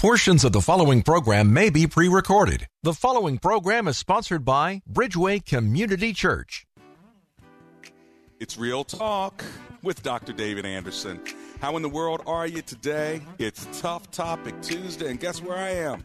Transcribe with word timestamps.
Portions 0.00 0.46
of 0.46 0.52
the 0.52 0.62
following 0.62 1.02
program 1.02 1.52
may 1.52 1.68
be 1.68 1.86
pre 1.86 2.08
recorded. 2.08 2.66
The 2.82 2.94
following 2.94 3.36
program 3.36 3.86
is 3.86 3.98
sponsored 3.98 4.46
by 4.46 4.80
Bridgeway 4.90 5.44
Community 5.44 6.14
Church. 6.14 6.66
It's 8.38 8.56
Real 8.56 8.82
Talk 8.82 9.44
with 9.82 10.02
Dr. 10.02 10.32
David 10.32 10.64
Anderson. 10.64 11.20
How 11.60 11.76
in 11.76 11.82
the 11.82 11.88
world 11.90 12.22
are 12.26 12.46
you 12.46 12.62
today? 12.62 13.20
It's 13.38 13.68
Tough 13.78 14.10
Topic 14.10 14.54
Tuesday, 14.62 15.10
and 15.10 15.20
guess 15.20 15.42
where 15.42 15.58
I 15.58 15.68
am? 15.68 16.02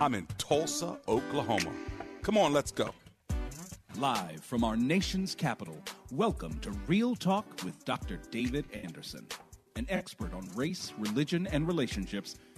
I'm 0.00 0.16
in 0.16 0.26
Tulsa, 0.38 0.98
Oklahoma. 1.06 1.70
Come 2.22 2.36
on, 2.36 2.52
let's 2.52 2.72
go. 2.72 2.90
Live 3.96 4.42
from 4.42 4.64
our 4.64 4.76
nation's 4.76 5.36
capital, 5.36 5.80
welcome 6.10 6.58
to 6.62 6.72
Real 6.88 7.14
Talk 7.14 7.46
with 7.64 7.84
Dr. 7.84 8.18
David 8.32 8.64
Anderson. 8.72 9.24
An 9.76 9.86
expert 9.88 10.34
on 10.34 10.48
race, 10.56 10.92
religion, 10.98 11.46
and 11.46 11.68
relationships, 11.68 12.34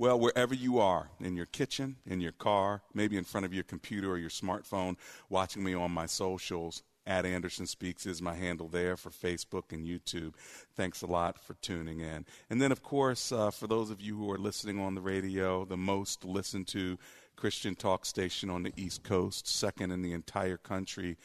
Well, 0.00 0.20
wherever 0.20 0.54
you 0.54 0.78
are, 0.78 1.10
in 1.18 1.34
your 1.34 1.46
kitchen, 1.46 1.96
in 2.06 2.20
your 2.20 2.30
car, 2.30 2.82
maybe 2.94 3.16
in 3.16 3.24
front 3.24 3.44
of 3.44 3.52
your 3.52 3.64
computer 3.64 4.08
or 4.08 4.16
your 4.16 4.30
smartphone, 4.30 4.96
watching 5.28 5.64
me 5.64 5.74
on 5.74 5.90
my 5.90 6.06
socials, 6.06 6.84
at 7.04 7.26
Anderson 7.26 7.66
Speaks 7.66 8.06
is 8.06 8.22
my 8.22 8.34
handle 8.34 8.68
there 8.68 8.96
for 8.96 9.10
Facebook 9.10 9.72
and 9.72 9.84
YouTube. 9.84 10.34
Thanks 10.76 11.02
a 11.02 11.06
lot 11.06 11.42
for 11.42 11.54
tuning 11.54 12.00
in. 12.00 12.26
And 12.50 12.60
then, 12.62 12.70
of 12.70 12.82
course, 12.82 13.32
uh, 13.32 13.50
for 13.50 13.66
those 13.66 13.90
of 13.90 14.00
you 14.00 14.16
who 14.16 14.30
are 14.30 14.38
listening 14.38 14.78
on 14.78 14.94
the 14.94 15.00
radio, 15.00 15.64
the 15.64 15.76
most 15.76 16.24
listened 16.24 16.68
to 16.68 16.98
Christian 17.34 17.74
talk 17.74 18.04
station 18.04 18.50
on 18.50 18.62
the 18.62 18.74
East 18.76 19.02
Coast, 19.02 19.48
second 19.48 19.90
in 19.90 20.02
the 20.02 20.12
entire 20.12 20.58
country, 20.58 21.16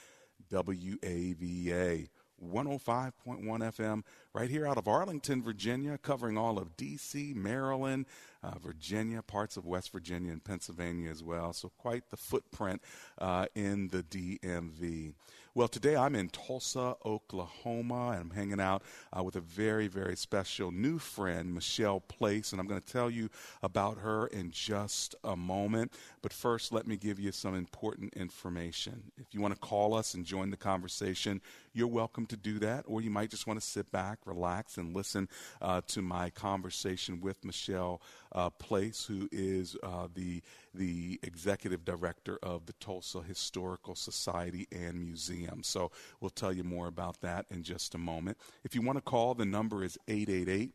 WAVA. 0.51 2.07
105.1 2.44 3.44
FM, 3.44 4.03
right 4.33 4.49
here 4.49 4.67
out 4.67 4.77
of 4.77 4.88
Arlington, 4.88 5.41
Virginia, 5.41 5.97
covering 5.97 6.38
all 6.38 6.58
of 6.58 6.75
D.C., 6.77 7.33
Maryland, 7.35 8.05
uh, 8.44 8.58
Virginia, 8.59 9.22
parts 9.22 9.58
of 9.58 9.66
West 9.66 9.91
Virginia, 9.91 10.31
and 10.31 10.44
Pennsylvania 10.44 11.09
as 11.09 11.23
well. 11.23 11.53
So, 11.53 11.72
quite 11.77 12.09
the 12.09 12.17
footprint 12.17 12.81
uh, 13.19 13.45
in 13.55 13.88
the 13.89 14.03
DMV. 14.03 15.13
Well, 15.55 15.67
today 15.67 15.95
I'm 15.95 16.16
in 16.16 16.30
Tulsa, 16.30 16.95
Oklahoma, 17.05 18.13
and 18.13 18.22
I'm 18.22 18.30
hanging 18.31 18.59
out 18.59 18.81
uh, 19.16 19.22
with 19.22 19.35
a 19.35 19.39
very, 19.39 19.88
very 19.88 20.16
special 20.16 20.72
new 20.72 20.97
friend, 20.97 21.53
Michelle 21.53 22.00
Place, 22.00 22.51
and 22.51 22.59
I'm 22.59 22.66
going 22.66 22.81
to 22.81 22.91
tell 22.91 23.07
you 23.07 23.29
about 23.62 24.00
her 24.00 24.25
in 24.25 24.50
just 24.50 25.13
a 25.23 25.35
moment. 25.35 25.94
But 26.23 26.34
first, 26.34 26.73
let 26.73 26.88
me 26.88 26.97
give 26.97 27.19
you 27.19 27.31
some 27.31 27.53
important 27.53 28.16
information. 28.16 29.12
If 29.19 29.28
you 29.35 29.41
want 29.41 29.53
to 29.53 29.59
call 29.59 29.94
us 29.94 30.16
and 30.16 30.25
join 30.25 30.50
the 30.50 30.57
conversation, 30.57 31.40
you're 31.73 31.88
welcome 31.88 32.25
to 32.28 32.38
do 32.38 32.59
that, 32.59 32.85
or 32.88 33.01
you 33.01 33.09
might 33.09 33.29
just 33.29 33.47
want 33.47 33.59
to 33.59 33.66
sit 33.66 33.91
back, 33.91 34.19
relax, 34.25 34.78
and 34.78 34.95
listen 34.95 35.28
uh, 35.61 35.81
to 35.88 36.01
my 36.01 36.29
conversation 36.29 37.19
with 37.19 37.44
Michelle 37.44 38.01
uh, 38.31 38.50
Place, 38.51 39.06
who 39.06 39.28
is 39.31 39.75
uh, 39.84 40.07
the 40.13 40.41
the 40.75 41.19
executive 41.23 41.84
director 41.84 42.39
of 42.44 42.66
the 42.66 42.73
Tulsa 42.73 43.22
Historical 43.22 43.95
Society 43.95 44.67
and 44.72 45.03
Museum. 45.03 45.63
So 45.63 45.91
we'll 46.19 46.29
tell 46.29 46.53
you 46.53 46.63
more 46.63 46.88
about 46.88 47.22
that 47.22 47.45
in 47.50 47.63
just 47.63 47.95
a 47.95 48.00
moment. 48.00 48.38
If 48.63 48.75
you 48.75 48.81
want 48.81 48.97
to 48.97 49.03
call, 49.03 49.34
the 49.34 49.45
number 49.45 49.84
is 49.84 49.97
888 50.07 50.73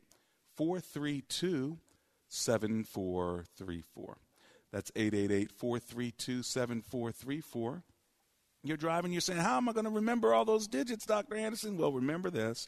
432 0.55 1.77
7434. 2.27 4.17
That's 4.71 4.91
888 4.95 5.51
432 5.51 6.43
7434. 6.43 7.83
You're 8.63 8.77
driving, 8.77 9.11
you're 9.11 9.21
saying, 9.21 9.39
How 9.39 9.57
am 9.57 9.69
I 9.69 9.73
going 9.73 9.85
to 9.85 9.91
remember 9.91 10.33
all 10.33 10.45
those 10.45 10.67
digits, 10.67 11.05
Dr. 11.05 11.35
Anderson? 11.35 11.77
Well, 11.77 11.91
remember 11.91 12.29
this 12.29 12.67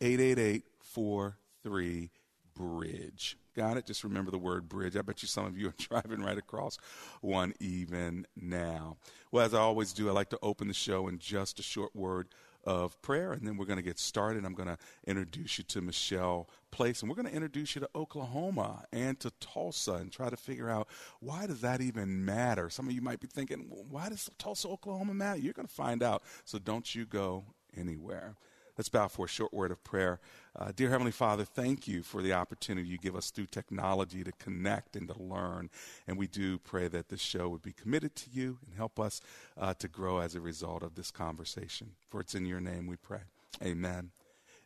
888 0.00 0.64
43 0.82 2.10
Bridge. 2.54 3.36
Got 3.56 3.78
it? 3.78 3.86
Just 3.86 4.04
remember 4.04 4.30
the 4.30 4.38
word 4.38 4.68
bridge. 4.68 4.96
I 4.96 5.02
bet 5.02 5.22
you 5.22 5.28
some 5.28 5.46
of 5.46 5.58
you 5.58 5.68
are 5.68 5.74
driving 5.78 6.22
right 6.22 6.38
across 6.38 6.76
one 7.20 7.54
even 7.58 8.26
now. 8.36 8.96
Well, 9.32 9.44
as 9.44 9.54
I 9.54 9.60
always 9.60 9.92
do, 9.92 10.08
I 10.08 10.12
like 10.12 10.30
to 10.30 10.38
open 10.42 10.68
the 10.68 10.74
show 10.74 11.08
in 11.08 11.18
just 11.18 11.58
a 11.58 11.62
short 11.62 11.94
word 11.96 12.28
of 12.64 13.00
prayer, 13.02 13.32
and 13.32 13.46
then 13.46 13.56
we're 13.56 13.66
going 13.66 13.78
to 13.78 13.82
get 13.82 13.98
started. 13.98 14.44
I'm 14.44 14.54
going 14.54 14.68
to 14.68 14.78
introduce 15.06 15.58
you 15.58 15.64
to 15.64 15.80
Michelle 15.80 16.48
Place, 16.70 17.00
and 17.00 17.08
we're 17.08 17.16
going 17.16 17.28
to 17.28 17.34
introduce 17.34 17.74
you 17.74 17.80
to 17.80 17.90
Oklahoma 17.94 18.84
and 18.92 19.18
to 19.20 19.30
Tulsa, 19.40 19.94
and 19.94 20.12
try 20.12 20.30
to 20.30 20.36
figure 20.36 20.68
out 20.68 20.88
why 21.20 21.46
does 21.46 21.60
that 21.62 21.80
even 21.80 22.24
matter. 22.24 22.70
Some 22.70 22.86
of 22.86 22.92
you 22.92 23.02
might 23.02 23.20
be 23.20 23.26
thinking, 23.26 23.66
why 23.68 24.08
does 24.08 24.30
Tulsa, 24.38 24.68
Oklahoma 24.68 25.14
matter? 25.14 25.40
You're 25.40 25.52
going 25.52 25.68
to 25.68 25.74
find 25.74 26.02
out. 26.02 26.22
So 26.44 26.58
don't 26.58 26.94
you 26.94 27.06
go 27.06 27.44
anywhere. 27.76 28.36
Let's 28.76 28.88
bow 28.88 29.08
for 29.08 29.26
a 29.26 29.28
short 29.28 29.52
word 29.52 29.70
of 29.70 29.82
prayer. 29.84 30.20
Uh, 30.58 30.72
dear 30.74 30.90
Heavenly 30.90 31.12
Father, 31.12 31.44
thank 31.44 31.86
you 31.86 32.02
for 32.02 32.22
the 32.22 32.32
opportunity 32.32 32.88
you 32.88 32.98
give 32.98 33.16
us 33.16 33.30
through 33.30 33.46
technology 33.46 34.24
to 34.24 34.32
connect 34.32 34.96
and 34.96 35.08
to 35.08 35.22
learn. 35.22 35.70
And 36.06 36.16
we 36.16 36.26
do 36.26 36.58
pray 36.58 36.88
that 36.88 37.08
this 37.08 37.20
show 37.20 37.48
would 37.48 37.62
be 37.62 37.72
committed 37.72 38.16
to 38.16 38.30
you 38.32 38.58
and 38.64 38.74
help 38.74 38.98
us 38.98 39.20
uh, 39.58 39.74
to 39.74 39.88
grow 39.88 40.18
as 40.18 40.34
a 40.34 40.40
result 40.40 40.82
of 40.82 40.94
this 40.94 41.10
conversation. 41.10 41.92
For 42.08 42.20
it's 42.20 42.34
in 42.34 42.46
your 42.46 42.60
name 42.60 42.86
we 42.86 42.96
pray. 42.96 43.20
Amen 43.62 44.10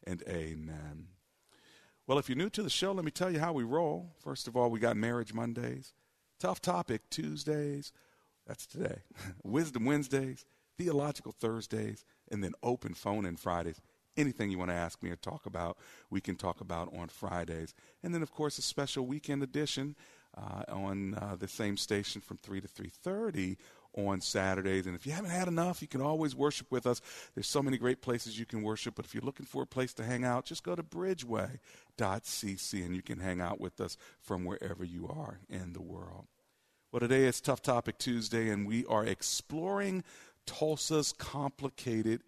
and 0.07 0.23
amen. 0.29 1.09
Well, 2.07 2.19
if 2.19 2.29
you're 2.29 2.39
new 2.39 2.51
to 2.51 2.63
the 2.63 2.71
show, 2.71 2.93
let 2.93 3.05
me 3.05 3.11
tell 3.11 3.31
you 3.31 3.41
how 3.41 3.53
we 3.53 3.65
roll. 3.65 4.11
First 4.23 4.47
of 4.47 4.57
all, 4.57 4.71
we 4.71 4.79
got 4.79 4.97
Marriage 4.97 5.33
Mondays, 5.33 5.95
Tough 6.39 6.61
Topic 6.61 7.03
Tuesdays, 7.09 7.93
that's 8.47 8.67
today, 8.67 8.99
Wisdom 9.43 9.87
Wednesdays, 9.87 10.45
Theological 10.77 11.33
Thursdays, 11.33 12.05
and 12.31 12.45
then 12.45 12.53
Open 12.63 12.93
Phone 12.93 13.25
in 13.25 13.37
Fridays 13.37 13.81
anything 14.17 14.51
you 14.51 14.59
want 14.59 14.71
to 14.71 14.77
ask 14.77 15.03
me 15.03 15.11
or 15.11 15.17
talk 15.17 15.47
about, 15.47 15.79
we 16.11 16.21
can 16.21 16.37
talk 16.37 16.61
about 16.61 16.95
on 16.97 17.09
Fridays. 17.09 17.75
And 18.03 18.15
then, 18.15 18.23
of 18.23 18.33
course, 18.33 18.59
a 18.59 18.63
special 18.63 19.07
weekend 19.07 19.43
edition 19.43 19.97
uh, 20.37 20.63
on 20.69 21.15
uh, 21.15 21.37
the 21.39 21.49
same 21.49 21.77
station 21.77 22.21
from 22.21 22.39
3 22.39 22.61
to 22.61 22.69
3.30 22.69 23.57
on 23.97 24.21
Saturdays. 24.21 24.87
And 24.87 24.95
if 24.95 25.07
you 25.07 25.13
haven't 25.13 25.31
had 25.31 25.49
enough, 25.49 25.81
you 25.81 25.89
can 25.89 26.01
always 26.01 26.35
worship 26.35 26.71
with 26.71 26.87
us. 26.87 27.01
There's 27.35 27.47
so 27.47 27.63
many 27.63 27.79
great 27.79 28.03
places 28.03 28.39
you 28.39 28.47
can 28.47 28.63
worship. 28.63 28.95
But 28.97 29.05
if 29.05 29.15
you're 29.15 29.23
looking 29.23 29.47
for 29.47 29.63
a 29.63 29.67
place 29.67 29.95
to 29.95 30.05
hang 30.05 30.25
out, 30.25 30.47
just 30.47 30.65
go 30.65 30.75
to 30.75 30.83
bridgeway.cc 30.83 32.85
and 32.85 32.97
you 32.97 33.03
can 33.03 33.21
hang 33.21 33.41
out 33.41 33.61
with 33.61 33.81
us 33.81 33.97
from 34.21 34.45
wherever 34.45 34.85
you 34.85 35.09
are 35.09 35.41
in 35.49 35.73
the 35.73 35.83
world. 35.83 36.27
Well, 36.91 37.01
today 37.01 37.25
is 37.25 37.41
Tough 37.41 37.61
Topic 37.61 37.99
Tuesday, 37.99 38.51
and 38.51 38.67
we 38.67 38.85
are 38.87 39.05
exploring 39.05 40.05
Tulsa's 40.47 41.13
complicated 41.13 42.23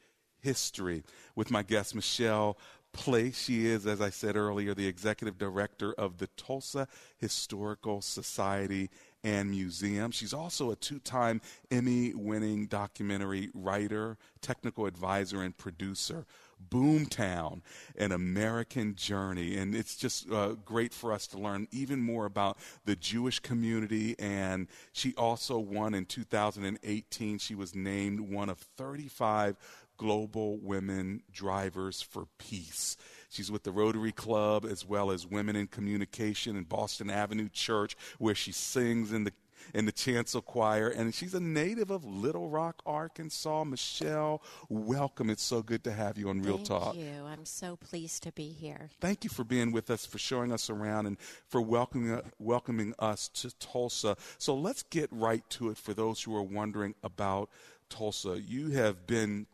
history 0.46 1.02
with 1.34 1.50
my 1.50 1.64
guest, 1.64 1.92
Michelle 1.92 2.56
Place. 2.92 3.36
She 3.36 3.66
is, 3.66 3.84
as 3.84 4.00
I 4.00 4.10
said 4.10 4.36
earlier, 4.36 4.74
the 4.74 4.86
executive 4.86 5.38
director 5.38 5.92
of 5.94 6.18
the 6.18 6.28
Tulsa 6.36 6.86
Historical 7.18 8.00
Society 8.00 8.88
and 9.24 9.50
Museum. 9.50 10.12
She's 10.12 10.32
also 10.32 10.70
a 10.70 10.76
two 10.76 11.00
time 11.00 11.40
Emmy 11.68 12.14
winning 12.14 12.66
documentary 12.66 13.50
writer, 13.54 14.18
technical 14.40 14.86
advisor, 14.86 15.42
and 15.42 15.56
producer. 15.56 16.26
Boomtown, 16.70 17.60
an 17.96 18.12
American 18.12 18.94
journey. 18.94 19.58
And 19.58 19.74
it's 19.74 19.94
just 19.94 20.30
uh, 20.30 20.54
great 20.64 20.94
for 20.94 21.12
us 21.12 21.26
to 21.28 21.38
learn 21.38 21.68
even 21.70 22.00
more 22.00 22.24
about 22.24 22.56
the 22.86 22.96
Jewish 22.96 23.40
community. 23.40 24.16
And 24.18 24.68
she 24.92 25.14
also 25.16 25.58
won 25.58 25.92
in 25.92 26.06
2018. 26.06 27.38
She 27.38 27.54
was 27.54 27.74
named 27.74 28.20
one 28.20 28.48
of 28.48 28.58
35 28.58 29.56
Global 29.96 30.58
Women 30.58 31.22
Drivers 31.32 32.02
for 32.02 32.26
Peace. 32.38 32.96
She's 33.28 33.50
with 33.50 33.64
the 33.64 33.72
Rotary 33.72 34.12
Club 34.12 34.64
as 34.64 34.86
well 34.86 35.10
as 35.10 35.26
Women 35.26 35.56
in 35.56 35.66
Communication 35.66 36.56
and 36.56 36.68
Boston 36.68 37.10
Avenue 37.10 37.48
Church, 37.48 37.96
where 38.18 38.34
she 38.34 38.52
sings 38.52 39.12
in 39.12 39.24
the 39.24 39.32
in 39.74 39.86
the 39.86 39.92
chancel 39.92 40.40
choir, 40.40 40.88
and 40.88 41.14
she's 41.14 41.34
a 41.34 41.40
native 41.40 41.90
of 41.90 42.04
Little 42.04 42.48
Rock, 42.48 42.82
Arkansas. 42.86 43.64
Michelle, 43.64 44.42
welcome. 44.68 45.30
It's 45.30 45.42
so 45.42 45.62
good 45.62 45.84
to 45.84 45.92
have 45.92 46.18
you 46.18 46.28
on 46.28 46.42
Real 46.42 46.56
Thank 46.56 46.68
Talk. 46.68 46.94
Thank 46.94 47.04
you. 47.04 47.24
I'm 47.26 47.44
so 47.44 47.76
pleased 47.76 48.22
to 48.24 48.32
be 48.32 48.48
here. 48.48 48.90
Thank 49.00 49.24
you 49.24 49.30
for 49.30 49.44
being 49.44 49.72
with 49.72 49.90
us, 49.90 50.06
for 50.06 50.18
showing 50.18 50.52
us 50.52 50.70
around, 50.70 51.06
and 51.06 51.16
for 51.48 51.60
welcoming 51.60 52.20
welcoming 52.38 52.94
us 52.98 53.28
to 53.28 53.50
Tulsa. 53.58 54.16
So 54.38 54.54
let's 54.54 54.82
get 54.84 55.08
right 55.10 55.42
to 55.50 55.70
it. 55.70 55.78
For 55.78 55.94
those 55.94 56.22
who 56.22 56.34
are 56.36 56.42
wondering 56.42 56.94
about 57.02 57.50
Tulsa, 57.88 58.40
you 58.40 58.70
have 58.70 59.06
been 59.06 59.46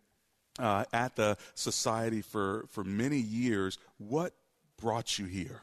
uh, 0.58 0.84
at 0.92 1.16
the 1.16 1.36
society 1.54 2.22
for 2.22 2.66
for 2.70 2.84
many 2.84 3.18
years. 3.18 3.78
What 3.98 4.34
brought 4.76 5.18
you 5.18 5.26
here? 5.26 5.60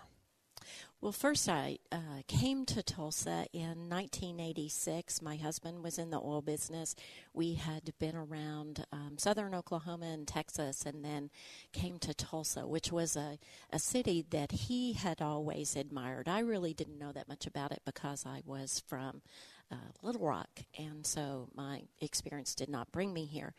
Well, 1.02 1.14
first, 1.14 1.48
I 1.48 1.78
uh, 1.94 2.24
came 2.28 2.66
to 2.66 2.84
Tulsa 2.84 3.46
in 3.54 3.88
1986. 3.88 5.22
My 5.22 5.38
husband 5.38 5.82
was 5.82 5.98
in 5.98 6.10
the 6.10 6.18
oil 6.18 6.42
business. 6.42 6.94
We 7.34 7.54
had 7.54 7.94
been 8.00 8.18
around 8.18 8.86
um, 8.92 9.18
southern 9.18 9.56
Oklahoma 9.56 10.08
and 10.08 10.28
Texas, 10.28 10.86
and 10.86 11.06
then 11.06 11.30
came 11.72 12.00
to 12.00 12.14
Tulsa, 12.14 12.68
which 12.68 12.92
was 12.92 13.16
a, 13.16 13.40
a 13.72 13.80
city 13.80 14.26
that 14.32 14.52
he 14.52 14.92
had 14.92 15.22
always 15.22 15.78
admired. 15.78 16.28
I 16.28 16.40
really 16.40 16.74
didn't 16.74 17.00
know 17.00 17.14
that 17.14 17.30
much 17.30 17.48
about 17.48 17.72
it 17.72 17.82
because 17.86 18.26
I 18.26 18.42
was 18.46 18.84
from 18.86 19.22
uh, 19.72 19.76
Little 20.02 20.28
Rock, 20.28 20.64
and 20.78 21.06
so 21.08 21.48
my 21.56 21.84
experience 22.02 22.56
did 22.56 22.68
not 22.68 22.92
bring 22.92 23.14
me 23.14 23.24
here. 23.24 23.54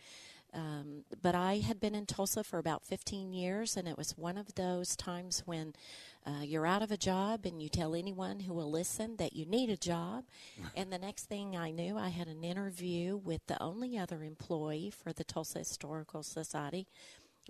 Um, 0.53 1.05
but 1.23 1.35
I 1.35 1.59
had 1.59 1.81
been 1.81 1.95
in 1.95 2.07
Tulsa 2.07 2.43
for 2.43 2.59
about 2.59 2.85
15 2.85 3.33
years, 3.33 3.77
and 3.77 3.87
it 3.87 3.97
was 3.97 4.17
one 4.17 4.37
of 4.37 4.55
those 4.55 4.97
times 4.97 5.43
when 5.47 5.75
uh, 6.27 6.43
you're 6.43 6.67
out 6.67 6.83
of 6.83 6.91
a 6.91 6.97
job 6.97 7.47
and 7.47 7.63
you 7.63 7.69
tell 7.69 7.95
anyone 7.95 8.41
who 8.41 8.53
will 8.53 8.71
listen 8.71 9.17
that 9.17 9.35
you 9.35 9.47
need 9.47 9.71
a 9.71 9.77
job. 9.77 10.25
and 10.77 10.93
the 10.93 10.99
next 10.99 11.25
thing 11.25 11.57
I 11.57 11.71
knew, 11.71 11.97
I 11.97 12.09
had 12.09 12.29
an 12.29 12.45
interview 12.45 13.17
with 13.17 13.47
the 13.47 13.61
only 13.63 13.97
other 13.97 14.23
employee 14.23 14.91
for 14.91 15.13
the 15.13 15.25
Tulsa 15.25 15.61
Historical 15.61 16.23
Society. 16.23 16.87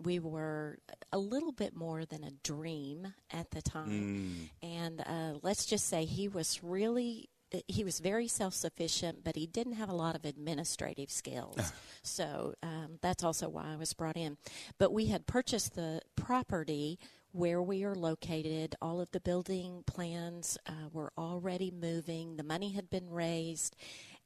We 0.00 0.18
were 0.18 0.78
a 1.12 1.18
little 1.18 1.52
bit 1.52 1.74
more 1.74 2.04
than 2.04 2.24
a 2.24 2.30
dream 2.42 3.14
at 3.30 3.50
the 3.50 3.60
time. 3.60 4.50
Mm. 4.62 4.68
And 4.68 5.00
uh, 5.00 5.38
let's 5.42 5.66
just 5.66 5.88
say 5.88 6.04
he 6.04 6.28
was 6.28 6.62
really 6.62 7.28
he 7.66 7.84
was 7.84 8.00
very 8.00 8.28
self 8.28 8.54
sufficient, 8.54 9.24
but 9.24 9.36
he 9.36 9.46
didn't 9.46 9.74
have 9.74 9.88
a 9.88 9.94
lot 9.94 10.14
of 10.14 10.24
administrative 10.24 11.10
skills. 11.10 11.72
so 12.02 12.54
um, 12.62 12.98
that's 13.00 13.24
also 13.24 13.48
why 13.48 13.72
I 13.72 13.76
was 13.76 13.92
brought 13.92 14.16
in. 14.16 14.36
But 14.78 14.92
we 14.92 15.06
had 15.06 15.26
purchased 15.26 15.74
the 15.74 16.00
property 16.16 16.98
where 17.32 17.62
we 17.62 17.84
are 17.84 17.94
located. 17.94 18.74
All 18.80 19.00
of 19.00 19.10
the 19.12 19.20
building 19.20 19.84
plans 19.86 20.58
uh, 20.66 20.88
were 20.92 21.12
already 21.16 21.70
moving, 21.70 22.36
the 22.36 22.42
money 22.42 22.72
had 22.72 22.90
been 22.90 23.10
raised, 23.10 23.76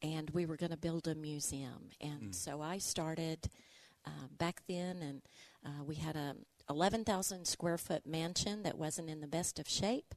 and 0.02 0.30
we 0.30 0.46
were 0.46 0.56
going 0.56 0.70
to 0.70 0.76
build 0.76 1.06
a 1.06 1.14
museum. 1.14 1.90
And 2.00 2.30
mm. 2.30 2.34
so 2.34 2.60
I 2.62 2.78
started 2.78 3.48
uh, 4.06 4.28
back 4.38 4.62
then, 4.68 5.02
and 5.02 5.22
uh, 5.64 5.84
we 5.84 5.96
had 5.96 6.16
a 6.16 6.36
11,000 6.70 7.46
square 7.46 7.78
foot 7.78 8.06
mansion 8.06 8.62
that 8.62 8.78
wasn't 8.78 9.10
in 9.10 9.20
the 9.20 9.26
best 9.26 9.58
of 9.58 9.68
shape 9.68 10.14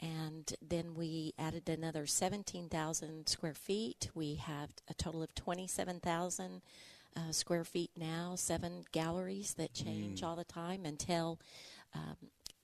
and 0.00 0.52
then 0.66 0.94
we 0.94 1.34
added 1.38 1.68
another 1.68 2.06
17,000 2.06 3.28
square 3.28 3.54
feet. 3.54 4.10
We 4.14 4.36
have 4.36 4.70
a 4.88 4.94
total 4.94 5.22
of 5.22 5.34
27,000 5.34 6.62
uh, 7.16 7.32
square 7.32 7.64
feet 7.64 7.90
now, 7.96 8.34
seven 8.36 8.84
galleries 8.92 9.54
that 9.54 9.74
change 9.74 10.20
mm. 10.20 10.26
all 10.26 10.36
the 10.36 10.44
time 10.44 10.84
until. 10.84 11.38
Um, 11.94 12.16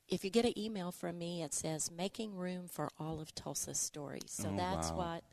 if 0.06 0.22
you 0.22 0.30
get 0.30 0.44
an 0.44 0.56
email 0.58 0.92
from 0.92 1.18
me, 1.18 1.42
it 1.42 1.54
says 1.54 1.90
"making 1.90 2.36
room 2.36 2.68
for 2.68 2.90
all 3.00 3.20
of 3.20 3.34
Tulsa's 3.34 3.78
stories." 3.78 4.28
So 4.28 4.50
oh, 4.52 4.56
that's 4.56 4.90
wow. 4.90 4.96
what 4.96 5.24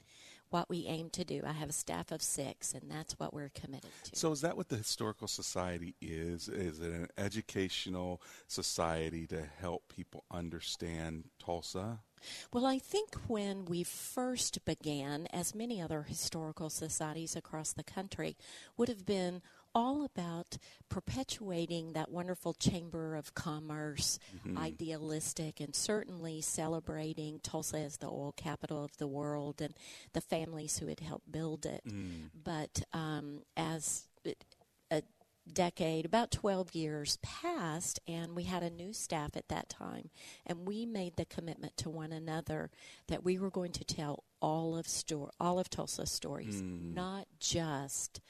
what 0.52 0.70
we 0.70 0.86
aim 0.88 1.10
to 1.12 1.24
do. 1.24 1.42
I 1.46 1.54
have 1.54 1.70
a 1.70 1.74
staff 1.74 2.12
of 2.12 2.22
six, 2.22 2.74
and 2.74 2.90
that's 2.90 3.14
what 3.20 3.34
we're 3.34 3.50
committed 3.50 3.92
to. 4.04 4.16
So, 4.16 4.32
is 4.32 4.42
that 4.42 4.56
what 4.56 4.70
the 4.70 4.78
Historical 4.78 5.28
Society 5.28 5.96
is? 6.02 6.48
Is 6.48 6.80
it 6.80 6.92
an 6.92 7.08
educational 7.18 8.22
society 8.48 9.26
to 9.28 9.44
help 9.60 9.88
people 9.90 10.26
understand 10.32 11.26
Tulsa? 11.40 12.00
Well, 12.54 12.66
I 12.66 12.78
think 12.78 13.16
when 13.28 13.66
we 13.66 13.84
first 13.84 14.64
began, 14.66 15.28
as 15.34 15.56
many 15.56 15.82
other 15.82 16.04
historical 16.04 16.70
societies 16.70 17.36
across 17.36 17.74
the 17.74 17.84
country, 17.84 18.38
would 18.78 18.90
have 18.90 19.06
been 19.06 19.42
all 19.74 20.04
about 20.04 20.58
perpetuating 20.90 21.94
that 21.94 22.12
wonderful 22.12 22.54
chamber 22.54 23.16
of 23.16 23.34
commerce, 23.34 24.20
mm-hmm. 24.36 24.58
idealistic, 24.58 25.60
and 25.60 25.76
certainly 25.76 26.42
celebrating 26.42 27.40
Tulsa 27.40 27.78
as 27.78 27.98
the 27.98 28.08
oil 28.08 28.34
capital 28.36 28.84
of 28.84 28.98
the 28.98 29.08
world 29.08 29.62
and 29.62 29.74
the 30.14 30.22
families 30.22 30.80
who 30.80 30.88
had 30.88 31.00
helped 31.00 31.32
build 31.32 31.66
it. 31.66 31.82
Mm. 31.88 32.30
But 32.44 32.84
um, 32.94 33.42
as 33.56 34.08
a 34.92 35.04
decade, 35.52 36.06
about 36.06 36.32
12 36.32 36.76
years 36.76 37.18
passed, 37.22 38.00
and 38.08 38.36
we 38.36 38.44
had 38.44 38.64
a 38.64 38.70
new 38.70 38.94
staff 38.94 39.32
at 39.36 39.48
that 39.50 39.70
time, 39.70 40.10
and 40.46 40.68
we 40.68 40.86
made 40.86 41.16
the 41.16 41.26
commitment 41.26 41.78
to 41.78 41.90
one 41.90 42.12
another 42.12 42.70
that 43.08 43.24
we 43.24 43.40
were 43.40 43.50
going 43.50 43.72
to 43.72 43.84
tell 43.84 44.24
all 44.42 44.78
of 44.78 44.88
store, 44.88 45.32
all 45.40 45.60
of 45.60 45.70
Tulsa's 45.70 46.12
stories, 46.12 46.62
mm. 46.62 46.94
not 46.94 47.28
just 47.40 48.22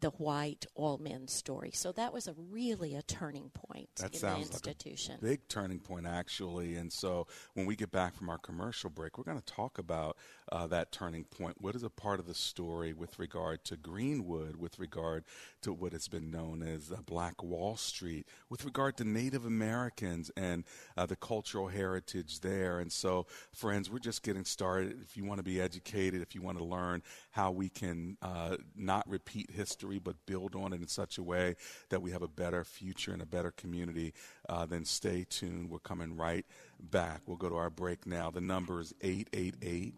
the 0.00 0.10
white 0.10 0.66
all 0.74 0.98
men 0.98 1.26
story. 1.28 1.70
So 1.72 1.92
that 1.92 2.12
was 2.12 2.28
a 2.28 2.34
really 2.50 2.94
a 2.94 3.02
turning 3.02 3.50
point 3.50 3.88
that 3.96 4.14
in 4.14 4.20
sounds 4.20 4.48
the 4.48 4.54
institution. 4.54 5.14
Like 5.14 5.22
a 5.22 5.24
big 5.24 5.48
turning 5.48 5.80
point, 5.80 6.06
actually. 6.06 6.76
And 6.76 6.92
so 6.92 7.26
when 7.54 7.66
we 7.66 7.74
get 7.74 7.90
back 7.90 8.14
from 8.14 8.30
our 8.30 8.38
commercial 8.38 8.90
break, 8.90 9.18
we're 9.18 9.24
going 9.24 9.40
to 9.40 9.52
talk 9.52 9.78
about 9.78 10.16
uh, 10.52 10.66
that 10.68 10.92
turning 10.92 11.24
point. 11.24 11.56
What 11.60 11.74
is 11.74 11.82
a 11.82 11.90
part 11.90 12.20
of 12.20 12.26
the 12.26 12.34
story 12.34 12.92
with 12.92 13.18
regard 13.18 13.64
to 13.64 13.76
Greenwood, 13.76 14.56
with 14.56 14.78
regard 14.78 15.24
to 15.62 15.72
what 15.72 15.92
has 15.92 16.08
been 16.08 16.30
known 16.30 16.62
as 16.62 16.92
uh, 16.92 16.96
Black 17.04 17.42
Wall 17.42 17.76
Street, 17.76 18.26
with 18.48 18.64
regard 18.64 18.96
to 18.98 19.04
Native 19.04 19.44
Americans 19.44 20.30
and 20.36 20.64
uh, 20.96 21.06
the 21.06 21.16
cultural 21.16 21.68
heritage 21.68 22.40
there. 22.40 22.78
And 22.78 22.92
so, 22.92 23.26
friends, 23.52 23.90
we're 23.90 23.98
just 23.98 24.22
getting 24.22 24.44
started. 24.44 25.00
If 25.02 25.16
you 25.16 25.24
want 25.24 25.38
to 25.38 25.44
be 25.44 25.60
educated, 25.60 26.22
if 26.22 26.34
you 26.34 26.42
want 26.42 26.58
to 26.58 26.64
learn 26.64 27.02
how 27.30 27.50
we 27.50 27.68
can 27.68 28.16
uh, 28.22 28.56
not 28.76 29.08
repeat 29.08 29.50
history 29.50 29.87
but 29.96 30.16
build 30.26 30.54
on 30.54 30.74
it 30.74 30.82
in 30.82 30.88
such 30.88 31.16
a 31.16 31.22
way 31.22 31.54
that 31.88 32.02
we 32.02 32.10
have 32.10 32.20
a 32.20 32.28
better 32.28 32.64
future 32.64 33.12
and 33.12 33.22
a 33.22 33.26
better 33.26 33.52
community, 33.52 34.12
uh, 34.50 34.66
then 34.66 34.84
stay 34.84 35.24
tuned. 35.30 35.70
We're 35.70 35.78
coming 35.78 36.14
right 36.14 36.44
back. 36.78 37.22
We'll 37.24 37.38
go 37.38 37.48
to 37.48 37.56
our 37.56 37.70
break 37.70 38.06
now. 38.06 38.30
The 38.30 38.42
number 38.42 38.80
is 38.80 38.92
888 39.00 39.94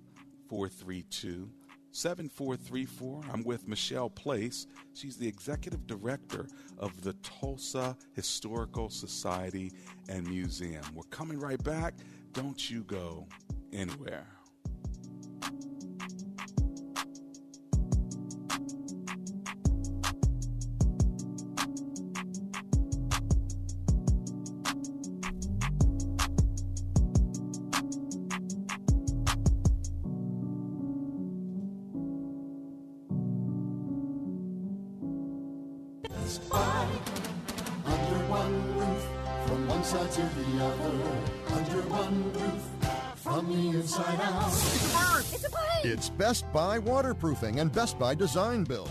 432 0.49 1.51
7434. 1.93 3.23
I'm 3.33 3.43
with 3.43 3.67
Michelle 3.67 4.11
Place. 4.11 4.67
She's 4.95 5.17
the 5.17 5.27
executive 5.27 5.87
director 5.87 6.47
of 6.79 7.03
the 7.03 7.15
Tulsa 7.15 7.97
Historical 8.13 8.91
Society 8.91 9.73
and 10.09 10.29
Museum. 10.29 10.85
We're 10.94 11.03
coming 11.11 11.39
right 11.39 11.63
back. 11.65 11.94
Don't 12.32 12.70
you 12.70 12.85
go 12.85 13.27
anywhere. 13.73 14.27
Best 46.10 46.52
Buy 46.52 46.79
Waterproofing 46.79 47.60
and 47.60 47.72
Best 47.72 47.98
Buy 47.98 48.14
Design 48.14 48.64
Build. 48.64 48.90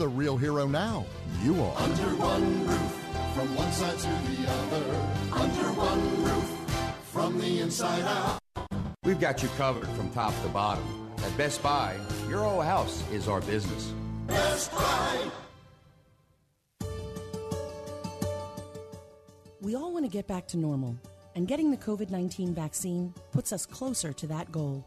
the 0.00 0.08
real 0.08 0.38
hero 0.38 0.66
now? 0.66 1.04
You 1.42 1.62
are. 1.62 1.76
Under 1.76 2.16
one 2.16 2.66
roof, 2.66 3.06
from 3.34 3.54
one 3.54 3.70
side 3.70 3.98
to 3.98 4.08
the 4.08 4.50
other. 4.50 4.84
Under 5.30 5.68
one 5.78 6.24
roof, 6.24 6.98
from 7.12 7.38
the 7.38 7.60
inside 7.60 8.04
out. 8.04 8.38
We've 9.04 9.20
got 9.20 9.42
you 9.42 9.50
covered 9.58 9.86
from 9.88 10.10
top 10.12 10.32
to 10.42 10.48
bottom 10.48 10.84
At 11.22 11.36
Best 11.36 11.62
Buy, 11.62 11.98
your 12.30 12.46
old 12.46 12.64
house 12.64 13.04
is 13.12 13.28
our 13.28 13.42
business. 13.42 13.92
Best 14.26 14.72
Buy. 14.72 15.30
We 19.60 19.74
all 19.74 19.92
want 19.92 20.06
to 20.06 20.10
get 20.10 20.26
back 20.26 20.48
to 20.48 20.56
normal, 20.56 20.96
and 21.34 21.46
getting 21.46 21.70
the 21.70 21.76
COVID 21.76 22.08
19 22.08 22.54
vaccine 22.54 23.12
puts 23.32 23.52
us 23.52 23.66
closer 23.66 24.14
to 24.14 24.26
that 24.28 24.50
goal. 24.50 24.82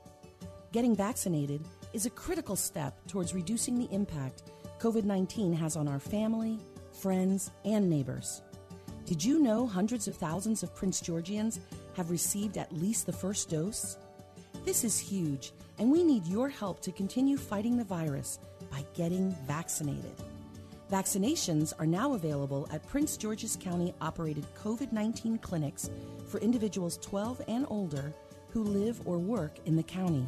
Getting 0.72 0.96
vaccinated 0.96 1.62
is 1.94 2.08
a 2.08 2.10
critical 2.10 2.56
step 2.56 2.96
towards 3.06 3.36
reducing 3.36 3.78
the 3.78 3.94
impact 3.94 4.42
COVID 4.84 5.06
19 5.06 5.54
has 5.54 5.78
on 5.78 5.88
our 5.88 5.98
family, 5.98 6.60
friends, 6.92 7.52
and 7.64 7.90
neighbors. 7.90 8.42
Did 9.06 9.24
you 9.24 9.40
know 9.40 9.66
hundreds 9.66 10.10
of 10.10 10.18
thousands 10.18 10.62
of 10.62 10.76
Prince 10.76 11.00
Georgians 11.00 11.62
have 11.96 12.12
received 12.12 12.58
at 12.58 12.76
least 12.76 13.06
the 13.06 13.14
first 13.14 13.50
dose? 13.50 13.98
This 14.66 14.84
is 14.84 15.00
huge, 15.00 15.54
and 15.80 15.90
we 15.90 16.04
need 16.04 16.28
your 16.28 16.50
help 16.50 16.82
to 16.82 16.92
continue 16.92 17.38
fighting 17.38 17.78
the 17.78 17.86
virus 17.86 18.40
by 18.70 18.84
getting 18.94 19.32
vaccinated. 19.48 20.18
Vaccinations 20.92 21.72
are 21.80 21.88
now 21.88 22.16
available 22.16 22.68
at 22.70 22.86
Prince 22.86 23.16
George's 23.16 23.56
County 23.56 23.94
operated 24.02 24.46
COVID 24.62 24.92
19 24.92 25.38
clinics 25.38 25.90
for 26.28 26.40
individuals 26.40 26.98
12 26.98 27.42
and 27.48 27.66
older 27.70 28.14
who 28.50 28.66
live 28.66 29.00
or 29.06 29.18
work 29.18 29.60
in 29.66 29.78
the 29.78 29.84
county. 29.84 30.28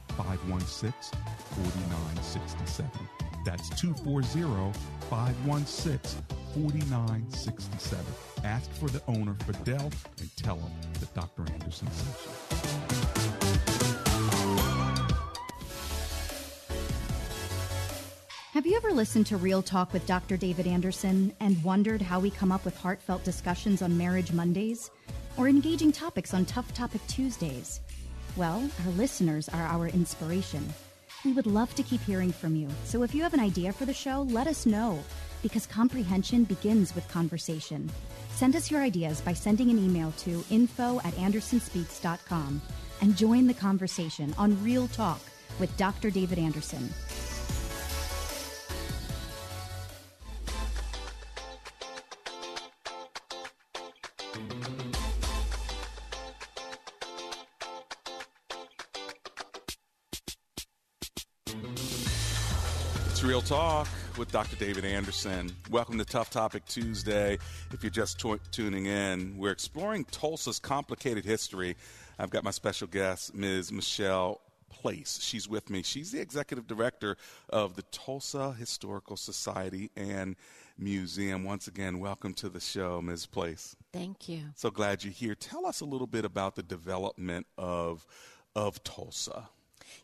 516 0.17 0.91
4967. 1.55 2.89
That's 3.43 3.69
240 3.81 4.77
516 5.09 6.23
4967. 6.53 8.05
Ask 8.43 8.69
for 8.71 8.89
the 8.89 9.01
owner, 9.07 9.35
Fidel, 9.45 9.91
and 10.19 10.37
tell 10.37 10.57
him 10.57 10.71
that 10.99 11.13
Dr. 11.13 11.43
Anderson 11.53 11.87
sent 11.91 12.17
you. 12.25 12.31
Have 18.53 18.65
you 18.65 18.75
ever 18.75 18.91
listened 18.91 19.25
to 19.27 19.37
Real 19.37 19.61
Talk 19.61 19.93
with 19.93 20.05
Dr. 20.05 20.35
David 20.35 20.67
Anderson 20.67 21.33
and 21.39 21.63
wondered 21.63 22.01
how 22.01 22.19
we 22.19 22.29
come 22.29 22.51
up 22.51 22.65
with 22.65 22.77
heartfelt 22.77 23.23
discussions 23.23 23.81
on 23.81 23.97
Marriage 23.97 24.33
Mondays 24.33 24.91
or 25.37 25.47
engaging 25.47 25.91
topics 25.91 26.33
on 26.33 26.45
Tough 26.45 26.73
Topic 26.73 27.01
Tuesdays? 27.07 27.79
Well, 28.37 28.69
our 28.85 28.91
listeners 28.91 29.49
are 29.49 29.63
our 29.63 29.87
inspiration. 29.87 30.73
We 31.25 31.33
would 31.33 31.45
love 31.47 31.75
to 31.75 31.83
keep 31.83 32.01
hearing 32.01 32.31
from 32.31 32.55
you, 32.55 32.69
so 32.85 33.03
if 33.03 33.13
you 33.13 33.23
have 33.23 33.33
an 33.33 33.39
idea 33.41 33.73
for 33.73 33.85
the 33.85 33.93
show, 33.93 34.21
let 34.29 34.47
us 34.47 34.65
know 34.65 34.99
because 35.43 35.67
comprehension 35.67 36.45
begins 36.45 36.95
with 36.95 37.07
conversation. 37.09 37.91
Send 38.29 38.55
us 38.55 38.71
your 38.71 38.81
ideas 38.81 39.19
by 39.21 39.33
sending 39.33 39.69
an 39.69 39.77
email 39.77 40.13
to 40.19 40.43
info 40.49 40.99
at 40.99 41.13
andersonspeaks.com 41.15 42.61
and 43.01 43.17
join 43.17 43.47
the 43.47 43.53
conversation 43.53 44.33
on 44.37 44.63
Real 44.63 44.87
Talk 44.87 45.19
with 45.59 45.75
Dr. 45.77 46.09
David 46.09 46.39
Anderson. 46.39 46.89
Talk 63.51 63.89
with 64.17 64.31
Dr. 64.31 64.55
David 64.55 64.85
Anderson. 64.85 65.51
Welcome 65.69 65.97
to 65.97 66.05
Tough 66.05 66.29
Topic 66.29 66.63
Tuesday. 66.63 67.37
If 67.73 67.83
you're 67.83 67.89
just 67.89 68.17
tu- 68.17 68.39
tuning 68.49 68.85
in, 68.85 69.37
we're 69.37 69.51
exploring 69.51 70.05
Tulsa's 70.05 70.57
complicated 70.57 71.25
history. 71.25 71.75
I've 72.17 72.29
got 72.29 72.45
my 72.45 72.51
special 72.51 72.87
guest, 72.87 73.35
Ms. 73.35 73.69
Michelle 73.73 74.39
Place. 74.69 75.19
She's 75.21 75.49
with 75.49 75.69
me. 75.69 75.83
She's 75.83 76.13
the 76.13 76.21
executive 76.21 76.65
director 76.65 77.17
of 77.49 77.75
the 77.75 77.81
Tulsa 77.91 78.53
Historical 78.53 79.17
Society 79.17 79.91
and 79.97 80.37
Museum. 80.77 81.43
Once 81.43 81.67
again, 81.67 81.99
welcome 81.99 82.33
to 82.35 82.47
the 82.47 82.61
show, 82.61 83.01
Ms. 83.01 83.25
Place. 83.25 83.75
Thank 83.91 84.29
you. 84.29 84.43
So 84.55 84.71
glad 84.71 85.03
you're 85.03 85.11
here. 85.11 85.35
Tell 85.35 85.65
us 85.65 85.81
a 85.81 85.85
little 85.85 86.07
bit 86.07 86.23
about 86.23 86.55
the 86.55 86.63
development 86.63 87.47
of 87.57 88.07
of 88.55 88.81
Tulsa. 88.85 89.49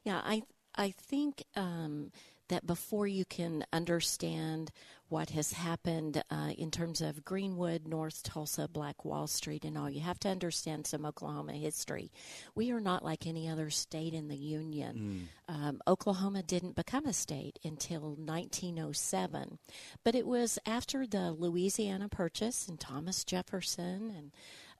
Yeah, 0.03 0.19
I 0.21 0.43
I 0.75 0.91
think 0.91 1.43
um, 1.55 2.11
that 2.49 2.65
before 2.65 3.07
you 3.07 3.25
can 3.25 3.65
understand 3.71 4.71
what 5.09 5.29
has 5.29 5.53
happened 5.53 6.21
uh, 6.29 6.51
in 6.57 6.69
terms 6.69 6.99
of 6.99 7.23
Greenwood, 7.23 7.87
North 7.87 8.23
Tulsa, 8.23 8.67
Black 8.67 9.05
Wall 9.05 9.25
Street, 9.27 9.63
and 9.63 9.77
all, 9.77 9.89
you 9.89 10.01
have 10.01 10.19
to 10.19 10.27
understand 10.29 10.85
some 10.85 11.05
Oklahoma 11.05 11.53
history. 11.53 12.11
We 12.55 12.71
are 12.71 12.81
not 12.81 13.05
like 13.05 13.25
any 13.25 13.47
other 13.47 13.69
state 13.69 14.13
in 14.13 14.27
the 14.27 14.35
Union. 14.35 15.29
Um, 15.47 15.81
Oklahoma 15.87 16.43
didn't 16.43 16.75
become 16.75 17.05
a 17.05 17.13
state 17.13 17.57
until 17.63 18.15
1907, 18.15 19.59
but 20.03 20.13
it 20.13 20.27
was 20.27 20.59
after 20.65 21.07
the 21.07 21.31
Louisiana 21.31 22.09
Purchase 22.09 22.67
and 22.67 22.79
Thomas 22.79 23.23
Jefferson 23.23 24.13
and 24.17 24.31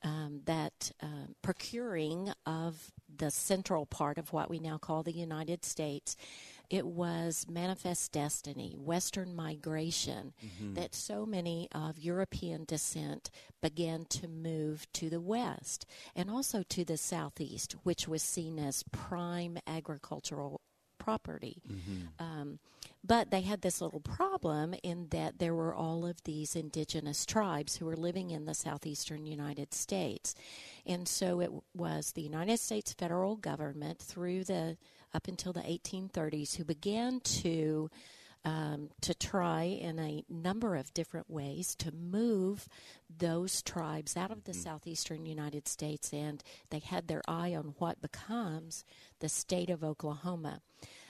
um, 0.04 0.42
that 0.46 0.92
uh, 1.02 1.28
procuring 1.42 2.32
of 2.46 2.92
the 3.16 3.32
central 3.32 3.86
part 3.86 4.18
of 4.18 4.32
what 4.32 4.50
we 4.50 4.60
now 4.60 4.78
call 4.78 5.04
the 5.04 5.12
United 5.12 5.66
States. 5.66 6.16
It 6.70 6.86
was 6.86 7.46
manifest 7.50 8.12
destiny, 8.12 8.76
Western 8.78 9.34
migration, 9.36 10.34
that 10.76 10.94
so 10.94 11.26
many 11.26 11.70
of 11.72 11.98
European 11.98 12.66
descent 12.66 13.30
began 13.62 14.06
to 14.06 14.28
move 14.28 14.86
to 14.94 15.10
the 15.10 15.22
West 15.22 15.86
and 16.16 16.30
also 16.30 16.64
to 16.70 16.84
the 16.84 16.98
Southeast, 16.98 17.76
which 17.84 18.08
was 18.08 18.22
seen 18.22 18.60
as 18.60 18.84
prime 18.92 19.58
agricultural 19.66 20.60
property. 20.98 21.62
Um, 22.20 22.60
but 23.04 23.32
they 23.32 23.42
had 23.42 23.62
this 23.62 23.80
little 23.80 24.02
problem 24.02 24.74
in 24.84 25.08
that 25.12 25.40
there 25.40 25.54
were 25.56 25.74
all 25.74 26.06
of 26.06 26.22
these 26.24 26.56
indigenous 26.56 27.26
tribes 27.26 27.78
who 27.78 27.86
were 27.86 27.96
living 27.96 28.32
in 28.32 28.44
the 28.46 28.54
southeastern 28.54 29.26
United 29.26 29.74
States. 29.74 30.36
And 30.86 31.08
so 31.08 31.40
it 31.40 31.52
was 31.74 32.12
the 32.12 32.24
United 32.24 32.60
States 32.60 32.92
federal 32.94 33.38
government 33.38 34.00
through 34.00 34.44
the 34.44 34.78
up 35.14 35.28
until 35.28 35.54
the 35.54 35.62
1830s 35.62 36.56
who 36.56 36.64
began 36.66 37.20
to 37.22 37.90
um, 38.46 38.90
to 39.02 39.14
try 39.14 39.64
in 39.64 40.00
a 40.00 40.24
number 40.30 40.76
of 40.78 40.94
different 40.94 41.30
ways 41.30 41.76
to 41.76 41.92
move 41.92 42.70
those 43.18 43.62
tribes 43.62 44.16
out 44.16 44.32
of 44.32 44.46
the 44.46 44.54
southeastern 44.54 45.26
United 45.26 45.68
States, 45.68 46.14
and 46.14 46.42
they 46.70 46.80
had 46.80 47.08
their 47.08 47.22
eye 47.28 47.56
on 47.56 47.74
what 47.78 48.00
becomes 48.02 48.86
the 49.20 49.28
state 49.28 49.70
of 49.70 49.84
Oklahoma. 49.84 50.62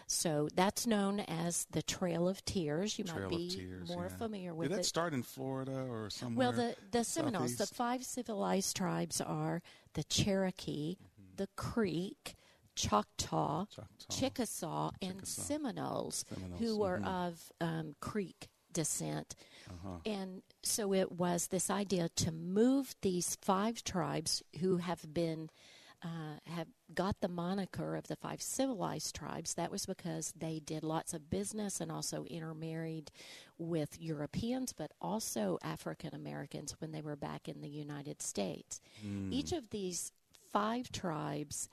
So 0.08 0.48
that's 0.56 0.88
known 0.88 1.20
as 1.20 1.68
the 1.70 1.84
Trail 1.84 2.28
of 2.30 2.44
Tears. 2.46 2.98
You 2.98 3.04
Trail 3.04 3.30
might 3.30 3.38
be 3.38 3.50
Tears, 3.50 3.90
more 3.90 4.08
yeah. 4.10 4.18
familiar 4.18 4.56
with 4.56 4.70
Did 4.70 4.78
that 4.78 4.82
it. 4.82 4.86
start 4.86 5.14
in 5.14 5.22
Florida 5.22 5.86
or 5.88 6.10
somewhere? 6.10 6.48
Well, 6.48 6.54
the, 6.54 6.76
the 6.92 7.04
Seminoles, 7.04 7.58
the 7.58 7.68
five 7.68 8.04
civilized 8.06 8.76
tribes 8.78 9.20
are 9.22 9.62
the 9.94 10.04
Cherokee, 10.06 10.96
Mm-hmm. 10.96 11.36
the 11.36 11.50
Creek, 11.58 12.36
Choctaw, 12.78 13.66
Chickasaw, 14.10 14.92
and 15.02 15.28
Seminoles, 15.28 16.26
Seminoles, 16.30 16.60
who 16.60 16.78
were 16.78 17.00
mhm. 17.00 17.08
of 17.08 17.52
um, 17.60 17.96
Creek 18.00 18.48
descent. 18.72 19.36
Uh-huh. 19.70 19.98
And 20.06 20.44
so 20.64 20.94
it 20.94 21.12
was 21.12 21.48
this 21.48 21.70
idea 21.70 22.10
to 22.18 22.32
move 22.32 22.96
these 23.02 23.36
five 23.42 23.84
tribes 23.84 24.44
who 24.60 24.78
have 24.78 25.14
been 25.14 25.50
uh, 26.04 26.38
have 26.46 26.68
got 26.94 27.20
the 27.22 27.28
moniker 27.28 27.96
of 27.96 28.08
the 28.08 28.16
five 28.16 28.40
civilized 28.40 29.16
tribes, 29.16 29.56
that 29.56 29.72
was 29.72 29.88
because 29.88 30.32
they 30.38 30.60
did 30.64 30.84
lots 30.84 31.12
of 31.12 31.28
business 31.28 31.82
and 31.82 31.92
also 31.92 32.24
intermarried 32.26 33.10
with 33.58 34.00
Europeans, 34.00 34.74
but 34.74 34.92
also 35.02 35.58
African 35.64 36.14
Americans 36.14 36.76
when 36.78 36.92
they 36.92 37.02
were 37.02 37.16
back 37.16 37.50
in 37.50 37.62
the 37.62 37.68
United 37.68 38.22
States. 38.22 38.80
Hmm. 39.02 39.34
Each 39.34 39.52
of 39.52 39.72
these 39.72 40.12
five 40.54 40.92
tribes 40.92 41.68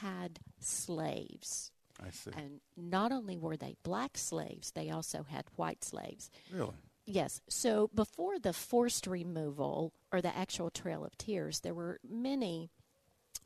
had 0.00 0.40
slaves. 0.58 1.70
I 2.04 2.10
see. 2.10 2.30
And 2.36 2.60
not 2.76 3.12
only 3.12 3.36
were 3.36 3.56
they 3.56 3.76
black 3.82 4.16
slaves, 4.16 4.70
they 4.72 4.90
also 4.90 5.24
had 5.28 5.44
white 5.56 5.84
slaves. 5.84 6.30
Really? 6.52 6.74
Yes. 7.06 7.40
So 7.48 7.90
before 7.94 8.38
the 8.38 8.52
forced 8.52 9.06
removal 9.06 9.92
or 10.12 10.20
the 10.20 10.34
actual 10.36 10.70
Trail 10.70 11.04
of 11.04 11.16
Tears, 11.18 11.60
there 11.60 11.74
were 11.74 11.98
many 12.08 12.70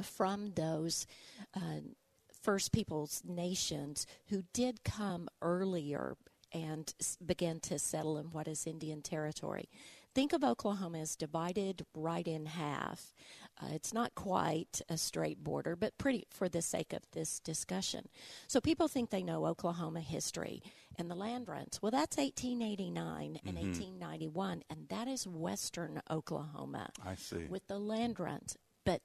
from 0.02 0.52
those 0.54 1.06
uh, 1.56 1.80
First 2.42 2.72
Peoples 2.72 3.22
nations 3.26 4.06
who 4.28 4.44
did 4.52 4.84
come 4.84 5.28
earlier 5.40 6.16
and 6.52 6.92
s- 7.00 7.16
began 7.24 7.58
to 7.60 7.78
settle 7.78 8.18
in 8.18 8.26
what 8.26 8.46
is 8.48 8.66
Indian 8.66 9.02
Territory. 9.02 9.68
Think 10.14 10.32
of 10.32 10.44
Oklahoma 10.44 10.98
as 11.00 11.16
divided 11.16 11.84
right 11.94 12.26
in 12.28 12.46
half. 12.46 13.14
Uh, 13.60 13.66
it's 13.72 13.94
not 13.94 14.14
quite 14.14 14.82
a 14.88 14.96
straight 14.98 15.42
border, 15.44 15.76
but 15.76 15.96
pretty 15.96 16.26
for 16.30 16.48
the 16.48 16.60
sake 16.62 16.92
of 16.92 17.02
this 17.12 17.38
discussion. 17.38 18.08
So 18.48 18.60
people 18.60 18.88
think 18.88 19.10
they 19.10 19.22
know 19.22 19.46
Oklahoma 19.46 20.00
history 20.00 20.60
and 20.98 21.08
the 21.10 21.14
land 21.14 21.46
runs. 21.48 21.80
Well, 21.80 21.92
that's 21.92 22.18
1889 22.18 23.38
and 23.44 23.56
Mhm. 23.56 23.62
1891, 23.62 24.64
and 24.68 24.88
that 24.88 25.06
is 25.08 25.26
western 25.26 26.02
Oklahoma 26.10 26.90
I 27.04 27.14
see. 27.14 27.44
with 27.46 27.66
the 27.68 27.78
land 27.78 28.18
runs. 28.18 28.56
But 28.84 29.02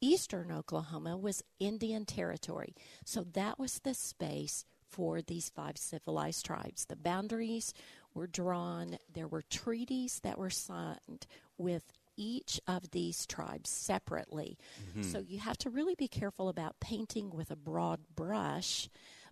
eastern 0.00 0.50
Oklahoma 0.52 1.16
was 1.18 1.42
Indian 1.58 2.06
territory. 2.06 2.74
So 3.04 3.24
that 3.24 3.58
was 3.58 3.80
the 3.80 3.94
space 3.94 4.64
for 4.82 5.20
these 5.22 5.50
five 5.50 5.76
civilized 5.76 6.44
tribes. 6.46 6.86
The 6.86 6.96
boundaries 6.96 7.74
were 8.14 8.26
drawn, 8.26 8.98
there 9.12 9.28
were 9.28 9.42
treaties 9.42 10.20
that 10.20 10.38
were 10.38 10.50
signed 10.50 11.26
with 11.58 11.92
each 12.16 12.60
of 12.66 12.90
these 12.90 13.26
tribes 13.26 13.70
separately. 13.70 14.58
Mhm. 14.94 15.04
So 15.04 15.18
you 15.20 15.38
have 15.40 15.58
to 15.58 15.70
really 15.70 15.94
be 15.94 16.08
careful 16.08 16.48
about 16.48 16.80
painting 16.80 17.30
with 17.30 17.50
a 17.50 17.56
broad 17.56 18.00
brush 18.14 18.88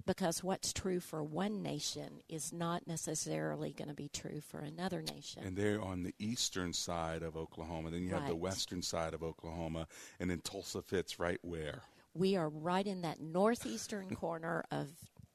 because 0.06 0.42
what's 0.42 0.72
true 0.72 1.00
for 1.00 1.22
one 1.22 1.62
nation 1.62 2.22
is 2.28 2.52
not 2.52 2.86
necessarily 2.86 3.72
going 3.72 3.88
to 3.88 3.94
be 3.94 4.08
true 4.08 4.40
for 4.40 4.60
another 4.60 5.02
nation. 5.02 5.42
And 5.44 5.56
they're 5.56 5.82
on 5.82 6.02
the 6.02 6.14
eastern 6.18 6.72
side 6.72 7.22
of 7.22 7.36
Oklahoma. 7.36 7.90
Then 7.90 8.02
you 8.02 8.10
have 8.10 8.26
the 8.26 8.34
western 8.34 8.80
side 8.82 9.12
of 9.12 9.22
Oklahoma, 9.22 9.86
and 10.18 10.30
then 10.30 10.40
Tulsa 10.40 10.80
fits 10.80 11.18
right 11.18 11.38
where? 11.42 11.82
We 12.14 12.36
are 12.36 12.48
right 12.48 12.86
in 12.86 13.02
that 13.02 13.20
northeastern 13.20 14.08
corner 14.16 14.64
of 14.70 14.88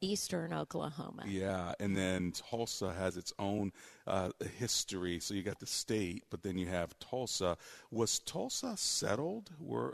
eastern 0.04 0.54
Oklahoma. 0.54 1.24
Yeah, 1.28 1.74
and 1.80 1.96
then 1.96 2.32
Tulsa 2.34 2.94
has 2.94 3.16
its 3.18 3.32
own 3.40 3.72
uh, 4.06 4.30
history. 4.60 5.20
So 5.20 5.34
you 5.34 5.44
got 5.44 5.60
the 5.60 5.66
state, 5.66 6.24
but 6.30 6.44
then 6.44 6.58
you 6.58 6.68
have 6.68 6.98
Tulsa. 7.00 7.58
Was 7.90 8.20
Tulsa 8.20 8.76
settled? 8.76 9.52
Were 9.60 9.94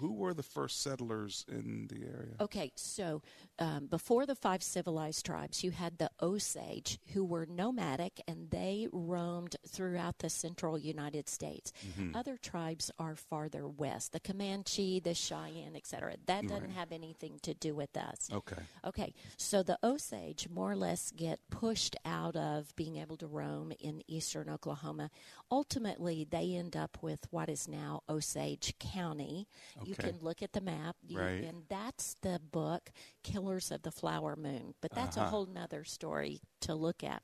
who 0.00 0.12
were 0.14 0.32
the 0.34 0.42
first 0.42 0.80
settlers 0.82 1.44
in 1.48 1.88
the 1.88 2.02
area? 2.06 2.34
Okay, 2.40 2.72
so 2.76 3.22
um, 3.58 3.86
before 3.86 4.24
the 4.24 4.34
five 4.34 4.62
civilized 4.62 5.26
tribes, 5.26 5.62
you 5.62 5.70
had 5.72 5.98
the 5.98 6.10
Osage, 6.22 6.98
who 7.12 7.22
were 7.24 7.46
nomadic 7.46 8.20
and 8.26 8.50
they 8.50 8.88
roamed 8.92 9.56
throughout 9.68 10.18
the 10.18 10.30
central 10.30 10.78
United 10.78 11.28
States. 11.28 11.72
Mhm. 11.98 12.16
Other 12.16 12.36
tribes 12.38 12.90
are 12.98 13.14
farther 13.14 13.68
west, 13.68 14.12
the 14.12 14.20
Comanche, 14.20 15.00
the 15.00 15.14
Cheyenne, 15.14 15.76
etc. 15.76 16.16
That 16.26 16.46
doesn't 16.46 16.68
Right. 16.68 16.80
have 16.80 16.92
anything 16.92 17.38
to 17.40 17.52
do 17.66 17.74
with 17.74 17.94
us. 17.96 18.28
Okay. 18.32 18.62
Okay, 18.90 19.10
so 19.36 19.49
the 19.52 19.78
Osage 19.82 20.48
more 20.48 20.70
or 20.70 20.76
less 20.76 21.10
get 21.10 21.40
pushed 21.50 21.96
out 22.04 22.36
of 22.36 22.74
being 22.76 22.96
able 22.96 23.16
to 23.18 23.26
roam 23.26 23.72
in 23.80 24.02
eastern 24.08 24.48
Oklahoma. 24.48 25.10
Ultimately, 25.50 26.24
they 26.28 26.54
end 26.54 26.76
up 26.76 26.98
with 27.02 27.26
what 27.30 27.48
is 27.48 27.66
now 27.68 28.02
Osage 28.08 28.74
County. 28.78 29.46
You 29.84 29.94
can 29.94 30.18
look 30.20 30.42
at 30.42 30.52
the 30.52 30.60
map, 30.60 30.96
you, 31.02 31.18
Right. 31.18 31.42
and 31.44 31.64
that's 31.68 32.14
the 32.22 32.40
book 32.52 32.90
Killers 33.22 33.70
of 33.70 33.82
the 33.82 33.90
Flower 33.90 34.36
Moon. 34.36 34.74
But 34.80 34.92
that's 34.92 35.16
a 35.16 35.20
Uh-huh. 35.22 35.30
whole 35.30 35.46
nother 35.46 35.84
story 35.84 36.40
to 36.60 36.74
look 36.74 37.02
at. 37.02 37.22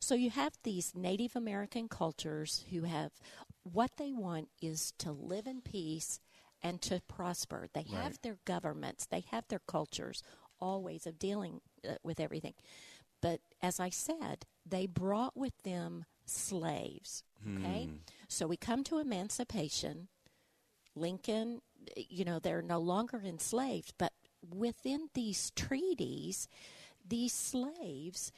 So 0.00 0.14
you 0.14 0.30
have 0.30 0.54
these 0.62 0.94
Native 0.94 1.36
American 1.36 1.88
cultures 1.88 2.64
who 2.70 2.82
have 2.82 3.12
what 3.62 3.96
they 3.96 4.12
want 4.12 4.48
is 4.60 4.92
to 4.98 5.12
live 5.12 5.46
in 5.46 5.60
peace 5.60 6.20
and 6.62 6.80
to 6.82 7.00
prosper. 7.06 7.68
They 7.72 7.82
have 7.82 8.20
their 8.22 8.38
governments, 8.44 9.06
they 9.06 9.20
have 9.30 9.46
their 9.48 9.58
cultures, 9.60 10.22
all 10.60 10.82
ways 10.82 11.06
of 11.06 11.18
dealing 11.18 11.60
uh, 11.88 11.94
with 12.02 12.20
everything. 12.20 12.54
But 13.20 13.40
as 13.62 13.80
I 13.80 13.90
said, 13.90 14.46
they 14.64 14.86
brought 14.86 15.36
with 15.36 15.62
them 15.62 16.04
slaves. 16.24 17.24
Okay? 17.46 17.84
Hmm. 17.84 17.96
So 18.28 18.46
we 18.46 18.56
come 18.56 18.84
to 18.84 18.98
emancipation. 18.98 20.08
Lincoln, 20.94 21.60
you 21.96 22.24
know, 22.24 22.38
they're 22.38 22.62
no 22.62 22.78
longer 22.78 23.20
enslaved, 23.24 23.94
but 23.98 24.12
within 24.54 25.08
these 25.14 25.50
treaties, 25.54 26.48
these 27.06 27.32
slaves 27.32 28.32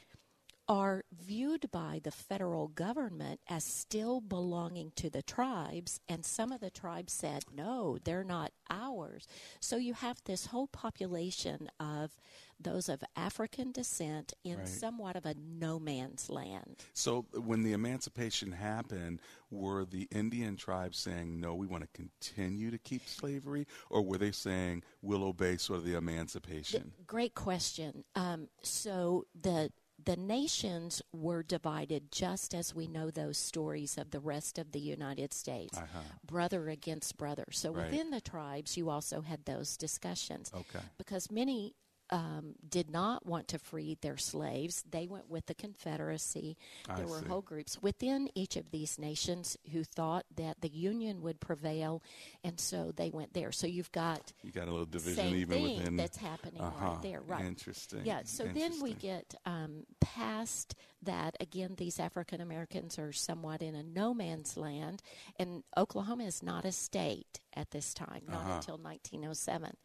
are 0.69 1.03
viewed 1.11 1.71
by 1.71 1.99
the 2.03 2.11
federal 2.11 2.67
government 2.67 3.39
as 3.49 3.63
still 3.63 4.21
belonging 4.21 4.91
to 4.95 5.09
the 5.09 5.23
tribes, 5.23 5.99
and 6.07 6.23
some 6.23 6.51
of 6.51 6.61
the 6.61 6.69
tribes 6.69 7.11
said, 7.11 7.43
no, 7.51 7.97
they're 8.03 8.23
not 8.23 8.51
ours. 8.69 9.27
So 9.59 9.77
you 9.77 9.95
have 9.95 10.21
this 10.25 10.45
whole 10.45 10.67
population 10.67 11.71
of 11.79 12.15
those 12.61 12.87
of 12.87 13.01
African 13.15 13.71
descent 13.71 14.33
in 14.43 14.59
Right. 14.59 14.67
somewhat 14.67 15.15
of 15.15 15.25
a 15.25 15.33
no 15.33 15.79
man's 15.79 16.29
land. 16.29 16.83
So 16.93 17.25
when 17.33 17.63
the 17.63 17.71
emancipation 17.73 18.51
happened, 18.51 19.21
were 19.49 19.85
the 19.85 20.07
Indian 20.11 20.55
tribes 20.55 20.99
saying, 20.99 21.39
no, 21.39 21.55
we 21.55 21.65
want 21.65 21.83
to 21.83 21.89
continue 21.93 22.69
to 22.69 22.77
keep 22.77 23.07
slavery? 23.07 23.65
Or 23.89 24.03
were 24.03 24.17
they 24.17 24.31
saying, 24.31 24.83
we'll 25.01 25.23
obey 25.23 25.57
sort 25.57 25.79
of 25.79 25.85
the 25.85 25.95
emancipation? 25.95 26.91
Great 27.07 27.33
question. 27.33 28.03
Um, 28.13 28.49
so 28.61 29.25
the 29.39 29.71
the 30.05 30.15
nations 30.15 31.01
were 31.11 31.43
divided 31.43 32.11
just 32.11 32.53
as 32.53 32.73
we 32.73 32.87
know 32.87 33.09
those 33.11 33.37
stories 33.37 33.97
of 33.97 34.11
the 34.11 34.19
rest 34.19 34.57
of 34.57 34.71
the 34.71 34.79
United 34.79 35.33
States, 35.33 35.77
Uh-huh. 35.77 35.99
brother 36.25 36.69
against 36.69 37.17
brother. 37.17 37.45
So 37.51 37.71
Right. 37.71 37.91
within 37.91 38.09
the 38.11 38.21
tribes, 38.21 38.77
you 38.77 38.89
also 38.89 39.21
had 39.21 39.45
those 39.45 39.77
discussions. 39.77 40.51
Okay. 40.53 40.79
Because 40.97 41.29
many 41.31 41.75
um, 42.11 42.55
did 42.67 42.89
not 42.89 43.25
want 43.25 43.47
to 43.49 43.59
free 43.59 43.97
their 44.01 44.17
slaves. 44.17 44.83
They 44.89 45.07
went 45.07 45.29
with 45.29 45.45
the 45.45 45.53
Confederacy. 45.53 46.57
I 46.87 46.95
There 46.95 47.07
were 47.07 47.19
see. 47.19 47.27
whole 47.27 47.41
groups 47.41 47.81
within 47.81 48.29
each 48.35 48.55
of 48.55 48.71
these 48.71 48.97
nations 48.97 49.57
who 49.71 49.83
thought 49.83 50.25
that 50.35 50.61
the 50.61 50.69
Union 50.69 51.21
would 51.21 51.39
prevail, 51.39 52.01
and 52.43 52.59
so 52.59 52.91
they 52.95 53.09
went 53.09 53.33
there. 53.33 53.51
So 53.51 53.67
you've 53.67 53.91
got 53.91 54.33
You 54.43 54.51
got 54.51 54.67
a 54.67 54.71
little 54.71 54.85
division 54.85 55.35
even 55.35 55.63
within. 55.63 55.95
that's 55.95 56.17
happening 56.17 56.61
uh-huh. 56.61 56.85
right 56.85 57.01
there, 57.01 57.21
right? 57.21 57.45
Interesting. 57.45 58.01
Yeah. 58.05 58.21
So 58.25 58.45
then 58.45 58.81
we 58.81 58.93
get 58.93 59.35
um, 59.45 59.85
past 59.99 60.75
that. 61.03 61.37
Again, 61.39 61.75
these 61.77 61.99
African 61.99 62.41
Americans 62.41 62.97
are 62.99 63.11
somewhat 63.13 63.61
in 63.61 63.75
a 63.75 63.83
no 63.83 64.13
man's 64.13 64.57
land, 64.57 65.01
and 65.37 65.63
Oklahoma 65.77 66.23
is 66.25 66.43
not 66.43 66.65
a 66.65 66.71
state 66.71 67.39
at 67.53 67.71
this 67.71 67.93
time, 67.93 68.23
not 68.27 68.41
Uh-huh. 68.45 68.53
until 68.55 68.77
1907. 68.77 69.75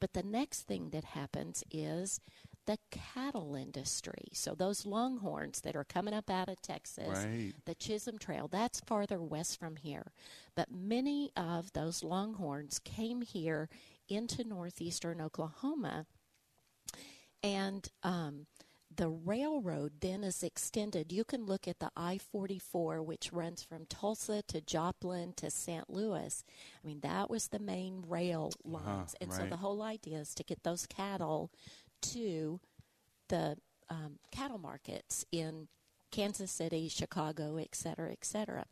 But 0.00 0.12
the 0.12 0.22
next 0.22 0.62
thing 0.62 0.90
that 0.90 1.04
happens 1.04 1.64
is 1.70 2.20
the 2.66 2.78
cattle 2.90 3.54
industry. 3.54 4.28
So 4.32 4.54
those 4.54 4.86
longhorns 4.86 5.60
that 5.62 5.76
are 5.76 5.84
coming 5.84 6.14
up 6.14 6.30
out 6.30 6.48
of 6.48 6.62
Texas, 6.62 7.08
Right. 7.24 7.52
the 7.66 7.74
Chisholm 7.74 8.18
Trail, 8.18 8.48
that's 8.48 8.80
farther 8.80 9.20
west 9.22 9.58
from 9.58 9.76
here. 9.76 10.12
But 10.54 10.70
many 10.70 11.30
of 11.36 11.72
those 11.72 12.02
longhorns 12.02 12.78
came 12.78 13.20
here 13.22 13.68
into 14.08 14.44
northeastern 14.44 15.20
Oklahoma, 15.20 16.06
and 17.42 17.86
um, 18.02 18.46
the 18.96 19.08
railroad 19.08 19.94
then 20.00 20.22
is 20.24 20.42
extended. 20.42 21.12
You 21.12 21.24
can 21.24 21.46
look 21.46 21.66
at 21.66 21.78
the 21.78 21.90
I 21.96 22.18
44, 22.18 23.02
which 23.02 23.32
runs 23.32 23.62
from 23.62 23.86
Tulsa 23.86 24.42
to 24.48 24.60
Joplin 24.60 25.32
to 25.36 25.50
St. 25.50 25.88
Louis. 25.90 26.44
I 26.82 26.86
mean, 26.86 27.00
that 27.00 27.30
was 27.30 27.48
the 27.48 27.58
main 27.58 28.04
rail 28.06 28.52
lines. 28.64 29.14
and 29.20 29.32
so 29.32 29.46
the 29.50 29.56
whole 29.56 29.82
idea 29.82 30.18
is 30.18 30.34
to 30.34 30.44
get 30.44 30.62
those 30.62 30.86
cattle 30.86 31.50
to 32.02 32.60
the 33.28 33.56
um, 33.90 34.18
cattle 34.30 34.58
markets 34.58 35.24
in 35.32 35.68
Kansas 36.10 36.50
City, 36.50 36.88
Chicago, 36.88 37.56
et 37.56 37.74
cetera, 37.74 38.12
et 38.12 38.24
cetera. 38.24 38.66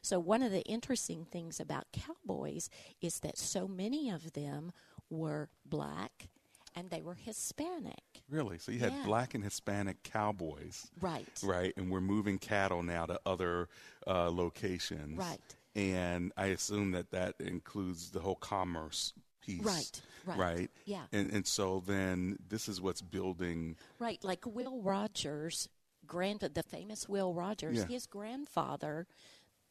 So, 0.00 0.20
one 0.20 0.42
of 0.42 0.52
the 0.52 0.62
interesting 0.62 1.24
things 1.24 1.58
about 1.58 1.86
cowboys 1.92 2.70
is 3.00 3.18
that 3.20 3.36
so 3.36 3.66
many 3.66 4.10
of 4.10 4.32
them 4.34 4.70
were 5.10 5.48
black 5.66 6.28
and 6.74 6.90
they 6.90 7.02
were 7.02 7.14
Hispanic. 7.14 8.02
Really? 8.28 8.58
So 8.58 8.72
you 8.72 8.78
had 8.80 8.92
Yeah. 8.92 9.04
black 9.04 9.34
and 9.34 9.44
Hispanic 9.44 10.02
cowboys. 10.02 10.90
Right. 11.00 11.28
Right. 11.42 11.72
And 11.76 11.90
we're 11.90 12.00
moving 12.00 12.38
cattle 12.38 12.82
now 12.82 13.06
to 13.06 13.20
other 13.26 13.68
uh, 14.06 14.30
locations. 14.30 15.18
Right. 15.18 15.40
And 15.76 16.32
I 16.36 16.46
assume 16.46 16.92
that 16.92 17.10
that 17.10 17.34
includes 17.40 18.10
the 18.10 18.20
whole 18.20 18.36
commerce 18.36 19.12
piece. 19.40 19.62
Right, 19.62 20.02
right. 20.24 20.38
Right? 20.38 20.70
Yeah. 20.84 21.02
And, 21.12 21.30
and 21.32 21.46
so 21.46 21.82
then 21.86 22.38
this 22.48 22.68
is 22.68 22.80
what's 22.80 23.02
building. 23.02 23.76
Right, 23.98 24.22
like 24.24 24.44
Will 24.46 24.80
Rogers, 24.80 25.68
grand, 26.06 26.40
the 26.40 26.62
famous 26.62 27.08
Will 27.08 27.34
Rogers, 27.34 27.78
Yeah. 27.78 27.86
his 27.86 28.06
grandfather, 28.06 29.06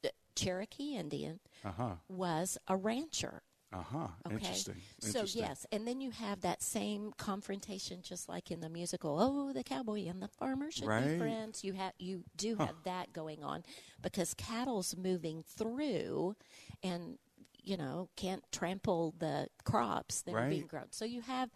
the 0.01 0.11
Cherokee 0.35 0.95
Indian, 0.95 1.39
Uh 1.63 1.71
huh. 1.71 1.95
was 2.09 2.57
a 2.67 2.75
rancher. 2.75 3.41
Uh 3.73 3.81
huh. 3.81 4.07
Okay. 4.27 4.33
Interesting. 4.35 4.75
So 4.99 5.23
Interesting. 5.23 5.41
yes, 5.41 5.65
and 5.71 5.87
then 5.87 5.99
you 5.99 6.11
have 6.11 6.41
that 6.41 6.61
same 6.61 7.11
confrontation, 7.17 8.01
just 8.01 8.29
like 8.29 8.51
in 8.51 8.61
the 8.61 8.69
musical. 8.69 9.17
Oh, 9.19 9.51
the 9.53 9.63
cowboy 9.63 10.07
and 10.07 10.21
the 10.21 10.27
farmer 10.27 10.71
should 10.71 10.87
Right. 10.87 11.03
be 11.03 11.07
friends. 11.09 11.63
You 11.63 11.73
have 11.73 11.93
you 11.99 12.23
do 12.35 12.55
Huh. 12.57 12.67
have 12.67 12.83
that 12.83 13.11
going 13.13 13.43
on 13.43 13.63
because 14.01 14.33
cattle's 14.33 14.95
moving 14.95 15.43
through, 15.47 16.35
and 16.83 17.17
you 17.63 17.77
know 17.77 18.09
can't 18.15 18.43
trample 18.51 19.13
the 19.17 19.47
crops 19.65 20.21
that 20.21 20.37
are 20.37 20.43
being 20.45 20.67
grown. 20.67 20.91
So 20.91 21.05
you 21.05 21.21
have 21.21 21.49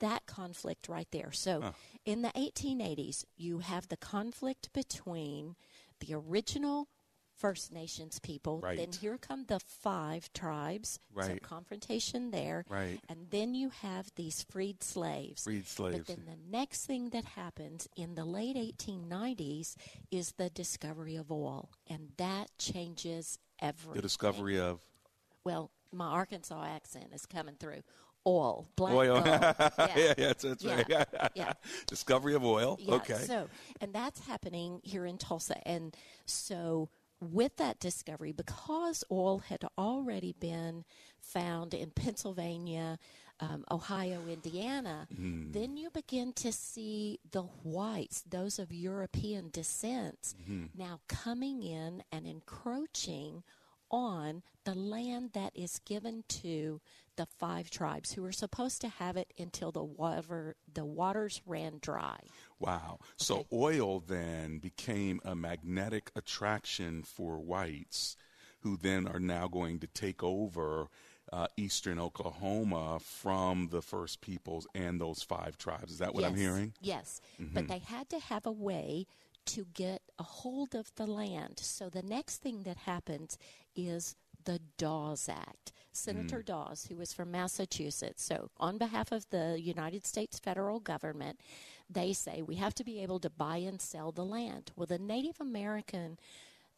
that 0.00 0.26
conflict 0.26 0.88
right 0.88 1.08
there. 1.12 1.32
So 1.32 1.62
Huh. 1.62 1.72
in 2.04 2.22
the 2.22 2.32
1880s, 2.36 3.24
you 3.36 3.58
have 3.60 3.88
the 3.88 3.96
conflict 3.96 4.72
between 4.72 5.56
the 6.00 6.14
original 6.14 6.88
First 7.38 7.72
Nations 7.72 8.18
people. 8.18 8.60
Then 8.60 8.90
here 9.00 9.16
come 9.16 9.44
the 9.46 9.60
five 9.60 10.32
tribes. 10.32 10.98
So 11.14 11.20
Right. 11.20 11.42
confrontation 11.42 12.30
there. 12.32 12.64
Right. 12.68 13.00
And 13.08 13.30
then 13.30 13.54
you 13.54 13.70
have 13.70 14.10
these 14.16 14.42
freed 14.42 14.82
slaves. 14.82 15.44
Freed 15.44 15.66
slaves. 15.66 15.98
But 15.98 16.06
then 16.08 16.24
the 16.26 16.50
next 16.50 16.86
thing 16.86 17.10
that 17.10 17.24
happens 17.24 17.88
in 17.96 18.14
the 18.16 18.24
late 18.24 18.56
1890s 18.56 19.76
is 20.10 20.32
the 20.32 20.50
discovery 20.50 21.14
of 21.16 21.30
oil. 21.30 21.70
And 21.88 22.12
that 22.16 22.50
changes 22.58 23.38
everything. 23.60 23.94
the 23.94 24.02
discovery 24.02 24.58
of. 24.58 24.80
Well, 25.44 25.70
my 25.92 26.06
Arkansas 26.06 26.64
accent 26.64 27.06
is 27.14 27.24
coming 27.24 27.54
through. 27.54 27.82
Oil. 28.26 28.66
Black 28.76 28.92
oil. 28.94 29.22
yeah, 29.24 29.70
Yeah. 29.78 30.14
that's, 30.16 30.42
that's 30.44 30.62
Yeah. 30.64 30.82
right. 30.88 31.30
Yeah. 31.34 31.52
Discovery 31.86 32.34
of 32.34 32.44
oil. 32.44 32.76
Yeah, 32.80 32.94
okay. 32.96 33.14
So, 33.14 33.48
and 33.80 33.92
that's 33.94 34.20
happening 34.26 34.80
here 34.82 35.06
in 35.06 35.16
Tulsa. 35.18 35.66
And 35.66 35.96
so, 36.26 36.90
with 37.20 37.56
that 37.56 37.80
discovery, 37.80 38.32
because 38.32 39.04
oil 39.10 39.38
had 39.38 39.64
already 39.76 40.32
been 40.38 40.84
found 41.20 41.74
in 41.74 41.90
Pennsylvania, 41.90 42.98
um, 43.40 43.64
Ohio, 43.70 44.26
Indiana, 44.26 45.06
Mm. 45.12 45.52
then 45.52 45.76
you 45.76 45.90
begin 45.90 46.32
to 46.34 46.52
see 46.52 47.18
the 47.30 47.42
whites, 47.42 48.22
those 48.22 48.58
of 48.58 48.72
European 48.72 49.50
descent, 49.50 50.34
Mhm. 50.48 50.70
now 50.74 51.00
coming 51.08 51.62
in 51.62 52.02
and 52.12 52.26
encroaching 52.26 53.42
on 53.90 54.42
the 54.64 54.74
land 54.74 55.32
that 55.32 55.56
is 55.56 55.78
given 55.80 56.24
to 56.28 56.80
the 57.18 57.26
five 57.26 57.68
tribes 57.68 58.12
who 58.12 58.22
were 58.22 58.32
supposed 58.32 58.80
to 58.80 58.88
have 58.88 59.16
it 59.16 59.34
until 59.38 59.72
the 59.72 59.82
water 59.82 60.54
the 60.72 60.84
waters 60.84 61.42
ran 61.44 61.78
dry. 61.82 62.20
Wow. 62.60 63.00
So 63.16 63.46
oil 63.52 64.00
then 64.00 64.58
became 64.58 65.20
a 65.24 65.34
magnetic 65.34 66.12
attraction 66.14 67.02
for 67.02 67.38
whites 67.38 68.16
who 68.60 68.76
then 68.76 69.08
are 69.08 69.20
now 69.20 69.48
going 69.48 69.80
to 69.80 69.88
take 69.88 70.22
over 70.22 70.86
uh, 71.32 71.48
eastern 71.56 71.98
Oklahoma 71.98 73.00
from 73.00 73.68
the 73.70 73.82
first 73.82 74.20
peoples 74.20 74.66
and 74.74 75.00
those 75.00 75.22
five 75.22 75.58
tribes. 75.58 75.92
Is 75.92 75.98
that 75.98 76.14
what 76.14 76.24
I'm 76.24 76.36
hearing? 76.36 76.72
Yes. 76.80 77.20
Mhm. 77.40 77.54
But 77.54 77.68
they 77.68 77.78
had 77.80 78.08
to 78.10 78.20
have 78.20 78.46
a 78.46 78.52
way 78.52 79.06
to 79.46 79.66
get 79.74 80.02
a 80.18 80.22
hold 80.22 80.74
of 80.74 80.94
the 80.94 81.06
land. 81.06 81.58
So 81.58 81.88
the 81.88 82.02
next 82.02 82.38
thing 82.38 82.62
that 82.62 82.76
happens 82.76 83.38
is 83.74 84.14
the 84.44 84.60
Dawes 84.78 85.28
Act. 85.28 85.72
Senator 85.98 86.40
Mm. 86.40 86.46
Dawes, 86.46 86.86
who 86.86 86.96
was 86.96 87.12
from 87.12 87.30
Massachusetts, 87.30 88.22
so 88.22 88.50
on 88.58 88.78
behalf 88.78 89.12
of 89.12 89.28
the 89.30 89.60
United 89.60 90.06
States 90.06 90.38
federal 90.38 90.80
government, 90.80 91.40
they 91.90 92.12
say 92.12 92.42
we 92.42 92.56
have 92.56 92.74
to 92.74 92.84
be 92.84 93.00
able 93.02 93.18
to 93.20 93.30
buy 93.30 93.58
and 93.58 93.80
sell 93.80 94.12
the 94.12 94.24
land. 94.24 94.72
Well, 94.76 94.86
the 94.86 94.98
Native 94.98 95.40
American 95.40 96.18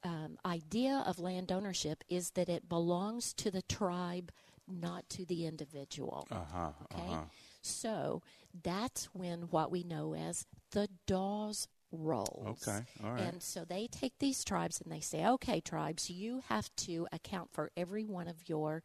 um, 0.02 0.38
idea 0.46 1.04
of 1.06 1.18
land 1.18 1.52
ownership 1.52 2.02
is 2.08 2.30
that 2.30 2.48
it 2.48 2.68
belongs 2.68 3.32
to 3.34 3.50
the 3.50 3.62
tribe, 3.62 4.32
not 4.66 5.08
to 5.10 5.24
the 5.26 5.46
individual. 5.46 6.26
Uh 6.30 6.44
huh. 6.52 6.70
Okay? 6.92 7.12
Uh 7.12 7.14
huh. 7.16 7.24
So 7.62 8.22
that's 8.62 9.06
when 9.12 9.42
what 9.50 9.70
we 9.70 9.82
know 9.82 10.14
as 10.14 10.46
the 10.70 10.88
Dawes 11.06 11.68
rolls. 11.92 12.62
Okay, 12.66 12.80
all 13.02 13.12
right. 13.12 13.20
And 13.32 13.42
so 13.42 13.64
they 13.64 13.86
take 13.86 14.18
these 14.18 14.44
tribes 14.44 14.80
and 14.80 14.92
they 14.92 15.00
say, 15.00 15.26
okay, 15.26 15.60
tribes, 15.60 16.10
you 16.10 16.42
have 16.48 16.68
to 16.76 17.06
account 17.12 17.50
for 17.52 17.70
every 17.76 18.04
one 18.04 18.28
of 18.28 18.48
your 18.48 18.82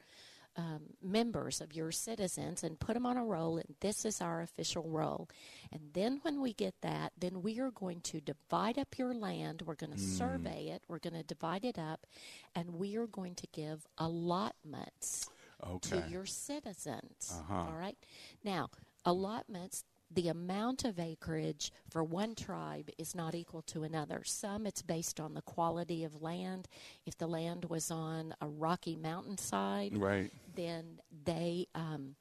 um, 0.57 0.83
members, 1.01 1.59
of 1.59 1.73
your 1.73 1.91
citizens, 1.91 2.63
and 2.63 2.79
put 2.79 2.93
them 2.93 3.05
on 3.05 3.17
a 3.17 3.25
roll, 3.25 3.57
and 3.57 3.75
this 3.81 4.05
is 4.05 4.21
our 4.21 4.41
official 4.41 4.83
roll. 4.89 5.27
And 5.69 5.81
then 5.91 6.19
when 6.21 6.39
we 6.41 6.53
get 6.53 6.75
that, 6.81 7.11
then 7.17 7.41
we 7.41 7.59
are 7.59 7.71
going 7.71 7.99
to 8.03 8.21
divide 8.21 8.79
up 8.79 8.97
your 8.97 9.13
land. 9.13 9.63
We're 9.65 9.75
going 9.75 9.91
to 9.91 9.97
Mm. 9.97 10.17
survey 10.17 10.67
it. 10.69 10.81
We're 10.87 10.99
going 10.99 11.13
to 11.15 11.23
divide 11.23 11.65
it 11.65 11.77
up, 11.77 12.07
and 12.55 12.75
we 12.75 12.95
are 12.95 13.05
going 13.07 13.35
to 13.35 13.47
give 13.51 13.85
allotments 13.97 15.29
Okay. 15.61 16.01
to 16.01 16.09
your 16.09 16.25
citizens. 16.25 17.31
Uh-huh. 17.33 17.53
All 17.71 17.75
right. 17.77 17.97
Now, 18.43 18.69
allotments, 19.03 19.83
the 20.11 20.29
amount 20.29 20.85
of 20.85 20.99
acreage 20.99 21.71
for 21.89 22.03
one 22.03 22.35
tribe 22.35 22.89
is 22.97 23.15
not 23.15 23.35
equal 23.35 23.61
to 23.63 23.83
another. 23.83 24.21
Some 24.23 24.65
it's 24.67 24.81
based 24.81 25.19
on 25.19 25.33
the 25.33 25.41
quality 25.41 26.03
of 26.03 26.21
land. 26.21 26.67
If 27.05 27.17
the 27.17 27.27
land 27.27 27.65
was 27.65 27.89
on 27.91 28.33
a 28.41 28.47
rocky 28.47 28.95
mountainside, 28.95 29.97
Right. 29.97 30.31
then 30.55 30.99
they 31.25 31.67
um, 31.75 32.15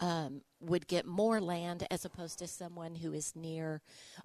um, 0.00 0.42
would 0.60 0.86
get 0.86 1.06
more 1.06 1.40
land 1.40 1.86
as 1.90 2.04
opposed 2.04 2.38
to 2.40 2.46
someone 2.46 2.96
who 2.96 3.12
is 3.12 3.34
near 3.34 3.80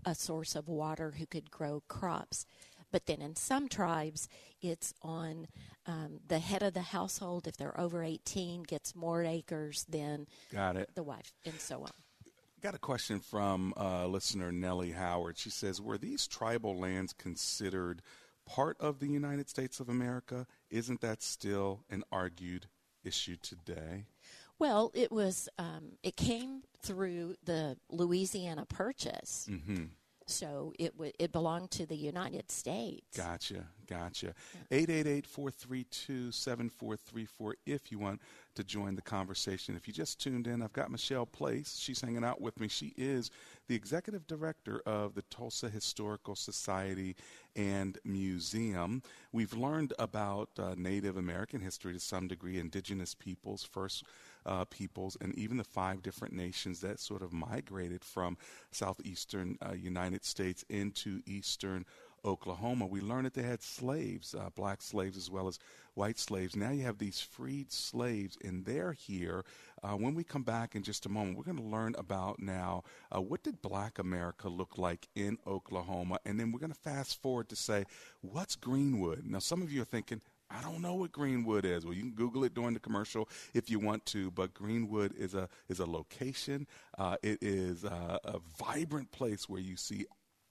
a 0.06 0.14
source 0.16 0.56
of 0.56 0.68
water 0.68 1.12
who 1.18 1.26
could 1.26 1.50
grow 1.52 1.84
crops. 1.88 2.46
But 2.92 3.06
then 3.06 3.22
in 3.22 3.36
some 3.36 3.68
tribes, 3.68 4.30
it's 4.62 4.94
on 5.02 5.48
um, 5.86 6.20
the 6.28 6.40
head 6.40 6.64
of 6.64 6.74
the 6.74 6.82
household. 6.82 7.46
If 7.48 7.58
they're 7.58 7.80
over 7.80 8.02
18, 8.04 8.64
gets 8.64 8.96
more 8.96 9.24
acres 9.24 9.86
than 9.90 10.28
Got 10.54 10.78
it. 10.78 10.90
the 10.96 11.04
wife, 11.04 11.34
and 11.46 11.56
so 11.60 11.82
on. 11.84 11.92
Got 12.62 12.74
a 12.74 12.80
question 12.80 13.20
from 13.20 13.74
uh, 13.78 14.08
listener 14.08 14.52
Nellie 14.52 14.92
Howard. 14.92 15.38
She 15.38 15.50
says, 15.52 15.80
"Were 15.80 15.98
these 15.98 16.28
tribal 16.28 16.76
lands 16.78 17.14
considered 17.14 18.02
part 18.48 18.78
of 18.80 19.00
the 19.00 19.08
United 19.08 19.48
States 19.48 19.80
of 19.80 19.90
America? 19.90 20.48
Isn't 20.72 21.02
that 21.02 21.22
still 21.22 21.84
an 21.90 22.04
argued 22.12 22.68
issue 23.04 23.36
today?" 23.42 24.06
Well, 24.60 24.92
it 24.96 25.12
was. 25.12 25.48
Um, 25.60 25.98
it 26.02 26.18
came 26.18 26.64
through 26.82 27.36
the 27.44 27.78
Louisiana 27.92 28.66
Purchase, 28.66 29.48
Mm-hmm. 29.52 29.86
so 30.26 30.74
it 30.80 30.94
w- 30.94 31.14
it 31.20 31.32
belonged 31.32 31.70
to 31.72 31.86
the 31.86 31.96
United 31.96 32.50
States. 32.50 33.16
Gotcha, 33.16 33.68
gotcha. 33.88 34.34
888-432-7434 34.72 37.54
if 37.66 37.92
you 37.92 38.00
want 38.00 38.22
to 38.56 38.64
join 38.64 38.96
the 38.96 39.02
conversation. 39.02 39.76
If 39.76 39.88
you 39.88 39.94
just 39.94 40.20
tuned 40.20 40.48
in, 40.48 40.62
I've 40.62 40.74
got 40.74 40.92
Michelle 40.92 41.26
Place. 41.26 41.78
She's 41.80 42.02
hanging 42.02 42.24
out 42.24 42.42
with 42.42 42.60
me. 42.60 42.68
She 42.68 42.94
is 42.98 43.32
the 43.68 43.76
executive 43.76 44.28
director 44.28 44.82
of 44.86 45.14
the 45.14 45.22
Tulsa 45.24 45.70
Historical 45.70 46.36
Society 46.36 47.16
and 47.56 47.98
Museum. 48.04 49.02
We've 49.32 49.54
learned 49.54 49.94
about 50.00 50.50
uh, 50.58 50.74
Native 50.76 51.18
American 51.18 51.62
history 51.62 51.94
to 51.94 52.00
some 52.00 52.28
degree, 52.28 52.60
indigenous 52.60 53.14
peoples, 53.14 53.64
first 53.64 54.04
uh, 54.48 54.66
peoples, 54.66 55.18
and 55.22 55.38
even 55.38 55.58
the 55.58 55.64
five 55.64 56.02
different 56.02 56.34
nations 56.34 56.80
that 56.82 57.00
sort 57.00 57.22
of 57.22 57.34
migrated 57.34 58.04
from 58.04 58.38
southeastern 58.72 59.58
uh, 59.62 59.74
United 59.74 60.24
States 60.24 60.64
into 60.70 61.22
eastern 61.26 61.86
Oklahoma. 62.28 62.86
We 62.86 63.00
learned 63.00 63.26
that 63.26 63.34
they 63.34 63.44
had 63.44 63.64
slaves, 63.64 64.36
uh, 64.36 64.50
black 64.54 64.82
slaves 64.82 65.16
as 65.16 65.32
well 65.32 65.48
as 65.48 65.60
white 65.94 66.20
slaves. 66.20 66.56
Now 66.56 66.72
you 66.72 66.84
have 66.84 66.98
these 66.98 67.22
freed 67.22 67.72
slaves, 67.72 68.38
and 68.44 68.66
they're 68.66 68.92
here. 68.92 69.46
Uh, 69.82 69.94
when 69.94 70.14
we 70.14 70.24
come 70.24 70.44
back 70.44 70.76
in 70.76 70.84
just 70.84 71.06
a 71.06 71.10
moment, 71.10 71.38
we're 71.38 71.44
going 71.44 71.58
to 71.58 71.64
learn 71.64 71.96
about 71.98 72.40
now 72.40 72.84
uh, 73.16 73.22
what 73.22 73.44
did 73.44 73.62
black 73.62 73.98
America 73.98 74.50
look 74.50 74.78
like 74.78 75.08
in 75.16 75.38
Oklahoma, 75.48 76.20
and 76.26 76.40
then 76.40 76.52
we're 76.52 76.60
going 76.60 76.72
to 76.72 76.80
fast 76.80 77.22
forward 77.22 77.48
to 77.50 77.56
say, 77.56 77.86
what's 78.22 78.56
Greenwood? 78.56 79.24
Now, 79.26 79.40
some 79.40 79.62
of 79.62 79.72
you 79.72 79.82
are 79.82 79.86
thinking, 79.86 80.22
I 80.50 80.62
don't 80.62 80.82
know 80.82 80.96
what 80.96 81.12
Greenwood 81.12 81.66
is. 81.66 81.86
Well, 81.86 81.94
you 81.94 82.04
can 82.04 82.12
Google 82.12 82.44
it 82.46 82.54
during 82.54 82.74
the 82.74 82.80
commercial 82.80 83.28
if 83.54 83.70
you 83.70 83.80
want 83.80 84.06
to. 84.08 84.32
But 84.32 84.54
Greenwood 84.54 85.14
is 85.18 85.34
a 85.34 85.50
is 85.68 85.80
a 85.80 85.86
location. 85.86 86.68
Uh, 86.98 87.18
it 87.22 87.40
is 87.42 87.84
uh, 87.84 88.18
a 88.24 88.40
vibrant 88.58 89.12
place 89.12 89.50
where 89.50 89.60
you 89.60 89.76
see 89.76 90.06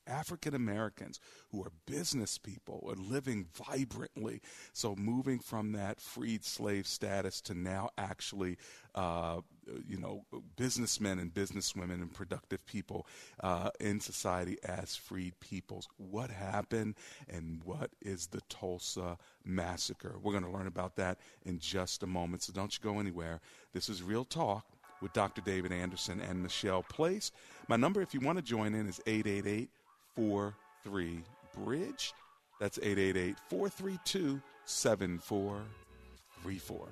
African 0.06 0.54
Americans 0.54 1.20
who 1.50 1.62
are 1.62 1.72
business 1.86 2.38
people 2.38 2.88
and 2.90 3.06
living 3.06 3.46
vibrantly. 3.54 4.40
So 4.72 4.94
moving 4.96 5.38
from 5.38 5.72
that 5.72 6.00
freed 6.00 6.44
slave 6.44 6.86
status 6.86 7.40
to 7.42 7.54
now 7.54 7.90
actually, 7.98 8.58
uh, 8.94 9.40
you 9.86 9.98
know, 9.98 10.24
businessmen 10.56 11.18
and 11.18 11.32
businesswomen 11.32 11.94
and 11.94 12.12
productive 12.12 12.64
people 12.66 13.06
uh, 13.40 13.70
in 13.80 14.00
society 14.00 14.58
as 14.64 14.96
freed 14.96 15.38
peoples. 15.40 15.88
What 15.96 16.30
happened 16.30 16.94
and 17.28 17.62
what 17.64 17.90
is 18.00 18.28
the 18.28 18.40
Tulsa 18.48 19.18
massacre? 19.44 20.16
We're 20.22 20.32
going 20.32 20.44
to 20.44 20.50
learn 20.50 20.66
about 20.66 20.96
that 20.96 21.18
in 21.44 21.58
just 21.58 22.02
a 22.02 22.06
moment. 22.06 22.42
So 22.42 22.52
don't 22.52 22.72
you 22.72 22.82
go 22.82 23.00
anywhere. 23.00 23.40
This 23.72 23.88
is 23.88 24.02
Real 24.02 24.24
Talk 24.24 24.66
with 25.00 25.12
Dr. 25.12 25.42
David 25.42 25.72
Anderson 25.72 26.20
and 26.20 26.42
Michelle 26.42 26.82
Place. 26.82 27.32
My 27.68 27.76
number, 27.76 28.00
if 28.00 28.14
you 28.14 28.20
want 28.20 28.38
to 28.38 28.42
join 28.42 28.74
in, 28.74 28.88
is 28.88 29.00
888 29.06 29.70
43 30.16 31.22
Bridge. 31.54 32.12
That's 32.60 32.78
888 32.78 33.36
432 33.48 34.40
7434. 34.64 36.88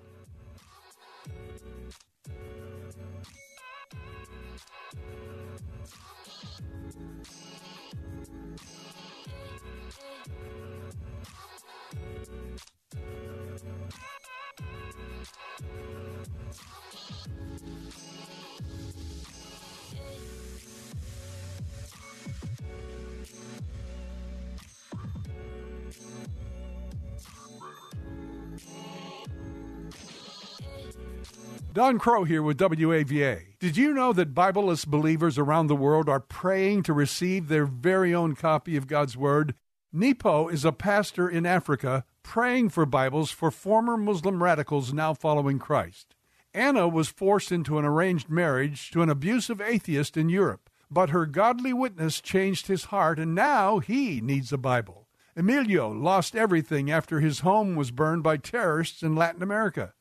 Don 31.74 31.98
Crow 31.98 32.22
here 32.22 32.40
with 32.40 32.58
WAVA. 32.60 33.58
Did 33.58 33.76
you 33.76 33.92
know 33.92 34.12
that 34.12 34.32
Bibleless 34.32 34.86
believers 34.86 35.38
around 35.38 35.66
the 35.66 35.74
world 35.74 36.08
are 36.08 36.20
praying 36.20 36.84
to 36.84 36.92
receive 36.92 37.48
their 37.48 37.66
very 37.66 38.14
own 38.14 38.36
copy 38.36 38.76
of 38.76 38.86
God's 38.86 39.16
Word? 39.16 39.56
Nepo 39.92 40.46
is 40.46 40.64
a 40.64 40.70
pastor 40.70 41.28
in 41.28 41.44
Africa 41.44 42.04
praying 42.22 42.68
for 42.68 42.86
Bibles 42.86 43.32
for 43.32 43.50
former 43.50 43.96
Muslim 43.96 44.40
radicals 44.40 44.92
now 44.92 45.14
following 45.14 45.58
Christ. 45.58 46.14
Anna 46.54 46.86
was 46.86 47.08
forced 47.08 47.50
into 47.50 47.76
an 47.76 47.84
arranged 47.84 48.30
marriage 48.30 48.92
to 48.92 49.02
an 49.02 49.10
abusive 49.10 49.60
atheist 49.60 50.16
in 50.16 50.28
Europe, 50.28 50.70
but 50.88 51.10
her 51.10 51.26
godly 51.26 51.72
witness 51.72 52.20
changed 52.20 52.68
his 52.68 52.84
heart 52.84 53.18
and 53.18 53.34
now 53.34 53.80
he 53.80 54.20
needs 54.20 54.52
a 54.52 54.56
Bible. 54.56 55.08
Emilio 55.34 55.90
lost 55.90 56.36
everything 56.36 56.88
after 56.88 57.18
his 57.18 57.40
home 57.40 57.74
was 57.74 57.90
burned 57.90 58.22
by 58.22 58.36
terrorists 58.36 59.02
in 59.02 59.16
Latin 59.16 59.42
America 59.42 59.92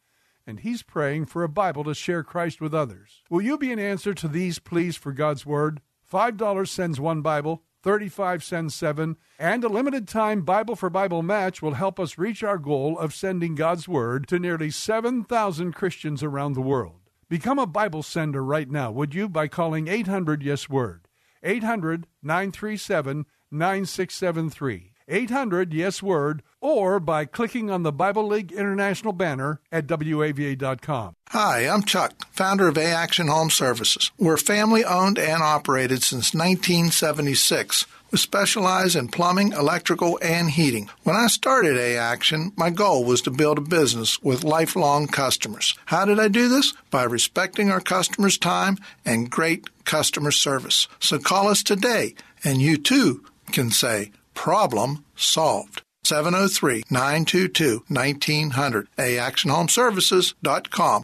and 0.45 0.59
he's 0.59 0.83
praying 0.83 1.25
for 1.25 1.43
a 1.43 1.49
Bible 1.49 1.83
to 1.83 1.93
share 1.93 2.23
Christ 2.23 2.61
with 2.61 2.73
others. 2.73 3.23
Will 3.29 3.41
you 3.41 3.57
be 3.57 3.71
an 3.71 3.79
answer 3.79 4.13
to 4.13 4.27
these 4.27 4.59
pleas 4.59 4.95
for 4.95 5.11
God's 5.11 5.45
Word? 5.45 5.81
$5 6.11 6.67
sends 6.67 6.99
one 6.99 7.21
Bible, 7.21 7.63
35 7.81 8.43
sends 8.43 8.73
seven, 8.73 9.17
and 9.37 9.63
a 9.63 9.69
limited 9.69 10.07
time 10.07 10.43
Bible 10.43 10.75
for 10.75 10.89
Bible 10.89 11.21
match 11.21 11.61
will 11.61 11.73
help 11.73 11.99
us 11.99 12.17
reach 12.17 12.43
our 12.43 12.57
goal 12.57 12.97
of 12.97 13.13
sending 13.13 13.55
God's 13.55 13.87
Word 13.87 14.27
to 14.27 14.39
nearly 14.39 14.69
7,000 14.69 15.73
Christians 15.73 16.23
around 16.23 16.53
the 16.53 16.61
world. 16.61 17.01
Become 17.29 17.59
a 17.59 17.67
Bible 17.67 18.03
sender 18.03 18.43
right 18.43 18.69
now, 18.69 18.91
would 18.91 19.13
you, 19.13 19.27
by 19.27 19.47
calling 19.47 19.87
800 19.87 20.43
Yes 20.43 20.69
Word. 20.69 21.07
800 21.41 22.07
937 22.21 23.25
9673. 23.51 24.92
800 25.07 25.73
Yes 25.73 26.01
Word, 26.01 26.43
or 26.61 26.99
by 26.99 27.25
clicking 27.25 27.69
on 27.69 27.83
the 27.83 27.91
Bible 27.91 28.27
League 28.27 28.51
International 28.51 29.13
banner 29.13 29.59
at 29.71 29.87
WAVA.com. 29.87 31.15
Hi, 31.29 31.67
I'm 31.67 31.83
Chuck, 31.83 32.13
founder 32.31 32.67
of 32.67 32.77
A 32.77 32.85
Action 32.85 33.27
Home 33.27 33.49
Services. 33.49 34.11
We're 34.17 34.37
family 34.37 34.85
owned 34.85 35.17
and 35.17 35.41
operated 35.41 36.03
since 36.03 36.33
1976. 36.33 37.85
We 38.11 38.19
specialize 38.19 38.95
in 38.95 39.07
plumbing, 39.07 39.53
electrical, 39.53 40.19
and 40.21 40.51
heating. 40.51 40.87
When 41.01 41.15
I 41.15 41.25
started 41.25 41.77
A 41.77 41.97
Action, 41.97 42.51
my 42.55 42.69
goal 42.69 43.03
was 43.03 43.23
to 43.23 43.31
build 43.31 43.57
a 43.57 43.61
business 43.61 44.21
with 44.21 44.43
lifelong 44.43 45.07
customers. 45.07 45.75
How 45.85 46.05
did 46.05 46.19
I 46.19 46.27
do 46.27 46.47
this? 46.47 46.73
By 46.91 47.05
respecting 47.05 47.71
our 47.71 47.81
customers' 47.81 48.37
time 48.37 48.77
and 49.03 49.31
great 49.31 49.83
customer 49.85 50.29
service. 50.29 50.87
So 50.99 51.17
call 51.17 51.47
us 51.47 51.63
today, 51.63 52.13
and 52.43 52.61
you 52.61 52.77
too 52.77 53.25
can 53.51 53.71
say, 53.71 54.11
Problem 54.33 55.05
solved. 55.15 55.83
703 56.03 56.83
922 56.89 57.83
1900. 57.87 58.87
AActionHomeservices.com. 58.97 61.03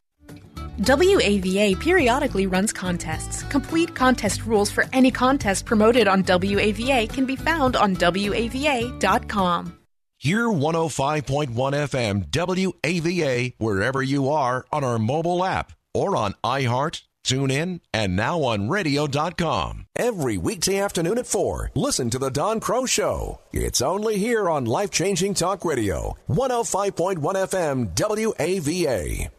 WAVA 0.80 1.78
periodically 1.80 2.48
runs 2.48 2.72
contests. 2.72 3.44
Complete 3.44 3.94
contest 3.94 4.46
rules 4.46 4.72
for 4.72 4.86
any 4.94 5.12
contest 5.12 5.66
promoted 5.66 6.08
on 6.08 6.24
WAVA 6.24 7.12
can 7.12 7.26
be 7.26 7.36
found 7.36 7.76
on 7.76 7.96
WAVA.com. 7.96 9.74
Hear 10.18 10.48
105.1 10.48 11.54
FM 11.54 12.30
WAVA 12.30 13.54
wherever 13.58 14.04
you 14.04 14.30
are 14.30 14.66
on 14.72 14.84
our 14.84 15.00
mobile 15.00 15.46
app 15.46 15.74
or 15.94 16.16
on 16.16 16.34
iHeart 16.44 17.04
Tune 17.30 17.52
in 17.52 17.82
and 17.94 18.16
now 18.16 18.42
on 18.42 18.70
radio.com. 18.70 19.86
Every 19.96 20.36
weekday 20.36 20.80
afternoon 20.80 21.20
at 21.20 21.28
4, 21.28 21.70
listen 21.76 22.10
to 22.10 22.18
The 22.18 22.32
Don 22.32 22.60
Crow 22.60 22.88
Show. 22.88 23.42
It's 23.54 23.84
only 23.84 24.18
here 24.18 24.50
on 24.50 24.66
Life 24.66 24.90
Changing 24.90 25.36
Talk 25.36 25.64
Radio, 25.64 26.18
105.1 26.28 27.20
FM 27.22 27.94
WAVA. 27.94 29.30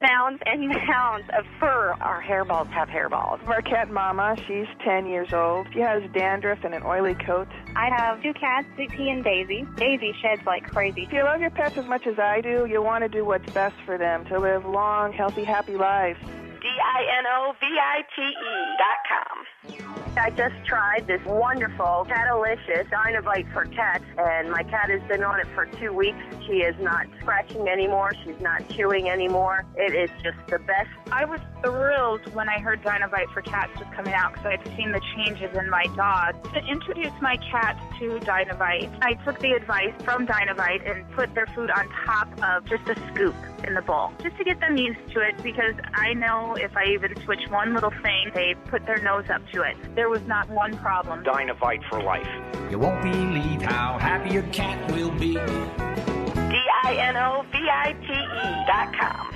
Mounds 0.00 0.42
and 0.46 0.66
mounds 0.88 1.28
of 1.38 1.44
fur. 1.60 1.94
Our 2.00 2.22
hairballs 2.22 2.70
have 2.70 2.88
hairballs. 2.88 3.46
Our 3.46 3.60
cat 3.60 3.90
Mama, 3.90 4.36
she's 4.46 4.66
10 4.82 5.06
years 5.06 5.34
old. 5.34 5.66
She 5.74 5.80
has 5.80 6.02
dandruff 6.14 6.64
and 6.64 6.74
an 6.74 6.84
oily 6.84 7.16
coat. 7.16 7.48
I 7.74 7.90
have 7.94 8.22
two 8.22 8.32
cats, 8.32 8.66
Sweet 8.76 8.92
Pea 8.92 9.10
and 9.10 9.22
Daisy. 9.22 9.66
Daisy 9.76 10.14
sheds 10.22 10.40
like 10.46 10.70
crazy. 10.70 11.02
If 11.02 11.12
you 11.12 11.22
love 11.22 11.42
your 11.42 11.50
pets 11.50 11.76
as 11.76 11.84
much 11.84 12.06
as 12.06 12.18
I 12.18 12.40
do, 12.40 12.64
you 12.64 12.80
want 12.80 13.04
to 13.04 13.10
do 13.10 13.26
what's 13.26 13.52
best 13.52 13.76
for 13.84 13.98
them 13.98 14.24
to 14.26 14.38
live 14.38 14.64
long, 14.64 15.12
healthy, 15.12 15.44
happy 15.44 15.76
lives. 15.76 16.18
D-I-N-O-V-I-T-E 16.66 18.54
dot 18.76 18.98
com. 19.06 19.46
I 20.18 20.30
just 20.30 20.54
tried 20.64 21.06
this 21.06 21.20
wonderful 21.26 22.06
Catalicious 22.08 22.86
Dinovite 22.90 23.52
for 23.52 23.66
cats, 23.66 24.04
and 24.16 24.50
my 24.50 24.62
cat 24.62 24.88
has 24.88 25.02
been 25.08 25.22
on 25.22 25.40
it 25.40 25.46
for 25.54 25.66
two 25.66 25.92
weeks. 25.92 26.16
She 26.46 26.62
is 26.62 26.74
not 26.80 27.06
scratching 27.20 27.68
anymore. 27.68 28.12
She's 28.24 28.40
not 28.40 28.66
chewing 28.70 29.10
anymore. 29.10 29.66
It 29.76 29.94
is 29.94 30.10
just 30.22 30.38
the 30.48 30.58
best. 30.60 30.88
I 31.12 31.26
was 31.26 31.40
thrilled 31.62 32.32
when 32.34 32.48
I 32.48 32.58
heard 32.60 32.82
Dinovite 32.82 33.30
for 33.34 33.42
cats 33.42 33.78
was 33.78 33.88
coming 33.94 34.14
out 34.14 34.32
because 34.32 34.46
I'd 34.46 34.76
seen 34.76 34.92
the 34.92 35.02
changes 35.16 35.54
in 35.54 35.68
my 35.68 35.84
dog. 35.96 36.42
To 36.54 36.64
introduce 36.64 37.12
my 37.20 37.36
cat 37.50 37.78
to 37.98 38.18
Dinovite, 38.20 38.90
I 39.02 39.14
took 39.24 39.38
the 39.40 39.52
advice 39.52 39.92
from 40.02 40.26
Dinovite 40.26 40.90
and 40.90 41.08
put 41.12 41.34
their 41.34 41.46
food 41.48 41.70
on 41.70 41.88
top 42.06 42.28
of 42.42 42.64
just 42.66 42.88
a 42.88 42.94
scoop 43.12 43.34
in 43.66 43.74
the 43.74 43.82
bowl, 43.82 44.12
just 44.22 44.36
to 44.38 44.44
get 44.44 44.60
them 44.60 44.76
used 44.76 45.00
to 45.12 45.20
it 45.20 45.42
because 45.42 45.74
I 45.94 46.14
know 46.14 46.54
if 46.54 46.76
I 46.76 46.86
even 46.86 47.14
switch 47.24 47.48
one 47.48 47.74
little 47.74 47.92
thing, 48.02 48.30
they 48.34 48.54
put 48.66 48.86
their 48.86 48.98
nose 48.98 49.28
up 49.28 49.42
to 49.52 49.55
it. 49.62 49.76
There 49.94 50.08
was 50.08 50.22
not 50.22 50.48
one 50.50 50.76
problem. 50.78 51.22
Dinovite 51.24 51.82
for 51.88 52.02
life. 52.02 52.28
You 52.70 52.78
won't 52.78 53.02
believe 53.02 53.62
how 53.62 53.98
happy 53.98 54.30
your 54.34 54.42
cat 54.44 54.90
will 54.92 55.10
be. 55.12 55.34
D-I-N-O-V-I-T-E 56.84 57.56
dot 58.66 58.94
com. 58.98 59.32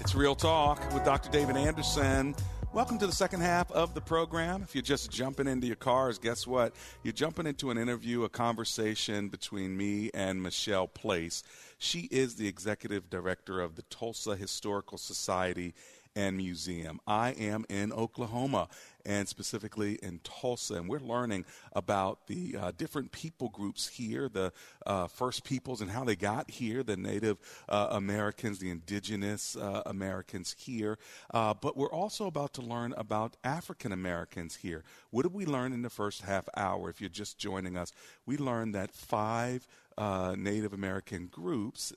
It's 0.00 0.14
Real 0.14 0.36
Talk 0.36 0.80
with 0.94 1.04
Dr. 1.04 1.30
David 1.30 1.56
Anderson. 1.56 2.36
Welcome 2.72 2.98
to 2.98 3.06
the 3.06 3.12
second 3.12 3.40
half 3.40 3.70
of 3.72 3.94
the 3.94 4.00
program. 4.02 4.62
If 4.62 4.74
you're 4.74 4.82
just 4.82 5.10
jumping 5.10 5.46
into 5.46 5.66
your 5.66 5.76
cars, 5.76 6.18
guess 6.18 6.46
what? 6.46 6.74
You're 7.02 7.12
jumping 7.12 7.46
into 7.46 7.70
an 7.70 7.78
interview, 7.78 8.24
a 8.24 8.28
conversation 8.28 9.28
between 9.28 9.76
me 9.76 10.10
and 10.12 10.42
Michelle 10.42 10.86
Place. 10.86 11.42
She 11.78 12.00
is 12.10 12.34
the 12.34 12.46
executive 12.46 13.08
director 13.08 13.60
of 13.60 13.76
the 13.76 13.82
Tulsa 13.82 14.36
Historical 14.36 14.98
Society 14.98 15.74
and 16.14 16.36
Museum. 16.36 17.00
I 17.06 17.30
am 17.32 17.64
in 17.68 17.92
Oklahoma 17.92 18.68
and 19.06 19.28
specifically 19.28 19.98
in 20.02 20.20
Tulsa. 20.24 20.74
And 20.74 20.88
we're 20.88 20.98
learning 20.98 21.44
about 21.72 22.26
the 22.26 22.56
uh, 22.60 22.72
different 22.76 23.12
people 23.12 23.48
groups 23.48 23.86
here, 23.86 24.28
the 24.28 24.52
uh, 24.84 25.06
First 25.06 25.44
Peoples 25.44 25.80
and 25.80 25.90
how 25.90 26.04
they 26.04 26.16
got 26.16 26.50
here, 26.50 26.82
the 26.82 26.96
Native 26.96 27.38
uh, 27.68 27.88
Americans, 27.92 28.58
the 28.58 28.68
indigenous 28.68 29.56
uh, 29.56 29.82
Americans 29.86 30.54
here. 30.58 30.98
Uh, 31.32 31.54
but 31.54 31.76
we're 31.76 31.92
also 31.92 32.26
about 32.26 32.52
to 32.54 32.62
learn 32.62 32.92
about 32.96 33.36
African 33.44 33.92
Americans 33.92 34.56
here. 34.56 34.82
What 35.10 35.22
did 35.22 35.32
we 35.32 35.46
learn 35.46 35.72
in 35.72 35.82
the 35.82 35.90
first 35.90 36.22
half 36.22 36.48
hour? 36.56 36.90
If 36.90 37.00
you're 37.00 37.08
just 37.08 37.38
joining 37.38 37.76
us, 37.76 37.92
we 38.26 38.36
learned 38.36 38.74
that 38.74 38.90
five 38.90 39.66
uh, 39.96 40.34
Native 40.36 40.72
American 40.72 41.28
groups 41.28 41.92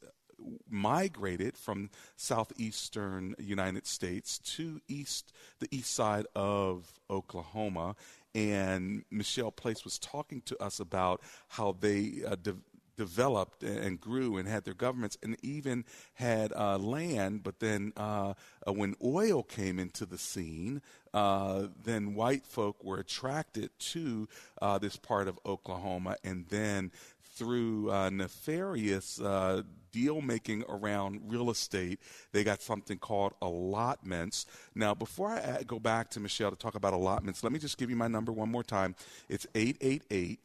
migrated 0.69 1.57
from 1.57 1.89
southeastern 2.15 3.35
United 3.39 3.85
States 3.85 4.39
to 4.39 4.81
east 4.87 5.33
the 5.59 5.67
east 5.71 5.93
side 5.93 6.25
of 6.35 6.91
Oklahoma. 7.09 7.95
And 8.35 9.03
Michelle 9.09 9.51
Place 9.51 9.83
was 9.83 9.97
talking 9.97 10.41
to 10.45 10.61
us 10.61 10.79
about 10.79 11.21
how 11.47 11.75
they 11.79 12.21
uh, 12.27 12.35
de- 12.35 12.55
developed 12.99 13.63
and 13.63 13.99
grew 13.99 14.35
and 14.35 14.45
had 14.45 14.65
their 14.65 14.73
governments 14.73 15.17
and 15.23 15.37
even 15.41 15.85
had 16.15 16.51
uh, 16.51 16.77
land. 16.77 17.43
But 17.43 17.59
then 17.61 17.93
uh, 17.95 18.33
uh 18.67 18.73
when 18.73 18.93
oil 19.01 19.41
came 19.41 19.79
into 19.79 20.05
the 20.05 20.17
scene, 20.17 20.81
uh, 21.13 21.67
then 21.81 22.13
white 22.13 22.45
folk 22.45 22.83
were 22.83 22.99
attracted 22.99 23.71
to 23.93 24.27
uh, 24.61 24.77
this 24.79 24.97
part 24.97 25.29
of 25.29 25.39
Oklahoma. 25.45 26.17
And 26.25 26.45
then 26.49 26.91
through 27.39 27.89
uh, 27.89 28.09
nefarious 28.09 29.21
uh, 29.21 29.61
deal 29.91 30.21
making 30.21 30.65
around 30.67 31.21
real 31.25 31.49
estate. 31.49 32.01
They 32.33 32.43
got 32.43 32.61
something 32.61 32.97
called 32.97 33.33
allotments. 33.41 34.45
Now, 34.75 34.93
before 34.93 35.29
I 35.29 35.63
go 35.65 35.79
back 35.79 36.09
to 36.11 36.19
Michelle 36.19 36.51
to 36.51 36.57
talk 36.57 36.75
about 36.75 36.93
allotments, 36.93 37.43
let 37.43 37.53
me 37.53 37.59
just 37.59 37.77
give 37.77 37.89
you 37.89 37.95
my 37.95 38.09
number 38.09 38.33
one 38.33 38.51
more 38.51 38.63
time. 38.63 38.93
It's 39.29 39.47
888 39.55 40.41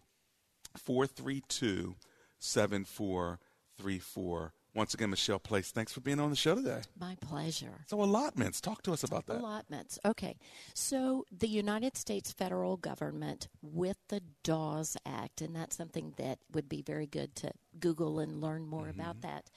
432 0.77 1.97
7434. 2.39 4.53
Once 4.75 4.93
again, 4.93 5.11
Michelle 5.11 5.39
Place, 5.39 5.71
thanks 5.71 5.93
for 5.93 6.01
being 6.01 6.19
on 6.19 6.31
the 6.31 6.37
show 6.37 6.57
today. 6.57 6.81
My 6.99 7.17
pleasure. 7.21 7.85
So, 7.87 8.03
allotments, 8.03 8.61
talk 8.61 8.83
to 8.83 8.93
us 8.93 9.05
about 9.05 9.27
that. 9.27 9.39
Allotments. 9.39 10.01
Okay. 10.05 10.37
So, 10.75 11.25
the 11.31 11.47
United 11.47 11.97
States 11.97 12.33
federal 12.33 12.77
government, 12.77 13.49
with 13.63 13.99
the 14.09 14.21
Dawes 14.43 14.97
Act, 15.07 15.41
and 15.41 15.55
that's 15.55 15.77
something 15.77 16.15
that 16.17 16.41
would 16.53 16.69
be 16.69 16.83
very 16.83 17.07
good 17.07 17.37
to 17.37 17.53
Google 17.79 18.19
and 18.19 18.41
learn 18.41 18.67
more 18.67 18.87
mm-hmm. 18.87 19.01
about 19.01 19.23
that. 19.23 19.51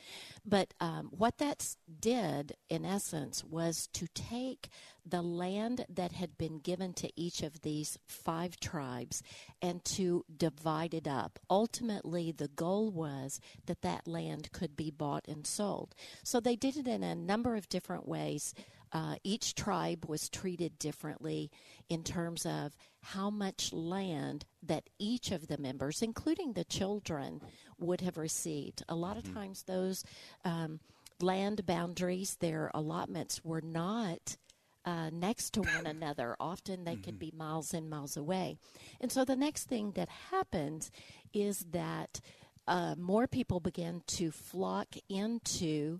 But 0.45 0.73
um, 0.79 1.09
what 1.11 1.37
that 1.37 1.75
did, 1.99 2.55
in 2.69 2.85
essence, 2.85 3.43
was 3.43 3.87
to 3.93 4.07
take 4.13 4.69
the 5.05 5.21
land 5.21 5.85
that 5.89 6.11
had 6.13 6.37
been 6.37 6.59
given 6.59 6.93
to 6.93 7.09
each 7.15 7.41
of 7.41 7.61
these 7.61 7.97
five 8.05 8.59
tribes 8.59 9.23
and 9.61 9.83
to 9.85 10.25
divide 10.35 10.93
it 10.93 11.07
up. 11.07 11.39
Ultimately, 11.49 12.31
the 12.31 12.49
goal 12.49 12.91
was 12.91 13.39
that 13.65 13.81
that 13.81 14.07
land 14.07 14.51
could 14.51 14.75
be 14.75 14.91
bought 14.91 15.25
and 15.27 15.47
sold. 15.47 15.95
So 16.23 16.39
they 16.39 16.55
did 16.55 16.77
it 16.77 16.87
in 16.87 17.03
a 17.03 17.15
number 17.15 17.55
of 17.55 17.69
different 17.69 18.07
ways. 18.07 18.53
Uh, 18.91 19.15
each 19.23 19.53
tribe 19.53 20.05
was 20.07 20.29
treated 20.29 20.79
differently 20.79 21.51
in 21.89 22.03
terms 22.03 22.45
of 22.45 22.75
how 23.01 23.29
much 23.29 23.73
land 23.73 24.45
that 24.63 24.89
each 24.97 25.31
of 25.31 25.47
the 25.47 25.57
members, 25.57 26.01
including 26.01 26.53
the 26.53 26.63
children, 26.63 27.41
would 27.79 28.01
have 28.01 28.17
received. 28.17 28.83
A 28.89 28.95
lot 28.95 29.17
of 29.17 29.23
mm-hmm. 29.23 29.35
times, 29.35 29.63
those 29.63 30.03
um, 30.45 30.79
land 31.19 31.65
boundaries, 31.65 32.37
their 32.39 32.71
allotments, 32.73 33.43
were 33.43 33.61
not. 33.61 34.37
Uh, 34.85 35.09
next 35.09 35.49
to 35.51 35.61
one 35.63 35.85
another. 35.85 36.37
Often 36.39 36.85
they 36.85 36.93
mm-hmm. 36.93 37.01
could 37.01 37.19
be 37.19 37.33
miles 37.35 37.73
and 37.73 37.89
miles 37.89 38.15
away. 38.15 38.57
And 39.01 39.11
so 39.11 39.25
the 39.25 39.35
next 39.35 39.65
thing 39.65 39.91
that 39.95 40.07
happens 40.31 40.91
is 41.33 41.65
that 41.71 42.21
uh, 42.67 42.95
more 42.97 43.27
people 43.27 43.59
begin 43.59 44.01
to 44.07 44.31
flock 44.31 44.87
into 45.09 45.99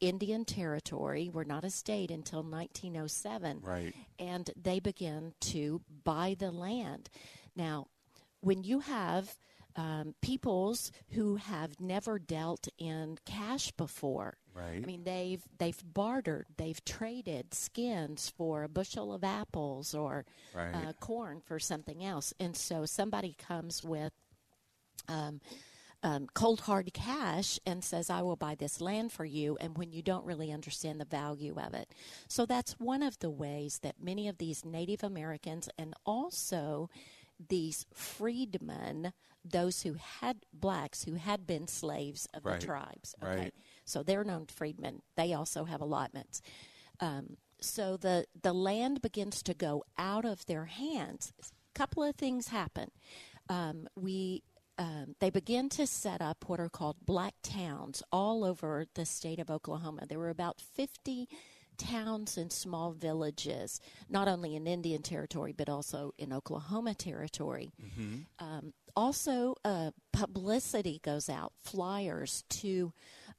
Indian 0.00 0.44
Territory. 0.44 1.30
We're 1.32 1.44
not 1.44 1.64
a 1.64 1.70
state 1.70 2.10
until 2.10 2.42
1907. 2.42 3.60
Right. 3.62 3.94
And 4.18 4.50
they 4.60 4.80
begin 4.80 5.34
to 5.42 5.80
buy 6.04 6.36
the 6.38 6.50
land. 6.50 7.10
Now, 7.56 7.86
when 8.40 8.62
you 8.64 8.80
have 8.80 9.36
um, 9.76 10.14
peoples 10.22 10.92
who 11.10 11.36
have 11.36 11.80
never 11.80 12.18
dealt 12.18 12.68
in 12.78 13.18
cash 13.24 13.70
before. 13.72 14.36
Right. 14.54 14.82
I 14.82 14.86
mean, 14.86 15.04
they've 15.04 15.42
they've 15.58 15.82
bartered, 15.84 16.46
they've 16.56 16.84
traded 16.84 17.54
skins 17.54 18.32
for 18.36 18.62
a 18.62 18.68
bushel 18.68 19.12
of 19.12 19.24
apples 19.24 19.94
or 19.94 20.24
right. 20.54 20.74
uh, 20.74 20.92
corn 20.94 21.40
for 21.44 21.58
something 21.58 22.04
else, 22.04 22.32
and 22.38 22.56
so 22.56 22.86
somebody 22.86 23.34
comes 23.38 23.82
with. 23.82 24.12
Um, 25.08 25.40
um, 26.04 26.26
cold 26.34 26.60
hard 26.60 26.92
cash 26.92 27.58
and 27.64 27.82
says, 27.82 28.10
I 28.10 28.20
will 28.20 28.36
buy 28.36 28.54
this 28.54 28.82
land 28.82 29.10
for 29.10 29.24
you, 29.24 29.56
and 29.58 29.78
when 29.78 29.90
you 29.90 30.02
don't 30.02 30.26
really 30.26 30.52
understand 30.52 31.00
the 31.00 31.06
value 31.06 31.56
of 31.58 31.72
it. 31.72 31.88
So 32.28 32.44
that's 32.44 32.78
one 32.78 33.02
of 33.02 33.18
the 33.20 33.30
ways 33.30 33.78
that 33.82 34.02
many 34.02 34.28
of 34.28 34.36
these 34.36 34.66
Native 34.66 35.02
Americans 35.02 35.66
and 35.78 35.94
also 36.04 36.90
these 37.48 37.86
freedmen, 37.92 39.12
those 39.44 39.82
who 39.82 39.94
had 39.94 40.38
blacks 40.52 41.04
who 41.04 41.14
had 41.14 41.46
been 41.46 41.68
slaves 41.68 42.28
of 42.34 42.44
right. 42.44 42.60
the 42.60 42.66
tribes. 42.66 43.14
Okay. 43.22 43.36
Right. 43.36 43.54
So 43.84 44.02
they're 44.02 44.24
known 44.24 44.46
freedmen. 44.46 45.02
They 45.16 45.32
also 45.32 45.64
have 45.64 45.80
allotments. 45.80 46.42
Um, 47.00 47.36
so 47.60 47.96
the, 47.96 48.26
the 48.40 48.52
land 48.52 49.02
begins 49.02 49.42
to 49.44 49.54
go 49.54 49.84
out 49.98 50.24
of 50.24 50.46
their 50.46 50.66
hands. 50.66 51.32
A 51.40 51.78
couple 51.78 52.02
of 52.02 52.16
things 52.16 52.48
happen. 52.48 52.90
Um, 53.48 53.88
we 53.96 54.42
um, 54.76 55.14
they 55.20 55.30
began 55.30 55.68
to 55.70 55.86
set 55.86 56.20
up 56.20 56.48
what 56.48 56.58
are 56.58 56.68
called 56.68 56.96
black 57.04 57.34
towns 57.42 58.02
all 58.10 58.44
over 58.44 58.86
the 58.94 59.06
state 59.06 59.38
of 59.38 59.50
Oklahoma. 59.50 60.06
There 60.08 60.18
were 60.18 60.30
about 60.30 60.60
50 60.60 61.28
towns 61.76 62.36
and 62.36 62.52
small 62.52 62.92
villages, 62.92 63.80
not 64.08 64.28
only 64.28 64.56
in 64.56 64.66
Indian 64.66 65.02
Territory, 65.02 65.52
but 65.56 65.68
also 65.68 66.12
in 66.18 66.32
Oklahoma 66.32 66.94
Territory. 66.94 67.72
Mm-hmm. 67.82 68.44
Um, 68.44 68.72
also, 68.96 69.56
uh, 69.64 69.90
publicity 70.12 71.00
goes 71.02 71.28
out, 71.28 71.52
flyers 71.62 72.44
to 72.48 72.92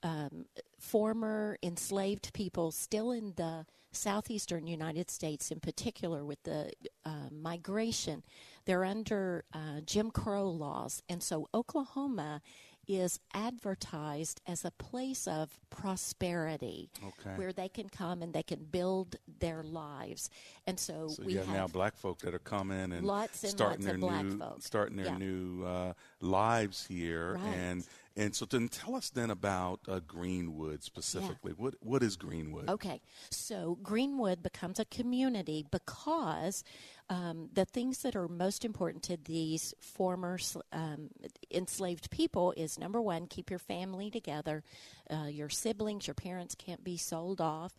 um, 0.04 0.46
former 0.80 1.58
enslaved 1.64 2.34
people 2.34 2.72
still 2.72 3.12
in 3.12 3.34
the 3.38 3.66
southeastern 3.92 4.68
United 4.68 5.10
States, 5.10 5.52
in 5.52 5.62
particular 5.62 6.26
with 6.26 6.44
the 6.44 6.72
uh, 7.06 7.30
migration 7.32 8.24
they're 8.66 8.84
under 8.84 9.46
uh, 9.54 9.82
Jim 9.86 10.12
Crow 10.12 10.50
laws. 10.50 11.02
And 11.08 11.22
so 11.24 11.48
Oklahoma 11.54 12.42
is 12.88 13.20
advertised 13.34 14.42
as 14.48 14.66
a 14.66 14.72
place 14.72 15.28
of 15.28 15.58
prosperity 15.70 16.90
okay. 17.04 17.36
where 17.36 17.54
they 17.54 17.70
can 17.70 17.90
come 17.90 18.22
and 18.22 18.34
they 18.34 18.44
can 18.44 18.64
build 18.64 19.16
their 19.40 19.64
lives. 19.64 20.30
And 20.68 20.80
so, 20.80 21.08
so 21.10 21.24
we 21.24 21.36
have 21.36 21.50
now 21.50 21.68
black 21.68 21.96
folk 21.96 22.20
that 22.20 22.34
are 22.34 22.40
coming 22.40 22.92
and 22.92 23.06
lots 23.06 23.44
and 23.44 23.52
starting 23.52 23.86
lots 23.86 23.86
their 23.86 23.98
new 24.24 24.40
folk. 24.40 24.62
starting 24.62 24.98
their 24.98 25.08
yeah. 25.08 25.18
new 25.18 25.64
uh, 25.66 25.94
lives 26.22 26.86
here 26.88 27.36
right. 27.36 27.56
and 27.56 27.86
and 28.18 28.34
so 28.34 28.46
then 28.46 28.70
tell 28.70 28.96
us 28.96 29.10
then 29.10 29.30
about 29.30 29.82
uh, 29.88 30.00
Greenwood 30.08 30.84
specifically. 30.84 31.52
Yeah. 31.52 31.64
What 31.64 31.76
what 31.82 32.04
is 32.04 32.16
Greenwood? 32.16 32.70
Okay. 32.70 33.02
So 33.30 33.78
Greenwood 33.84 34.42
becomes 34.42 34.80
a 34.80 34.86
community 34.86 35.66
because 35.70 36.64
um, 37.10 37.50
the 37.54 37.66
things 37.66 38.00
that 38.00 38.16
are 38.16 38.28
most 38.28 38.66
important 38.66 39.04
to 39.04 39.18
these 39.18 39.74
former 39.80 40.40
um, 40.72 41.10
enslaved 41.52 42.10
people 42.10 42.54
is 42.58 42.80
number 42.80 43.02
one, 43.02 43.28
keep 43.28 43.50
your 43.50 43.60
family 43.60 44.10
together. 44.10 44.64
Uh, 45.10 45.28
your 45.28 45.50
siblings, 45.50 46.08
your 46.08 46.16
parents 46.16 46.56
can't 46.56 46.84
be 46.84 46.98
sold 46.98 47.40
off. 47.42 47.74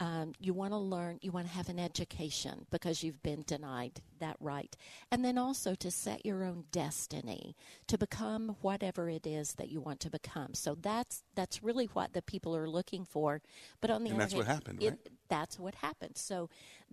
Um, 0.00 0.32
you 0.40 0.52
want 0.52 0.72
to 0.72 0.78
learn, 0.78 1.18
you 1.22 1.30
want 1.30 1.46
to 1.46 1.52
have 1.52 1.68
an 1.68 1.78
education 1.78 2.66
because 2.70 3.04
you've 3.04 3.22
been 3.22 3.44
denied 3.46 4.00
that 4.18 4.36
right. 4.40 4.74
And 5.12 5.24
then 5.24 5.38
also 5.38 5.74
to 5.76 5.90
set 5.90 6.26
your 6.26 6.42
own 6.42 6.64
destiny, 6.72 7.54
to 7.86 7.96
become 7.96 8.56
whatever 8.62 9.08
it 9.08 9.26
is 9.26 9.54
that 9.54 9.68
you 9.68 9.80
want 9.80 10.00
to 10.00 10.10
become. 10.10 10.54
So 10.54 10.74
that's 10.74 11.22
that's 11.34 11.62
really 11.62 11.86
what 11.86 12.14
the 12.14 12.22
people 12.22 12.56
are 12.56 12.68
looking 12.68 13.04
for. 13.04 13.42
But 13.80 13.90
on 13.90 14.02
the 14.02 14.10
and 14.10 14.16
other 14.16 14.22
that's 14.24 14.32
hand, 14.32 14.46
what 14.46 14.52
happened, 14.52 14.82
right? 14.82 14.98
that's 15.28 15.58
what 15.58 15.76
happened. 15.76 16.18
So 16.18 16.50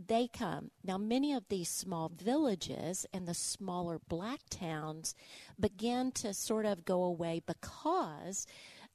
they 0.07 0.27
come. 0.27 0.71
Now, 0.83 0.97
many 0.97 1.33
of 1.33 1.49
these 1.49 1.67
small 1.67 2.09
villages 2.09 3.05
and 3.13 3.27
the 3.27 3.33
smaller 3.33 3.99
black 4.07 4.41
towns 4.49 5.13
begin 5.59 6.11
to 6.13 6.33
sort 6.33 6.65
of 6.65 6.85
go 6.85 7.03
away 7.03 7.41
because 7.45 8.47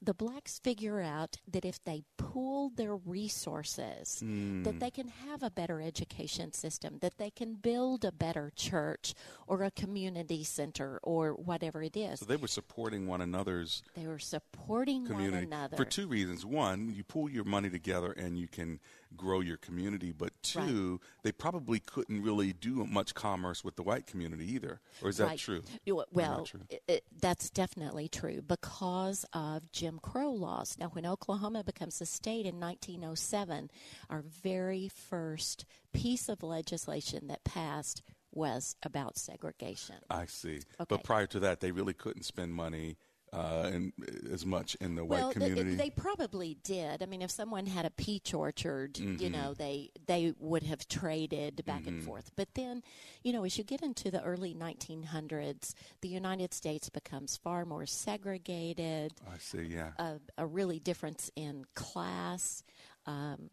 the 0.05 0.15
blacks 0.15 0.59
figure 0.59 1.01
out 1.01 1.37
that 1.49 1.65
if 1.65 1.83
they 1.85 2.05
pool 2.17 2.71
their 2.77 2.97
resources, 2.97 4.23
mm. 4.25 4.65
that 4.65 4.81
they 4.81 4.91
can 4.91 5.09
have 5.09 5.43
a 5.43 5.51
better 5.51 5.81
education 5.81 6.53
system, 6.53 6.99
that 7.01 7.19
they 7.19 7.31
can 7.31 7.55
build 7.55 8.05
a 8.05 8.13
better 8.13 8.53
church 8.55 9.15
or 9.47 9.63
a 9.63 9.71
community 9.71 10.45
center 10.45 11.01
or 11.03 11.33
whatever 11.33 11.83
it 11.83 11.97
is. 11.97 12.21
So 12.21 12.27
they 12.27 12.37
were 12.37 12.49
supporting 12.49 13.07
one 13.07 13.21
another's. 13.21 13.83
They 13.95 14.07
were 14.07 14.19
supporting 14.19 15.07
community 15.07 15.47
one 15.47 15.53
another 15.55 15.77
for 15.77 15.85
two 15.85 16.07
reasons. 16.07 16.45
One, 16.45 16.93
you 16.95 17.05
pool 17.05 17.31
your 17.31 17.45
money 17.45 17.71
together 17.71 18.13
and 18.13 18.39
you 18.39 18.49
can 18.49 18.81
grow 19.17 19.41
your 19.41 19.57
community, 19.57 20.13
but 20.13 20.31
two, 20.43 20.93
right. 20.93 21.23
they 21.23 21.33
probably 21.33 21.81
couldn't 21.81 22.23
really 22.23 22.53
do 22.53 22.85
much 22.87 23.15
commerce 23.15 23.65
with 23.65 23.77
the 23.77 23.83
white 23.83 24.07
community 24.07 24.53
either. 24.53 24.81
Or 25.03 25.09
is 25.09 25.19
that 25.19 25.27
right. 25.27 25.39
true? 25.39 25.63
Well, 26.13 26.45
true? 26.45 26.61
It, 26.69 26.83
it, 26.89 27.05
that's 27.21 27.51
definitely 27.51 28.09
true 28.09 28.43
because 28.43 29.25
of 29.33 29.71
Jim 29.73 29.99
Crow 30.03 30.31
laws. 30.31 30.77
Now, 30.79 30.89
when 30.89 31.07
Oklahoma 31.07 31.65
becomes 31.65 32.01
a 32.01 32.07
state 32.07 32.47
in 32.47 32.61
1907, 32.61 33.71
our 34.11 34.23
very 34.23 34.89
first 34.89 35.65
piece 35.93 36.29
of 36.29 36.43
legislation 36.43 37.29
that 37.29 37.45
passed 37.45 38.03
was 38.33 38.77
about 38.83 39.17
segregation. 39.17 39.97
I 40.11 40.27
see. 40.27 40.57
Okay. 40.57 40.87
But 40.89 41.05
prior 41.05 41.27
to 41.29 41.41
that, 41.41 41.61
they 41.61 41.71
really 41.71 41.95
couldn't 41.95 42.25
spend 42.25 42.53
money 42.53 42.97
uh, 43.35 43.71
in, 43.73 43.93
as 44.33 44.47
much 44.47 44.77
in 44.77 44.95
the 44.95 45.05
well, 45.05 45.27
white 45.27 45.33
community? 45.35 45.75
They, 45.75 45.85
they 45.85 45.91
probably 45.91 46.57
did. 46.63 47.03
I 47.03 47.07
mean, 47.07 47.23
if 47.23 47.31
someone 47.31 47.67
had 47.67 47.85
a 47.85 47.91
peach 47.91 48.33
orchard, 48.33 48.95
mm-hmm. 48.95 49.23
you 49.23 49.31
know, 49.31 49.55
they 49.55 49.91
they 50.07 50.35
would 50.39 50.63
have 50.63 50.87
traded 50.89 51.65
back 51.65 51.81
mm-hmm. 51.81 51.89
and 51.89 52.05
forth. 52.05 52.31
But 52.37 52.49
then, 52.55 52.83
you 53.23 53.33
know, 53.33 53.45
as 53.45 53.59
you 53.59 53.65
get 53.65 53.83
into 53.83 54.11
the 54.11 54.23
early 54.23 54.55
1900s, 54.55 55.75
the 56.01 56.09
United 56.09 56.55
States 56.55 56.89
becomes 56.89 57.37
far 57.37 57.65
more 57.65 57.87
segregated. 57.87 59.15
I 59.33 59.39
see. 59.39 59.63
Yeah, 59.63 59.91
a, 59.99 60.21
a 60.39 60.47
really 60.47 60.79
difference 60.79 61.31
in 61.35 61.65
class 61.75 62.63
um, 63.07 63.51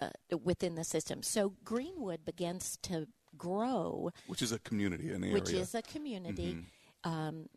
uh, 0.00 0.10
within 0.42 0.76
the 0.76 0.84
system. 0.84 1.22
So 1.22 1.54
Greenwood 1.64 2.24
begins 2.24 2.78
to 2.82 3.08
grow, 3.36 4.10
which 4.28 4.42
is 4.42 4.52
a 4.52 4.58
community, 4.60 5.10
an 5.10 5.24
area, 5.24 5.34
which 5.34 5.50
is 5.50 5.74
a 5.74 5.82
community. 5.82 6.52
Mm-hmm 6.52 6.60
um, 7.04 7.48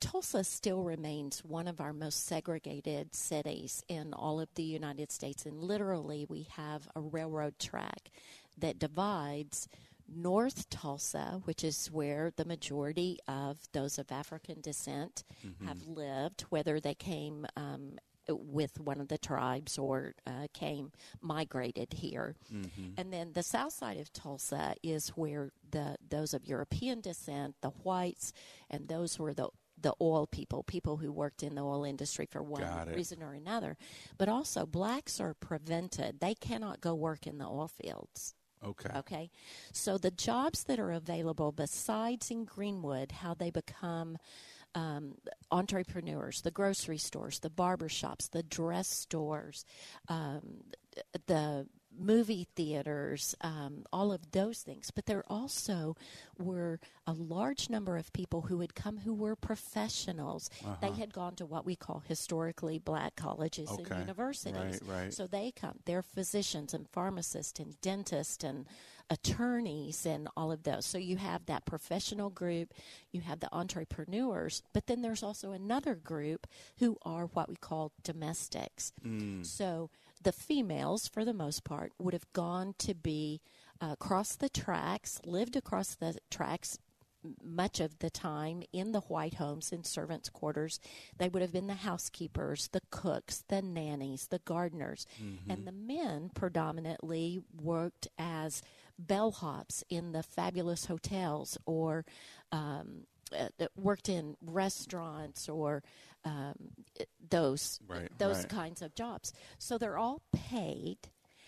Tulsa 0.00 0.42
still 0.44 0.82
remains 0.82 1.44
one 1.44 1.68
of 1.68 1.80
our 1.80 1.92
most 1.92 2.26
segregated 2.26 3.14
cities 3.14 3.82
in 3.88 4.14
all 4.14 4.40
of 4.40 4.48
the 4.54 4.62
United 4.62 5.12
States. 5.12 5.44
And 5.44 5.62
literally, 5.62 6.26
we 6.28 6.48
have 6.56 6.88
a 6.96 7.00
railroad 7.00 7.58
track 7.58 8.10
that 8.58 8.78
divides 8.78 9.68
North 10.08 10.68
Tulsa, 10.70 11.42
which 11.44 11.64
is 11.64 11.90
where 11.90 12.32
the 12.36 12.44
majority 12.44 13.18
of 13.28 13.58
those 13.72 13.98
of 13.98 14.10
African 14.10 14.60
descent 14.60 15.24
mm-hmm. 15.46 15.66
have 15.66 15.86
lived, 15.86 16.42
whether 16.48 16.80
they 16.80 16.94
came 16.94 17.46
um, 17.56 17.98
with 18.28 18.80
one 18.80 19.00
of 19.00 19.08
the 19.08 19.18
tribes 19.18 19.78
or 19.78 20.14
uh, 20.26 20.46
came 20.52 20.92
migrated 21.20 21.92
here. 21.92 22.36
Mm-hmm. 22.52 22.94
And 22.96 23.12
then 23.12 23.32
the 23.32 23.42
south 23.42 23.72
side 23.72 23.98
of 23.98 24.12
Tulsa 24.12 24.74
is 24.82 25.08
where 25.10 25.52
the 25.70 25.96
those 26.08 26.34
of 26.34 26.46
European 26.46 27.00
descent, 27.00 27.56
the 27.60 27.70
whites, 27.70 28.32
and 28.70 28.88
those 28.88 29.18
were 29.18 29.34
the 29.34 29.48
the 29.80 29.94
oil 30.00 30.26
people, 30.26 30.62
people 30.62 30.96
who 30.98 31.12
worked 31.12 31.42
in 31.42 31.56
the 31.56 31.62
oil 31.62 31.84
industry 31.84 32.26
for 32.30 32.42
one 32.42 32.62
reason 32.94 33.22
or 33.22 33.34
another. 33.34 33.76
But 34.16 34.28
also, 34.28 34.66
blacks 34.66 35.20
are 35.20 35.34
prevented; 35.34 36.20
they 36.20 36.34
cannot 36.34 36.80
go 36.80 36.94
work 36.94 37.26
in 37.26 37.38
the 37.38 37.46
oil 37.46 37.68
fields. 37.68 38.34
Okay. 38.64 38.90
Okay. 38.96 39.30
So 39.72 39.98
the 39.98 40.10
jobs 40.10 40.64
that 40.64 40.78
are 40.78 40.92
available 40.92 41.52
besides 41.52 42.30
in 42.30 42.44
Greenwood, 42.44 43.12
how 43.12 43.34
they 43.34 43.50
become 43.50 44.16
um, 44.74 45.14
entrepreneurs, 45.50 46.40
the 46.42 46.50
grocery 46.50 46.98
stores, 46.98 47.38
the 47.40 47.50
barber 47.50 47.88
shops, 47.88 48.28
the 48.28 48.42
dress 48.42 48.88
stores, 48.88 49.64
um, 50.08 50.64
the 51.26 51.66
movie 51.98 52.46
theaters, 52.56 53.34
um, 53.40 53.84
all 53.92 54.12
of 54.12 54.32
those 54.32 54.60
things. 54.60 54.90
But 54.90 55.06
there 55.06 55.24
also 55.28 55.96
were 56.38 56.80
a 57.06 57.12
large 57.12 57.70
number 57.70 57.96
of 57.96 58.12
people 58.12 58.42
who 58.42 58.60
had 58.60 58.74
come 58.74 58.98
who 58.98 59.14
were 59.14 59.36
professionals. 59.36 60.50
Uh-huh. 60.64 60.76
They 60.80 60.92
had 60.92 61.12
gone 61.12 61.34
to 61.36 61.46
what 61.46 61.64
we 61.64 61.76
call 61.76 62.02
historically 62.06 62.78
black 62.78 63.16
colleges 63.16 63.70
okay. 63.70 63.82
and 63.90 64.00
universities. 64.00 64.80
Right, 64.86 65.02
right. 65.02 65.14
So 65.14 65.26
they 65.26 65.52
come. 65.52 65.78
They're 65.84 66.02
physicians 66.02 66.74
and 66.74 66.88
pharmacists 66.88 67.58
and 67.60 67.80
dentists 67.80 68.44
and 68.44 68.66
attorneys 69.10 70.06
and 70.06 70.28
all 70.36 70.50
of 70.50 70.62
those. 70.62 70.86
So 70.86 70.98
you 70.98 71.16
have 71.16 71.46
that 71.46 71.66
professional 71.66 72.30
group, 72.30 72.72
you 73.12 73.20
have 73.20 73.40
the 73.40 73.54
entrepreneurs, 73.54 74.62
but 74.72 74.86
then 74.86 75.02
there's 75.02 75.22
also 75.22 75.52
another 75.52 75.94
group 75.94 76.46
who 76.78 76.96
are 77.02 77.26
what 77.26 77.48
we 77.48 77.56
call 77.56 77.92
domestics. 78.02 78.92
Mm. 79.04 79.44
So 79.44 79.90
the 80.24 80.32
females, 80.32 81.06
for 81.06 81.24
the 81.24 81.32
most 81.32 81.64
part, 81.64 81.92
would 81.98 82.14
have 82.14 82.32
gone 82.32 82.74
to 82.78 82.94
be 82.94 83.40
uh, 83.80 83.90
across 83.92 84.36
the 84.36 84.48
tracks, 84.48 85.20
lived 85.24 85.56
across 85.56 85.94
the 85.94 86.18
tracks 86.30 86.78
much 87.42 87.80
of 87.80 87.98
the 88.00 88.10
time 88.10 88.62
in 88.72 88.92
the 88.92 89.00
white 89.00 89.34
homes 89.34 89.72
in 89.72 89.84
servants' 89.84 90.28
quarters. 90.28 90.78
They 91.16 91.28
would 91.28 91.42
have 91.42 91.52
been 91.52 91.66
the 91.66 91.74
housekeepers, 91.74 92.68
the 92.68 92.82
cooks, 92.90 93.44
the 93.48 93.62
nannies, 93.62 94.28
the 94.28 94.40
gardeners. 94.40 95.06
Mm-hmm. 95.22 95.50
And 95.50 95.66
the 95.66 95.72
men 95.72 96.30
predominantly 96.34 97.40
worked 97.54 98.08
as 98.18 98.62
bellhops 99.02 99.82
in 99.88 100.12
the 100.12 100.22
fabulous 100.22 100.86
hotels 100.86 101.58
or 101.66 102.04
um, 102.52 103.06
worked 103.76 104.08
in 104.08 104.36
restaurants 104.42 105.48
or 105.48 105.82
um, 106.24 106.54
those 107.28 107.80
right, 107.86 108.08
those 108.18 108.38
right. 108.38 108.48
kinds 108.48 108.82
of 108.82 108.94
jobs. 108.94 109.32
So 109.58 109.78
they're 109.78 109.98
all 109.98 110.22
paid. 110.32 110.98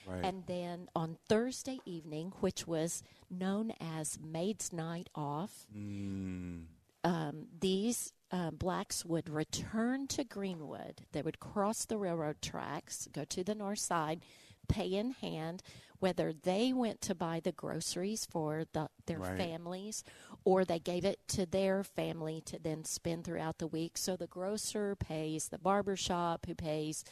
Right. 0.06 0.24
And 0.24 0.44
then 0.46 0.88
on 0.94 1.16
Thursday 1.28 1.80
evening, 1.84 2.32
which 2.40 2.66
was 2.66 3.02
known 3.28 3.72
as 3.80 4.18
Maid's 4.20 4.72
Night 4.72 5.10
Off, 5.16 5.66
mm. 5.76 6.62
um, 7.02 7.46
these 7.58 8.12
uh, 8.30 8.52
blacks 8.52 9.04
would 9.04 9.28
return 9.28 10.06
to 10.08 10.22
Greenwood. 10.22 11.02
They 11.10 11.22
would 11.22 11.40
cross 11.40 11.84
the 11.84 11.98
railroad 11.98 12.40
tracks, 12.40 13.08
go 13.12 13.24
to 13.24 13.42
the 13.42 13.54
north 13.56 13.80
side, 13.80 14.20
pay 14.68 14.94
in 14.94 15.12
hand, 15.12 15.62
whether 15.98 16.32
they 16.32 16.72
went 16.72 17.00
to 17.02 17.14
buy 17.14 17.40
the 17.40 17.52
groceries 17.52 18.26
for 18.30 18.64
the, 18.72 18.88
their 19.06 19.18
right. 19.18 19.36
families 19.36 20.04
or 20.46 20.64
they 20.64 20.78
gave 20.78 21.04
it 21.04 21.18
to 21.26 21.44
their 21.44 21.82
family 21.82 22.40
to 22.46 22.56
then 22.56 22.84
spend 22.84 23.24
throughout 23.24 23.58
the 23.58 23.66
week. 23.66 23.98
So 23.98 24.16
the 24.16 24.28
grocer 24.28 24.94
pays 24.94 25.48
the 25.48 25.58
barber 25.58 25.96
shop, 25.96 26.46
who 26.46 26.54
pays 26.54 27.02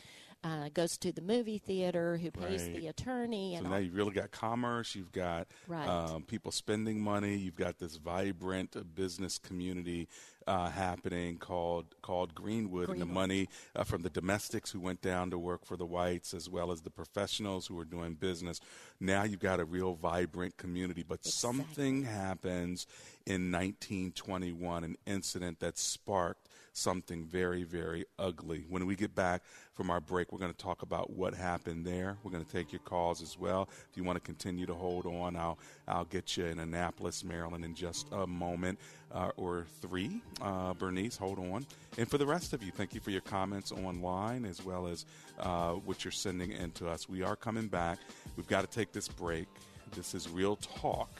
uh, 0.44 0.68
goes 0.74 0.98
to 0.98 1.10
the 1.10 1.22
movie 1.22 1.58
theater, 1.58 2.18
who 2.18 2.30
pays 2.30 2.64
right. 2.64 2.76
the 2.76 2.86
attorney. 2.88 3.54
And 3.54 3.64
so 3.64 3.70
now 3.70 3.78
you've 3.78 3.94
really 3.94 4.12
got 4.12 4.30
commerce, 4.30 4.94
you've 4.94 5.12
got 5.12 5.48
right. 5.66 5.88
um, 5.88 6.22
people 6.22 6.52
spending 6.52 7.00
money, 7.00 7.34
you've 7.36 7.56
got 7.56 7.78
this 7.78 7.96
vibrant 7.96 8.94
business 8.94 9.38
community 9.38 10.08
uh, 10.46 10.68
happening 10.68 11.38
called 11.38 11.86
called 12.02 12.34
Greenwood, 12.34 12.86
Greenwood. 12.86 12.90
and 12.90 13.00
the 13.00 13.12
money 13.12 13.48
uh, 13.74 13.84
from 13.84 14.02
the 14.02 14.10
domestics 14.10 14.70
who 14.70 14.80
went 14.80 15.00
down 15.00 15.30
to 15.30 15.38
work 15.38 15.64
for 15.64 15.78
the 15.78 15.86
whites, 15.86 16.34
as 16.34 16.50
well 16.50 16.70
as 16.70 16.82
the 16.82 16.90
professionals 16.90 17.66
who 17.66 17.74
were 17.74 17.86
doing 17.86 18.14
business. 18.14 18.60
Now 19.00 19.24
you've 19.24 19.40
got 19.40 19.60
a 19.60 19.64
real 19.64 19.94
vibrant 19.94 20.58
community, 20.58 21.02
but 21.02 21.20
exactly. 21.20 21.32
something 21.32 22.02
happens 22.04 22.86
in 23.24 23.50
1921, 23.50 24.84
an 24.84 24.96
incident 25.06 25.60
that 25.60 25.78
sparked 25.78 26.48
something 26.74 27.24
very, 27.24 27.62
very 27.62 28.04
ugly. 28.18 28.66
When 28.68 28.86
we 28.86 28.96
get 28.96 29.14
back 29.14 29.42
from 29.74 29.90
our 29.90 30.00
break, 30.00 30.32
we're 30.32 30.38
going 30.38 30.52
to 30.52 30.58
talk 30.58 30.82
about 30.82 31.10
what 31.10 31.34
happened 31.34 31.86
there. 31.86 32.18
We're 32.22 32.30
going 32.30 32.44
to 32.44 32.50
take 32.50 32.72
your 32.72 32.80
calls 32.80 33.22
as 33.22 33.38
well. 33.38 33.68
If 33.90 33.96
you 33.96 34.04
want 34.04 34.16
to 34.16 34.20
continue 34.20 34.66
to 34.66 34.74
hold 34.74 35.06
on, 35.06 35.36
I'll 35.36 35.58
I'll 35.88 36.04
get 36.04 36.36
you 36.36 36.46
in 36.46 36.58
Annapolis, 36.58 37.24
Maryland, 37.24 37.64
in 37.64 37.74
just 37.74 38.06
a 38.12 38.26
moment 38.26 38.78
uh, 39.12 39.30
or 39.36 39.66
three. 39.80 40.20
Uh, 40.42 40.74
Bernice, 40.74 41.16
hold 41.16 41.38
on. 41.38 41.64
And 41.96 42.08
for 42.08 42.18
the 42.18 42.26
rest 42.26 42.52
of 42.52 42.62
you, 42.62 42.72
thank 42.72 42.94
you 42.94 43.00
for 43.00 43.10
your 43.10 43.20
comments 43.22 43.72
online 43.72 44.44
as 44.44 44.64
well 44.64 44.86
as 44.86 45.06
uh, 45.38 45.72
what 45.72 46.04
you're 46.04 46.12
sending 46.12 46.52
in 46.52 46.72
to 46.72 46.88
us. 46.88 47.08
We 47.08 47.22
are 47.22 47.36
coming 47.36 47.68
back. 47.68 47.98
We've 48.36 48.48
got 48.48 48.62
to 48.62 48.66
take 48.66 48.92
this 48.92 49.08
break. 49.08 49.46
This 49.94 50.14
is 50.14 50.28
Real 50.28 50.56
Talk. 50.56 51.10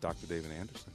Dr. 0.00 0.26
David 0.26 0.50
Anderson. 0.52 0.92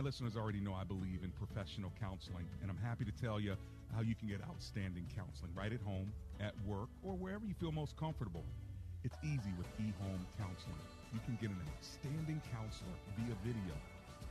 My 0.00 0.08
listeners 0.08 0.32
already 0.32 0.64
know 0.64 0.72
I 0.72 0.88
believe 0.88 1.20
in 1.20 1.30
professional 1.36 1.92
counseling, 2.00 2.48
and 2.62 2.72
I'm 2.72 2.80
happy 2.80 3.04
to 3.04 3.12
tell 3.12 3.36
you 3.36 3.52
how 3.92 4.00
you 4.00 4.16
can 4.16 4.32
get 4.32 4.40
outstanding 4.48 5.04
counseling 5.12 5.52
right 5.52 5.68
at 5.76 5.84
home, 5.84 6.08
at 6.40 6.56
work, 6.64 6.88
or 7.04 7.12
wherever 7.12 7.44
you 7.44 7.52
feel 7.52 7.68
most 7.70 8.00
comfortable. 8.00 8.40
It's 9.04 9.20
easy 9.20 9.52
with 9.60 9.68
eHome 9.76 10.24
Counseling. 10.40 10.80
You 11.12 11.20
can 11.28 11.36
get 11.36 11.52
an 11.52 11.60
outstanding 11.68 12.40
counselor 12.48 12.96
via 13.20 13.36
video, 13.44 13.76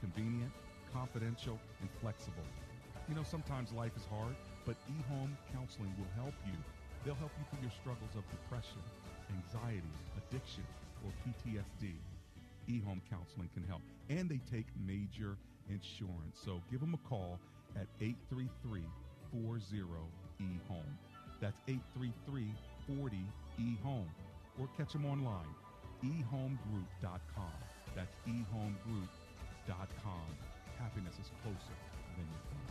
convenient, 0.02 0.50
confidential, 0.90 1.62
and 1.86 1.90
flexible. 2.02 2.50
You 3.06 3.14
know, 3.14 3.22
sometimes 3.22 3.70
life 3.70 3.94
is 3.94 4.10
hard, 4.10 4.34
but 4.66 4.74
eHome 4.90 5.38
Counseling 5.54 5.94
will 6.02 6.10
help 6.18 6.34
you. 6.50 6.58
They'll 7.06 7.22
help 7.22 7.38
you 7.38 7.46
through 7.54 7.62
your 7.70 7.78
struggles 7.78 8.18
of 8.18 8.26
depression, 8.34 8.82
anxiety, 9.30 9.94
addiction, 10.18 10.66
or 11.06 11.14
PTSD 11.22 11.94
eHome 12.70 13.02
Counseling 13.10 13.50
can 13.54 13.66
help. 13.66 13.82
And 14.10 14.30
they 14.30 14.40
take 14.50 14.68
major 14.86 15.38
insurance. 15.70 16.40
So 16.44 16.62
give 16.72 16.80
them 16.80 16.94
a 16.94 17.10
call 17.10 17.40
at 17.76 17.88
833 18.02 18.82
40 19.32 19.62
eHome. 20.42 20.96
That's 21.42 21.58
833 21.68 22.48
40 22.88 23.18
eHome. 23.60 24.08
Or 24.60 24.68
catch 24.78 24.94
them 24.94 25.06
online, 25.06 25.54
ehomegroup.com. 26.04 27.54
That's 27.96 28.16
ehomegroup.com. 28.28 30.28
Happiness 30.78 31.16
is 31.20 31.30
closer 31.44 31.76
than 32.18 32.26
you 32.26 32.40
think. 32.50 32.62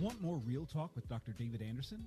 Want 0.00 0.22
more 0.22 0.40
Real 0.46 0.64
Talk 0.64 0.92
with 0.94 1.08
Dr. 1.08 1.32
David 1.36 1.60
Anderson? 1.60 2.06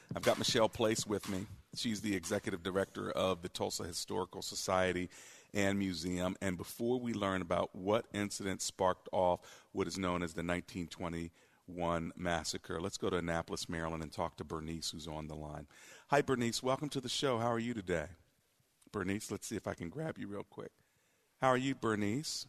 I've 0.13 0.23
got 0.23 0.37
Michelle 0.37 0.67
Place 0.67 1.07
with 1.07 1.29
me. 1.29 1.45
She's 1.73 2.01
the 2.01 2.13
executive 2.15 2.61
director 2.61 3.11
of 3.11 3.41
the 3.41 3.47
Tulsa 3.47 3.85
Historical 3.85 4.41
Society 4.41 5.09
and 5.53 5.79
Museum. 5.79 6.35
And 6.41 6.57
before 6.57 6.99
we 6.99 7.13
learn 7.13 7.41
about 7.41 7.73
what 7.73 8.07
incident 8.13 8.61
sparked 8.61 9.07
off 9.13 9.39
what 9.71 9.87
is 9.87 9.97
known 9.97 10.21
as 10.21 10.33
the 10.33 10.43
1921 10.43 12.11
massacre, 12.17 12.81
let's 12.81 12.97
go 12.97 13.09
to 13.09 13.17
Annapolis, 13.17 13.69
Maryland, 13.69 14.03
and 14.03 14.11
talk 14.11 14.35
to 14.37 14.43
Bernice, 14.43 14.91
who's 14.91 15.07
on 15.07 15.27
the 15.27 15.35
line. 15.35 15.65
Hi, 16.09 16.21
Bernice. 16.21 16.61
Welcome 16.61 16.89
to 16.89 16.99
the 16.99 17.07
show. 17.07 17.37
How 17.37 17.51
are 17.51 17.59
you 17.59 17.73
today? 17.73 18.07
Bernice, 18.91 19.31
let's 19.31 19.47
see 19.47 19.55
if 19.55 19.65
I 19.65 19.75
can 19.75 19.87
grab 19.87 20.17
you 20.17 20.27
real 20.27 20.43
quick. 20.43 20.71
How 21.39 21.47
are 21.47 21.57
you, 21.57 21.73
Bernice? 21.73 22.47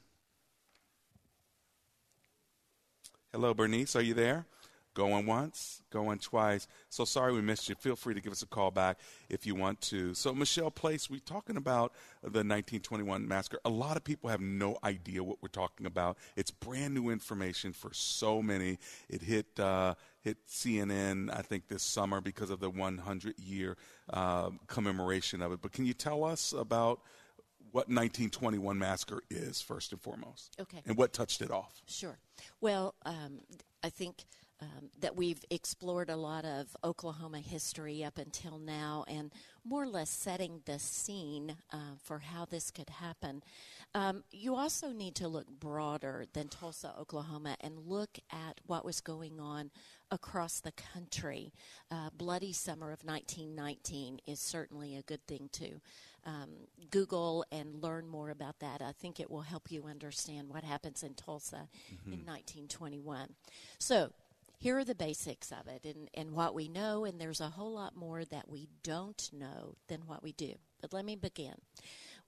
Hello, 3.30 3.54
Bernice. 3.54 3.94
Are 3.94 4.02
you 4.02 4.14
there? 4.14 4.46
Going 4.94 5.24
once, 5.24 5.80
going 5.90 6.18
twice. 6.18 6.68
So 6.90 7.06
sorry 7.06 7.32
we 7.32 7.40
missed 7.40 7.68
you. 7.68 7.74
Feel 7.74 7.96
free 7.96 8.12
to 8.12 8.20
give 8.20 8.32
us 8.32 8.42
a 8.42 8.46
call 8.46 8.70
back 8.70 8.98
if 9.30 9.46
you 9.46 9.54
want 9.54 9.80
to. 9.82 10.12
So, 10.12 10.34
Michelle 10.34 10.70
Place, 10.70 11.08
we're 11.08 11.20
talking 11.20 11.56
about 11.56 11.92
the 12.20 12.44
1921 12.44 13.26
massacre. 13.26 13.58
A 13.64 13.70
lot 13.70 13.96
of 13.96 14.04
people 14.04 14.28
have 14.28 14.42
no 14.42 14.76
idea 14.84 15.24
what 15.24 15.38
we're 15.40 15.48
talking 15.48 15.86
about. 15.86 16.18
It's 16.36 16.50
brand 16.50 16.92
new 16.92 17.08
information 17.08 17.72
for 17.72 17.94
so 17.94 18.42
many. 18.42 18.78
It 19.08 19.22
hit 19.22 19.58
uh, 19.58 19.94
hit 20.20 20.38
CNN, 20.46 21.34
I 21.34 21.42
think, 21.42 21.68
this 21.68 21.82
summer 21.82 22.20
because 22.20 22.50
of 22.50 22.60
the 22.60 22.70
100 22.70 23.38
year 23.38 23.76
uh, 24.12 24.50
commemoration 24.66 25.40
of 25.40 25.52
it. 25.52 25.62
But 25.62 25.72
can 25.72 25.84
you 25.84 25.94
tell 25.94 26.22
us 26.24 26.52
about 26.52 27.00
what 27.72 27.88
1921 27.88 28.78
massacre 28.78 29.22
is 29.30 29.60
first 29.60 29.92
and 29.92 30.00
foremost? 30.00 30.54
Okay. 30.60 30.82
And 30.86 30.96
what 30.96 31.12
touched 31.12 31.40
it 31.42 31.50
off? 31.50 31.82
Sure. 31.86 32.18
Well, 32.60 32.94
um, 33.04 33.40
I 33.82 33.88
think 33.88 34.24
um, 34.62 34.90
that 35.00 35.16
we've 35.16 35.44
explored 35.50 36.08
a 36.08 36.16
lot 36.16 36.44
of 36.44 36.76
Oklahoma 36.84 37.40
history 37.40 38.04
up 38.04 38.16
until 38.16 38.58
now 38.58 39.04
and 39.08 39.32
more 39.64 39.82
or 39.82 39.88
less 39.88 40.08
setting 40.08 40.60
the 40.66 40.78
scene 40.78 41.56
uh, 41.72 41.96
for 42.02 42.20
how 42.20 42.44
this 42.44 42.70
could 42.70 42.88
happen. 42.88 43.42
Um, 43.94 44.22
you 44.30 44.54
also 44.54 44.92
need 44.92 45.16
to 45.16 45.28
look 45.28 45.48
broader 45.48 46.26
than 46.32 46.48
Tulsa, 46.48 46.94
Oklahoma, 46.98 47.56
and 47.60 47.78
look 47.86 48.18
at 48.30 48.60
what 48.66 48.84
was 48.84 49.00
going 49.00 49.40
on 49.40 49.70
across 50.10 50.60
the 50.60 50.72
country. 50.72 51.52
Uh, 51.90 52.10
Bloody 52.16 52.52
Summer 52.52 52.92
of 52.92 53.04
1919 53.04 54.20
is 54.26 54.40
certainly 54.40 54.96
a 54.96 55.02
good 55.02 55.26
thing 55.26 55.48
to 55.52 55.80
um, 56.24 56.50
Google 56.90 57.44
and 57.50 57.82
learn 57.82 58.06
more 58.06 58.30
about 58.30 58.60
that. 58.60 58.80
I 58.80 58.92
think 58.92 59.18
it 59.18 59.30
will 59.30 59.42
help 59.42 59.70
you 59.70 59.86
understand 59.86 60.48
what 60.48 60.64
happens 60.64 61.02
in 61.02 61.14
Tulsa 61.14 61.68
mm-hmm. 61.86 62.12
in 62.12 62.18
1921. 62.20 63.34
So, 63.78 64.12
here 64.62 64.78
are 64.78 64.84
the 64.84 64.94
basics 64.94 65.50
of 65.50 65.66
it 65.66 65.84
and, 65.84 66.08
and 66.14 66.30
what 66.30 66.54
we 66.54 66.68
know, 66.68 67.04
and 67.04 67.20
there's 67.20 67.40
a 67.40 67.48
whole 67.48 67.72
lot 67.72 67.96
more 67.96 68.24
that 68.24 68.48
we 68.48 68.68
don't 68.84 69.28
know 69.32 69.74
than 69.88 70.02
what 70.06 70.22
we 70.22 70.30
do. 70.30 70.54
But 70.80 70.92
let 70.92 71.04
me 71.04 71.16
begin. 71.16 71.54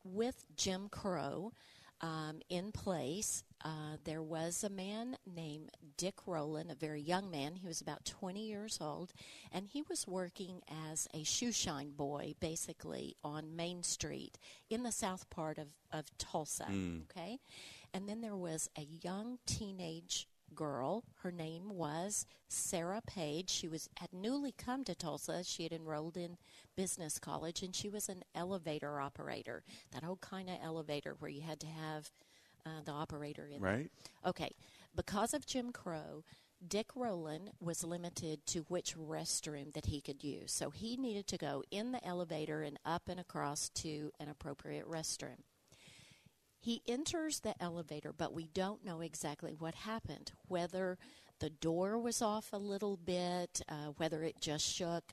With 0.03 0.45
Jim 0.57 0.89
Crow 0.89 1.53
um, 2.01 2.41
in 2.49 2.73
place, 2.73 3.45
uh, 3.65 3.99
there 4.03 4.21
was 4.21 4.65
a 4.65 4.69
man 4.69 5.17
named 5.25 5.71
Dick 5.97 6.27
Rowland, 6.27 6.73
a 6.73 6.75
very 6.75 7.01
young 7.01 7.31
man. 7.31 7.55
He 7.55 7.69
was 7.69 7.81
about 7.81 8.05
20 8.05 8.45
years 8.45 8.79
old, 8.81 9.13
and 9.53 9.69
he 9.69 9.83
was 9.89 10.05
working 10.05 10.61
as 10.91 11.07
a 11.15 11.23
shoeshine 11.23 11.97
boy, 11.97 12.35
basically, 12.41 13.15
on 13.23 13.55
Main 13.55 13.85
Street 13.85 14.39
in 14.69 14.83
the 14.83 14.91
south 14.91 15.31
part 15.31 15.57
of, 15.57 15.69
of 15.93 16.07
Tulsa. 16.19 16.67
Mm. 16.69 17.03
Okay? 17.05 17.39
And 17.95 18.09
then 18.09 18.23
there 18.23 18.37
was 18.37 18.69
a 18.77 18.89
young 19.01 19.39
teenage 19.47 20.27
girl. 20.55 21.05
Her 21.23 21.33
name 21.33 21.71
was 21.71 22.27
Sarah 22.49 23.03
Page. 23.07 23.51
She 23.51 23.69
was 23.69 23.89
had 23.97 24.13
newly 24.13 24.53
come 24.53 24.85
to 24.85 24.95
Tulsa. 24.95 25.43
She 25.45 25.63
had 25.65 25.73
enrolled 25.73 26.17
in 26.17 26.37
business 26.77 27.19
college, 27.19 27.63
and 27.63 27.75
she 27.75 27.89
was 27.89 28.09
an 28.09 28.23
elevator 28.35 29.01
operator. 29.01 29.65
That 29.93 30.05
old 30.05 30.21
kind 30.21 30.49
of 30.49 30.57
elevator 30.63 31.17
where 31.19 31.31
you 31.31 31.43
had 31.43 31.61
to 31.61 31.67
have 31.67 32.11
uh, 32.67 32.83
the 32.85 32.93
operator 32.93 33.47
in. 33.47 33.61
Right. 33.61 33.91
Okay. 34.25 34.53
Because 34.95 35.35
of 35.35 35.47
Jim 35.47 35.73
Crow, 35.73 36.25
Dick 36.67 36.91
Rowland 36.95 37.51
was 37.61 37.85
limited 37.85 38.47
to 38.47 38.61
which 38.69 38.97
restroom 38.97 39.73
that 39.75 39.87
he 39.87 40.01
could 40.01 40.25
use. 40.25 40.53
So 40.53 40.71
he 40.71 40.97
needed 40.97 41.27
to 41.29 41.37
go 41.37 41.63
in 41.71 41.93
the 41.93 42.05
elevator 42.07 42.63
and 42.63 42.79
up 42.85 43.03
and 43.09 43.21
across 43.21 43.69
to 43.71 44.11
an 44.19 44.29
appropriate 44.29 44.89
restroom. 44.89 45.43
He 46.65 46.81
enters 46.89 47.41
the 47.41 47.55
elevator, 47.63 48.15
but 48.17 48.33
we 48.33 48.47
don't 48.55 48.83
know 48.83 49.03
exactly 49.03 49.55
what 49.59 49.75
happened. 49.75 50.33
Whether 50.49 50.97
the 51.39 51.51
door 51.51 51.99
was 51.99 52.23
off 52.23 52.55
a 52.55 52.57
little 52.57 52.97
bit, 52.97 53.61
uh, 53.69 53.89
whether 53.99 54.23
it 54.23 54.41
just 54.41 54.65
shook. 54.67 55.13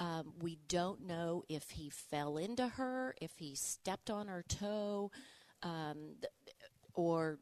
Um, 0.00 0.32
we 0.40 0.58
don't 0.66 1.06
know 1.06 1.44
if 1.48 1.70
he 1.70 1.88
fell 1.88 2.36
into 2.36 2.66
her, 2.66 3.14
if 3.22 3.30
he 3.36 3.54
stepped 3.54 4.10
on 4.10 4.26
her 4.26 4.42
toe, 4.48 5.12
um, 5.62 6.16
or 6.94 7.38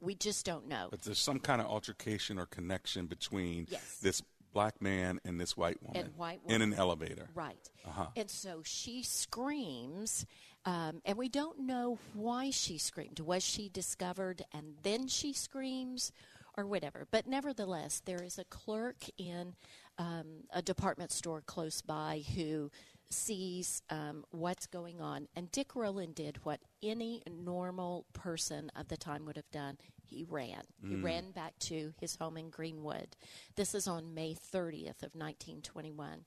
We 0.00 0.14
just 0.16 0.44
don't 0.44 0.66
know. 0.66 0.88
But 0.90 1.02
there's 1.02 1.18
some 1.18 1.38
kind 1.40 1.60
of 1.60 1.66
altercation 1.68 2.36
or 2.38 2.46
connection 2.46 3.06
between 3.06 3.66
Yes. 3.68 3.98
this 4.00 4.22
black 4.52 4.80
man 4.80 5.20
and 5.24 5.40
this 5.40 5.56
white 5.56 5.80
woman 5.82 6.06
And 6.06 6.16
white 6.16 6.40
in 6.46 6.62
an 6.62 6.72
elevator. 6.72 7.28
Right. 7.34 7.68
Uh-huh. 7.84 8.06
And 8.16 8.30
so 8.30 8.62
she 8.64 9.02
screams, 9.02 10.24
um, 10.68 11.00
and 11.04 11.16
we 11.16 11.28
don't 11.28 11.58
know 11.60 11.98
why 12.12 12.50
she 12.50 12.76
screamed. 12.78 13.20
Was 13.20 13.42
she 13.42 13.68
discovered 13.68 14.42
and 14.52 14.74
then 14.82 15.08
she 15.08 15.32
screams, 15.32 16.12
or 16.56 16.66
whatever? 16.66 17.06
But 17.10 17.26
nevertheless, 17.26 18.02
there 18.04 18.22
is 18.22 18.38
a 18.38 18.44
clerk 18.44 19.04
in 19.16 19.54
um, 19.98 20.26
a 20.52 20.60
department 20.62 21.10
store 21.12 21.40
close 21.40 21.80
by 21.82 22.22
who 22.34 22.70
sees 23.10 23.82
um, 23.88 24.24
what's 24.30 24.66
going 24.66 25.00
on. 25.00 25.28
And 25.34 25.50
Dick 25.50 25.74
Rowland 25.74 26.14
did 26.14 26.44
what 26.44 26.60
any 26.82 27.22
normal 27.30 28.04
person 28.12 28.70
of 28.76 28.88
the 28.88 28.96
time 28.98 29.24
would 29.24 29.36
have 29.36 29.50
done. 29.50 29.78
He 30.04 30.24
ran. 30.28 30.62
He 30.82 30.96
Mm. 30.96 31.04
ran 31.04 31.30
back 31.32 31.58
to 31.60 31.94
his 32.00 32.16
home 32.16 32.36
in 32.36 32.50
Greenwood. 32.50 33.16
This 33.56 33.74
is 33.74 33.86
on 33.88 34.12
May 34.14 34.34
30th 34.34 35.02
of 35.02 35.14
1921. 35.14 36.24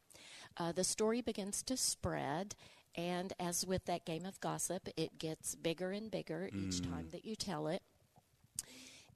Uh, 0.57 0.71
the 0.71 0.83
story 0.83 1.21
begins 1.21 1.61
to 1.63 1.77
spread, 1.77 2.55
and 2.95 3.33
as 3.39 3.65
with 3.65 3.85
that 3.85 4.05
game 4.05 4.25
of 4.25 4.39
gossip, 4.41 4.87
it 4.97 5.17
gets 5.19 5.55
bigger 5.55 5.91
and 5.91 6.11
bigger 6.11 6.47
each 6.53 6.81
Mm. 6.81 6.89
time 6.89 7.09
that 7.11 7.25
you 7.25 7.35
tell 7.35 7.67
it. 7.67 7.81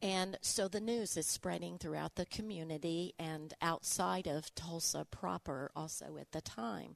And 0.02 0.38
so 0.42 0.68
the 0.68 0.80
news 0.82 1.18
is 1.18 1.26
spreading 1.26 1.78
throughout 1.78 2.16
the 2.16 2.26
community 2.26 3.14
and 3.18 3.54
outside 3.62 4.28
of 4.28 4.54
Tulsa 4.54 5.06
proper 5.10 5.72
also 5.76 6.18
at 6.18 6.32
the 6.32 6.42
time. 6.42 6.96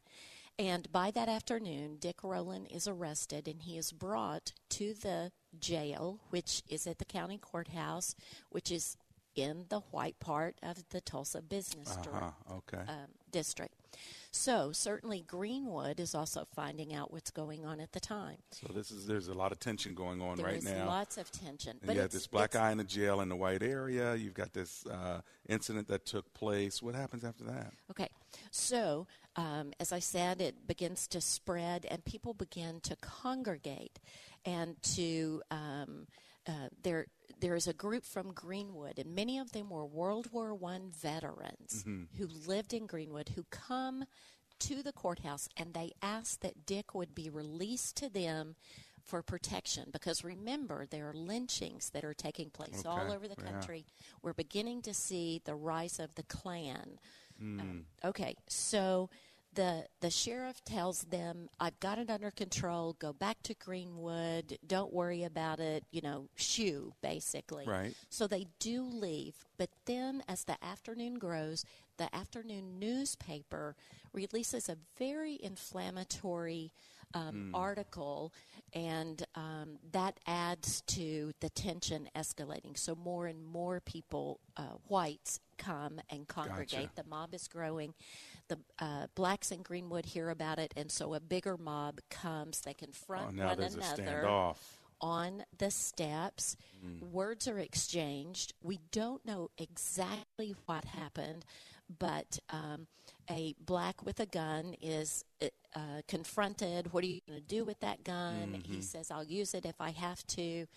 And 0.60 0.92
by 0.92 1.10
that 1.12 1.30
afternoon, 1.30 1.98
Dick 2.00 2.22
Rowland 2.24 2.68
is 2.70 2.88
arrested 2.88 3.48
and 3.48 3.62
he 3.62 3.78
is 3.78 3.94
brought 3.94 4.52
to 4.72 4.94
the 4.94 5.32
jail, 5.58 6.20
which 6.30 6.62
is 6.68 6.86
at 6.86 6.98
the 7.00 7.06
county 7.06 7.38
courthouse, 7.38 8.14
which 8.50 8.70
is 8.70 8.98
in 9.36 9.66
the 9.70 9.80
white 9.92 10.20
part 10.20 10.58
of 10.62 10.90
the 10.90 11.00
Tulsa 11.00 11.42
business 11.42 11.96
Uh-huh, 11.96 12.32
okay. 12.52 12.84
um, 12.90 13.08
district. 13.32 13.74
So 14.32 14.72
certainly 14.72 15.22
Greenwood 15.26 16.00
is 16.00 16.14
also 16.14 16.46
finding 16.56 16.94
out 16.94 17.12
what's 17.12 17.32
going 17.32 17.66
on 17.66 17.80
at 17.80 17.94
the 17.94 18.00
time. 18.00 18.38
So 18.52 18.72
this 18.72 18.92
is 18.92 19.08
there's 19.08 19.28
a 19.28 19.34
lot 19.34 19.52
of 19.52 19.60
tension 19.60 19.96
going 19.96 20.22
on 20.22 20.38
There 20.38 20.46
right 20.46 20.64
now. 20.64 20.86
lots 20.88 21.18
of 21.18 21.32
tension, 21.32 21.72
And 21.72 21.82
but 21.82 21.90
you 21.96 21.96
got 22.02 22.06
it's- 22.06 22.14
this 22.14 22.28
black 22.28 22.52
guy 22.52 22.72
in 22.72 22.78
the 22.78 22.84
jail 22.84 23.22
in 23.22 23.30
the 23.30 23.36
white 23.36 23.64
area. 23.64 24.16
You've 24.16 24.36
got 24.36 24.54
this 24.54 24.86
uh, 24.86 25.22
incident 25.48 25.88
that 25.88 26.06
took 26.06 26.32
place. 26.34 26.82
What 26.82 26.94
happens 26.96 27.24
after 27.24 27.44
that? 27.46 27.74
Okay, 27.90 28.10
so 28.52 29.08
um, 29.36 29.74
as 29.80 29.92
I 29.92 30.00
said, 30.00 30.42
it 30.42 30.68
begins 30.68 31.08
to 31.08 31.22
spread, 31.22 31.86
and 31.90 32.06
people 32.06 32.34
begin 32.36 32.82
to 32.82 32.96
congregate, 32.98 34.00
and 34.46 34.82
to 34.96 35.42
um, 35.50 36.06
uh, 36.48 36.70
there. 36.84 37.08
There 37.40 37.56
is 37.56 37.68
a 37.68 37.74
group 37.74 38.04
from 38.04 38.34
Greenwood, 38.34 39.00
and 39.00 39.16
many 39.16 39.40
of 39.40 39.52
them 39.52 39.70
were 39.70 39.86
World 39.86 40.32
War 40.32 40.54
One 40.54 40.92
veterans 40.92 41.84
Mhm. 41.84 42.08
who 42.18 42.28
lived 42.28 42.74
in 42.74 42.86
Greenwood, 42.86 43.30
who 43.30 43.44
come 43.46 44.06
to 44.60 44.84
the 44.84 44.92
courthouse, 44.92 45.48
and 45.56 45.74
they 45.74 45.94
ask 46.02 46.42
that 46.42 46.66
Dick 46.66 46.94
would 46.94 47.16
be 47.16 47.30
released 47.30 47.96
to 47.98 48.10
them 48.10 48.56
for 49.02 49.24
protection. 49.24 49.90
Because 49.92 50.24
remember, 50.24 50.86
there 50.86 51.10
are 51.10 51.14
lynchings 51.14 51.92
that 51.92 52.04
are 52.04 52.14
taking 52.14 52.50
place 52.50 52.86
all 52.86 53.12
over 53.12 53.28
the 53.28 53.36
yeah. 53.42 53.52
country. 53.52 53.86
We're 54.22 54.34
beginning 54.34 54.82
to 54.84 54.94
see 54.94 55.42
the 55.46 55.56
rise 55.56 55.98
of 55.98 56.16
the 56.16 56.24
Klan. 56.24 57.00
Hmm. 57.38 57.60
Um, 57.60 57.86
okay, 58.04 58.36
so 58.48 59.10
the 59.54 59.86
the 60.02 60.10
sheriff 60.12 60.64
tells 60.64 61.04
them, 61.04 61.50
"I've 61.60 61.80
got 61.80 61.98
it 61.98 62.10
under 62.10 62.32
control. 62.32 62.94
Go 63.00 63.14
back 63.14 63.42
to 63.44 63.54
Greenwood. 63.56 64.58
Don't 64.66 64.94
worry 64.94 65.24
about 65.24 65.60
it. 65.60 65.84
You 65.92 66.02
know, 66.02 66.30
shoo, 66.36 66.94
basically." 67.02 67.66
Right. 67.68 67.94
So 68.10 68.28
they 68.28 68.48
do 68.60 68.84
leave, 68.84 69.46
but 69.58 69.70
then 69.86 70.24
as 70.28 70.44
the 70.44 70.64
afternoon 70.64 71.16
grows, 71.16 71.66
the 71.98 72.14
afternoon 72.16 72.80
newspaper 72.80 73.76
releases 74.14 74.70
a 74.70 74.78
very 74.98 75.38
inflammatory 75.42 76.72
um, 77.16 77.50
Mm. 77.52 77.58
article, 77.58 78.32
and 78.72 79.26
um, 79.34 79.80
that 79.94 80.20
adds 80.28 80.82
to 80.82 81.34
the 81.40 81.50
tension 81.50 82.08
escalating. 82.16 82.78
So 82.78 82.94
more 82.94 83.26
and 83.26 83.44
more 83.44 83.80
people, 83.80 84.40
uh, 84.56 84.76
whites, 84.88 85.40
come 85.58 86.00
and 86.12 86.28
congregate. 86.28 86.96
The 86.96 87.04
mob 87.04 87.34
is 87.34 87.48
growing. 87.48 87.96
The 88.50 88.60
uh, 88.80 89.08
blacks 89.16 89.52
in 89.52 89.62
Greenwood 89.64 90.06
hear 90.08 90.30
about 90.30 90.60
it, 90.60 90.74
and 90.76 90.92
so 90.92 91.14
a 91.16 91.22
bigger 91.22 91.58
mob 91.58 92.02
comes. 92.10 92.62
They 92.62 92.74
confront 92.74 93.24
Oh, 93.24 93.28
one 93.28 93.40
another 93.40 93.64
on 95.02 95.44
the 95.58 95.72
steps. 95.72 96.58
Mm. 96.86 97.12
Words 97.12 97.48
are 97.48 97.60
exchanged. 97.60 98.54
We 98.64 98.80
don't 98.92 99.26
know 99.26 99.50
exactly 99.58 100.56
what 100.66 100.86
happened, 100.86 101.46
but 102.00 102.40
um, 102.50 102.88
a 103.30 103.56
black 103.66 104.06
with 104.06 104.20
a 104.20 104.26
gun 104.26 104.76
is 104.82 105.24
uh, 105.76 106.02
confronted. 106.08 106.94
What 106.94 107.04
are 107.04 107.08
you 107.08 107.22
going 107.28 107.40
to 107.40 107.46
do 107.48 107.64
with 107.64 107.80
that 107.82 108.04
gun? 108.04 108.58
He 108.66 108.78
Mhm. 108.78 108.84
says, 108.84 109.12
I'll 109.12 109.24
use 109.24 109.54
it 109.54 109.66
if 109.66 109.80
I 109.80 109.92
have 109.92 110.26
to. 110.28 110.68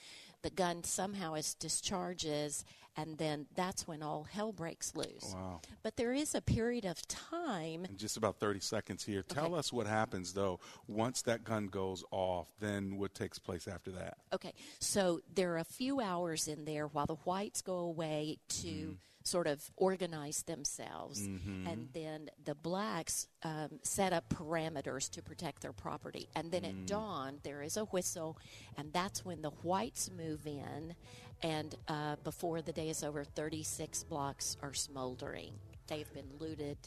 The 0.42 0.50
gun 0.50 0.82
somehow 0.82 1.34
is 1.34 1.54
discharges, 1.54 2.64
and 2.96 3.16
then 3.16 3.46
that's 3.54 3.86
when 3.86 4.02
all 4.02 4.24
hell 4.24 4.52
breaks 4.52 4.94
loose. 4.94 5.32
Wow. 5.34 5.60
But 5.82 5.96
there 5.96 6.12
is 6.12 6.34
a 6.34 6.40
period 6.40 6.84
of 6.84 7.00
time. 7.06 7.84
In 7.84 7.96
just 7.96 8.16
about 8.16 8.38
30 8.38 8.60
seconds 8.60 9.04
here. 9.04 9.22
Tell 9.22 9.54
us 9.54 9.72
what 9.72 9.86
happens, 9.86 10.32
though, 10.32 10.58
once 10.88 11.22
that 11.22 11.44
gun 11.44 11.66
goes 11.66 12.02
off, 12.10 12.48
then 12.60 12.98
what 12.98 13.14
takes 13.14 13.38
place 13.38 13.68
after 13.68 13.92
that? 13.92 14.18
Okay, 14.32 14.52
so 14.80 15.20
there 15.32 15.52
are 15.52 15.58
a 15.58 15.64
few 15.64 16.00
hours 16.00 16.48
in 16.48 16.64
there 16.64 16.86
while 16.88 17.06
the 17.06 17.16
whites 17.24 17.62
go 17.62 17.76
away 17.76 18.38
to 18.48 18.68
mm-hmm. 18.68 18.92
Sort 19.26 19.46
of 19.46 19.70
organize 19.76 20.42
themselves, 20.42 21.26
Mhm. 21.28 21.66
and 21.70 21.88
then 21.92 22.30
the 22.44 22.54
blacks 22.54 23.28
um, 23.42 23.80
set 23.82 24.12
up 24.12 24.28
parameters 24.28 25.10
to 25.10 25.22
protect 25.22 25.62
their 25.62 25.72
property. 25.72 26.28
And 26.36 26.52
then 26.52 26.64
at 26.64 26.74
Mm. 26.74 26.86
dawn, 26.86 27.40
there 27.42 27.62
is 27.62 27.76
a 27.76 27.84
whistle, 27.86 28.38
and 28.76 28.92
that's 28.92 29.24
when 29.24 29.42
the 29.42 29.50
whites 29.50 30.10
move 30.10 30.46
in. 30.46 30.94
And 31.42 31.74
uh, 31.88 32.16
before 32.22 32.62
the 32.62 32.72
day 32.72 32.88
is 32.88 33.02
over, 33.02 33.24
36 33.24 34.04
blocks 34.04 34.56
are 34.62 34.72
smoldering. 34.74 35.58
They've 35.88 36.12
been 36.12 36.36
looted. 36.38 36.78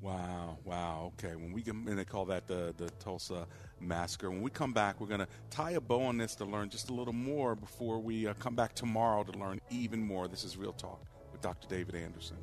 Wow, 0.00 0.58
wow. 0.64 1.12
Okay, 1.14 1.36
when 1.36 1.52
we 1.52 1.62
come, 1.62 1.86
and 1.86 1.96
they 1.98 2.04
call 2.04 2.24
that 2.24 2.48
the 2.48 2.74
the 2.76 2.90
Tulsa 2.98 3.46
massacre. 3.78 4.30
When 4.30 4.42
we 4.42 4.50
come 4.50 4.72
back, 4.72 5.00
we're 5.00 5.06
going 5.06 5.20
to 5.20 5.28
tie 5.50 5.72
a 5.72 5.80
bow 5.80 6.02
on 6.02 6.16
this 6.16 6.34
to 6.36 6.44
learn 6.44 6.70
just 6.70 6.90
a 6.90 6.92
little 6.94 7.12
more 7.12 7.54
before 7.54 8.00
we 8.00 8.26
uh, 8.26 8.34
come 8.34 8.56
back 8.56 8.74
tomorrow 8.74 9.22
to 9.22 9.32
learn 9.38 9.60
even 9.70 10.02
more. 10.04 10.26
This 10.26 10.42
is 10.42 10.56
Real 10.56 10.72
Talk 10.72 11.04
Dr. 11.42 11.68
David 11.68 11.96
Anderson. 11.96 12.36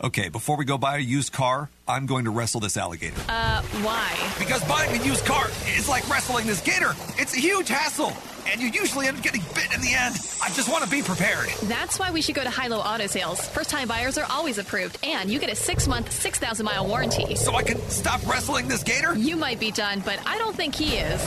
Okay, 0.00 0.28
before 0.28 0.56
we 0.56 0.64
go 0.64 0.78
buy 0.78 0.96
a 0.96 1.00
used 1.00 1.32
car, 1.32 1.70
I'm 1.88 2.06
going 2.06 2.24
to 2.26 2.30
wrestle 2.30 2.60
this 2.60 2.76
alligator. 2.76 3.20
Uh, 3.28 3.62
why? 3.82 4.16
Because 4.38 4.62
buying 4.64 5.00
a 5.00 5.04
used 5.04 5.24
car 5.24 5.46
is 5.76 5.88
like 5.88 6.08
wrestling 6.08 6.46
this 6.46 6.60
gator. 6.60 6.94
It's 7.16 7.34
a 7.34 7.40
huge 7.40 7.66
hassle, 7.66 8.12
and 8.46 8.60
you 8.60 8.68
usually 8.68 9.08
end 9.08 9.16
up 9.16 9.24
getting 9.24 9.40
bit 9.54 9.74
in 9.74 9.80
the 9.80 9.92
end. 9.94 10.14
I 10.40 10.50
just 10.50 10.70
want 10.70 10.84
to 10.84 10.90
be 10.90 11.02
prepared. 11.02 11.48
That's 11.64 11.98
why 11.98 12.12
we 12.12 12.22
should 12.22 12.36
go 12.36 12.44
to 12.44 12.50
Hilo 12.50 12.78
Auto 12.78 13.08
Sales. 13.08 13.40
First 13.48 13.70
time 13.70 13.88
buyers 13.88 14.16
are 14.18 14.26
always 14.30 14.58
approved, 14.58 14.98
and 15.02 15.28
you 15.28 15.40
get 15.40 15.50
a 15.50 15.56
six 15.56 15.88
month, 15.88 16.12
6,000 16.12 16.64
mile 16.64 16.86
warranty. 16.86 17.34
So 17.34 17.56
I 17.56 17.64
can 17.64 17.78
stop 17.88 18.24
wrestling 18.24 18.68
this 18.68 18.84
gator? 18.84 19.16
You 19.16 19.34
might 19.34 19.58
be 19.58 19.72
done, 19.72 20.00
but 20.04 20.20
I 20.24 20.38
don't 20.38 20.54
think 20.54 20.76
he 20.76 20.96
is. 20.96 21.20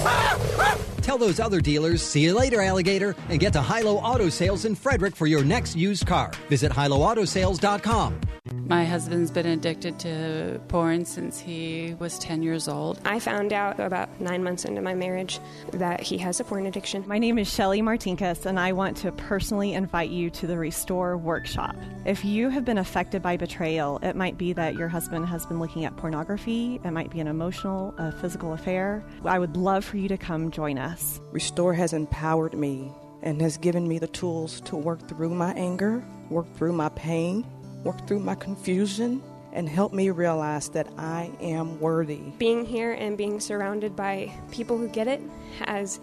Tell 1.01 1.17
those 1.17 1.39
other 1.39 1.61
dealers, 1.61 2.01
see 2.01 2.21
you 2.21 2.33
later, 2.33 2.61
alligator, 2.61 3.15
and 3.29 3.39
get 3.39 3.53
to 3.53 3.61
Hilo 3.61 3.95
Auto 3.95 4.29
Sales 4.29 4.65
in 4.65 4.75
Frederick 4.75 5.15
for 5.15 5.27
your 5.27 5.43
next 5.43 5.75
used 5.75 6.07
car. 6.07 6.31
Visit 6.47 6.71
hiloautosales.com. 6.71 8.21
My 8.67 8.85
husband's 8.85 9.31
been 9.31 9.45
addicted 9.45 9.99
to 9.99 10.61
porn 10.67 11.05
since 11.05 11.39
he 11.39 11.95
was 11.99 12.17
10 12.19 12.41
years 12.41 12.67
old. 12.67 12.99
I 13.03 13.19
found 13.19 13.51
out 13.53 13.79
about 13.79 14.21
nine 14.21 14.43
months 14.43 14.65
into 14.65 14.81
my 14.81 14.93
marriage 14.93 15.39
that 15.71 16.01
he 16.01 16.17
has 16.19 16.39
a 16.39 16.43
porn 16.43 16.65
addiction. 16.65 17.03
My 17.07 17.17
name 17.17 17.37
is 17.37 17.51
Shelley 17.51 17.81
Martinkus, 17.81 18.45
and 18.45 18.59
I 18.59 18.71
want 18.71 18.97
to 18.97 19.11
personally 19.11 19.73
invite 19.73 20.09
you 20.09 20.29
to 20.31 20.47
the 20.47 20.57
Restore 20.57 21.17
Workshop. 21.17 21.75
If 22.05 22.23
you 22.23 22.49
have 22.49 22.63
been 22.63 22.77
affected 22.77 23.21
by 23.21 23.35
betrayal, 23.35 23.99
it 24.03 24.15
might 24.15 24.37
be 24.37 24.53
that 24.53 24.75
your 24.75 24.87
husband 24.87 25.25
has 25.27 25.45
been 25.45 25.59
looking 25.59 25.85
at 25.85 25.97
pornography, 25.97 26.79
it 26.83 26.91
might 26.91 27.09
be 27.09 27.19
an 27.19 27.27
emotional, 27.27 27.93
a 27.97 28.11
physical 28.11 28.53
affair. 28.53 29.03
I 29.25 29.39
would 29.39 29.57
love 29.57 29.83
for 29.83 29.97
you 29.97 30.07
to 30.07 30.17
come 30.17 30.51
join 30.51 30.77
us. 30.77 31.19
Restore 31.31 31.73
has 31.73 31.93
empowered 31.93 32.53
me 32.53 32.91
and 33.21 33.41
has 33.41 33.57
given 33.57 33.87
me 33.87 33.99
the 33.99 34.07
tools 34.07 34.61
to 34.61 34.75
work 34.75 35.07
through 35.07 35.29
my 35.29 35.53
anger, 35.53 36.03
work 36.29 36.51
through 36.55 36.73
my 36.73 36.89
pain, 36.89 37.45
work 37.83 38.07
through 38.07 38.19
my 38.19 38.35
confusion, 38.35 39.21
and 39.53 39.67
help 39.67 39.93
me 39.93 40.09
realize 40.09 40.69
that 40.69 40.87
I 40.97 41.31
am 41.41 41.79
worthy. 41.79 42.21
Being 42.37 42.65
here 42.65 42.93
and 42.93 43.17
being 43.17 43.39
surrounded 43.39 43.95
by 43.95 44.31
people 44.51 44.77
who 44.77 44.87
get 44.87 45.07
it 45.07 45.21
has 45.59 45.99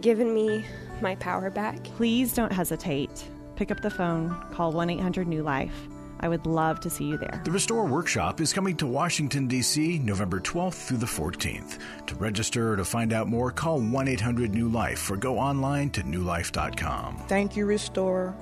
given 0.00 0.34
me 0.34 0.64
my 1.00 1.14
power 1.16 1.50
back. 1.50 1.82
Please 1.84 2.32
don't 2.34 2.52
hesitate. 2.52 3.24
Pick 3.56 3.70
up 3.70 3.80
the 3.80 3.90
phone, 3.90 4.30
call 4.52 4.72
1 4.72 4.90
800 4.90 5.26
New 5.26 5.42
Life. 5.42 5.88
I 6.20 6.28
would 6.28 6.46
love 6.46 6.78
to 6.80 6.90
see 6.90 7.04
you 7.04 7.18
there. 7.18 7.42
The 7.44 7.50
Restore 7.50 7.84
Workshop 7.84 8.40
is 8.40 8.52
coming 8.52 8.76
to 8.76 8.86
Washington, 8.86 9.48
D.C. 9.48 9.98
November 9.98 10.38
12th 10.38 10.86
through 10.86 10.98
the 10.98 11.06
14th. 11.06 11.78
To 12.06 12.14
register 12.14 12.72
or 12.72 12.76
to 12.76 12.84
find 12.84 13.12
out 13.12 13.26
more, 13.26 13.50
call 13.50 13.80
1 13.80 14.08
800 14.08 14.54
New 14.54 14.68
Life 14.68 15.10
or 15.10 15.16
go 15.16 15.38
online 15.38 15.90
to 15.90 16.02
newlife.com. 16.02 17.24
Thank 17.26 17.56
you, 17.56 17.66
Restore. 17.66 18.34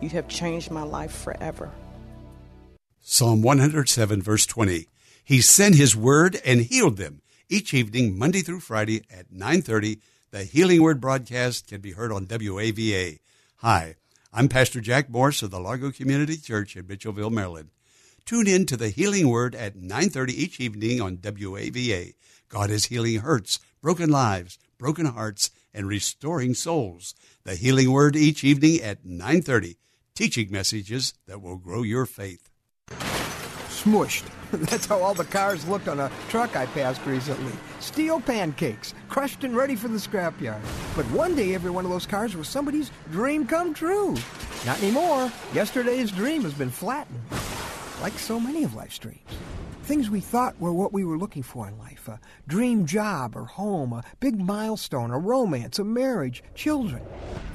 You 0.00 0.10
have 0.10 0.28
changed 0.28 0.70
my 0.70 0.82
life 0.82 1.12
forever. 1.12 1.72
Psalm 3.06 3.42
107, 3.42 4.22
verse 4.22 4.46
20. 4.46 4.88
He 5.22 5.42
sent 5.42 5.74
his 5.74 5.94
word 5.94 6.40
and 6.42 6.62
healed 6.62 6.96
them. 6.96 7.20
Each 7.50 7.74
evening, 7.74 8.16
Monday 8.16 8.40
through 8.40 8.60
Friday 8.60 9.02
at 9.10 9.30
9:30, 9.30 10.00
the 10.30 10.44
Healing 10.44 10.80
Word 10.80 11.02
broadcast 11.02 11.66
can 11.66 11.82
be 11.82 11.92
heard 11.92 12.10
on 12.10 12.26
WAVA. 12.26 13.18
Hi, 13.56 13.96
I'm 14.32 14.48
Pastor 14.48 14.80
Jack 14.80 15.10
Morse 15.10 15.42
of 15.42 15.50
the 15.50 15.60
Largo 15.60 15.92
Community 15.92 16.38
Church 16.38 16.76
in 16.76 16.86
Mitchellville, 16.86 17.30
Maryland. 17.30 17.68
Tune 18.24 18.46
in 18.46 18.64
to 18.64 18.76
the 18.76 18.88
Healing 18.88 19.28
Word 19.28 19.54
at 19.54 19.76
9:30 19.76 20.32
each 20.32 20.58
evening 20.58 21.02
on 21.02 21.18
WAVA. 21.18 22.14
God 22.48 22.70
is 22.70 22.86
healing 22.86 23.20
hurts, 23.20 23.60
broken 23.82 24.08
lives, 24.08 24.58
broken 24.78 25.04
hearts, 25.04 25.50
and 25.74 25.86
restoring 25.86 26.54
souls. 26.54 27.14
The 27.44 27.54
Healing 27.54 27.92
Word 27.92 28.16
each 28.16 28.42
evening 28.44 28.80
at 28.80 29.04
9:30, 29.04 29.76
teaching 30.14 30.50
messages 30.50 31.12
that 31.26 31.42
will 31.42 31.58
grow 31.58 31.82
your 31.82 32.06
faith. 32.06 32.48
Smushed. 33.84 34.24
That's 34.52 34.86
how 34.86 34.98
all 35.00 35.12
the 35.12 35.24
cars 35.24 35.66
looked 35.68 35.88
on 35.88 36.00
a 36.00 36.10
truck 36.28 36.56
I 36.56 36.64
passed 36.66 37.04
recently. 37.04 37.52
Steel 37.80 38.18
pancakes, 38.18 38.94
crushed 39.10 39.44
and 39.44 39.54
ready 39.54 39.76
for 39.76 39.88
the 39.88 39.98
scrapyard. 39.98 40.62
But 40.96 41.04
one 41.10 41.34
day 41.34 41.54
every 41.54 41.70
one 41.70 41.84
of 41.84 41.90
those 41.90 42.06
cars 42.06 42.34
was 42.34 42.48
somebody's 42.48 42.90
dream 43.10 43.46
come 43.46 43.74
true. 43.74 44.16
Not 44.64 44.82
anymore. 44.82 45.30
Yesterday's 45.52 46.10
dream 46.10 46.42
has 46.44 46.54
been 46.54 46.70
flattened. 46.70 47.20
Like 48.00 48.18
so 48.18 48.40
many 48.40 48.64
of 48.64 48.74
life's 48.74 48.98
dreams. 48.98 49.20
Things 49.84 50.08
we 50.08 50.20
thought 50.20 50.58
were 50.58 50.72
what 50.72 50.94
we 50.94 51.04
were 51.04 51.18
looking 51.18 51.42
for 51.42 51.68
in 51.68 51.78
life 51.78 52.08
a 52.08 52.18
dream 52.48 52.86
job 52.86 53.36
or 53.36 53.44
home, 53.44 53.92
a 53.92 54.02
big 54.18 54.40
milestone, 54.40 55.10
a 55.10 55.18
romance, 55.18 55.78
a 55.78 55.84
marriage, 55.84 56.42
children. 56.54 57.02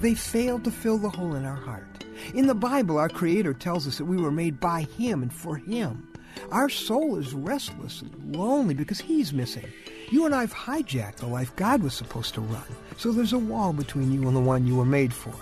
They 0.01 0.13
failed 0.13 0.63
to 0.65 0.71
fill 0.71 0.99
the 0.99 1.09
hole 1.09 1.33
in 1.33 1.43
our 1.43 1.55
heart. 1.55 2.05
In 2.35 2.45
the 2.45 2.53
Bible, 2.53 2.99
our 2.99 3.09
Creator 3.09 3.55
tells 3.55 3.87
us 3.87 3.97
that 3.97 4.05
we 4.05 4.15
were 4.15 4.29
made 4.29 4.59
by 4.59 4.81
Him 4.81 5.23
and 5.23 5.33
for 5.33 5.55
Him. 5.55 6.07
Our 6.51 6.69
soul 6.69 7.15
is 7.15 7.33
restless 7.33 8.03
and 8.03 8.35
lonely 8.35 8.75
because 8.75 8.99
He's 8.99 9.33
missing. 9.33 9.65
You 10.11 10.27
and 10.27 10.35
I 10.35 10.41
have 10.41 10.53
hijacked 10.53 11.15
the 11.15 11.25
life 11.25 11.55
God 11.55 11.81
was 11.81 11.95
supposed 11.95 12.35
to 12.35 12.41
run. 12.41 12.75
So 12.97 13.11
there's 13.11 13.33
a 13.33 13.39
wall 13.39 13.73
between 13.73 14.11
you 14.11 14.27
and 14.27 14.35
the 14.35 14.39
one 14.39 14.67
you 14.67 14.75
were 14.75 14.85
made 14.85 15.15
for. 15.15 15.33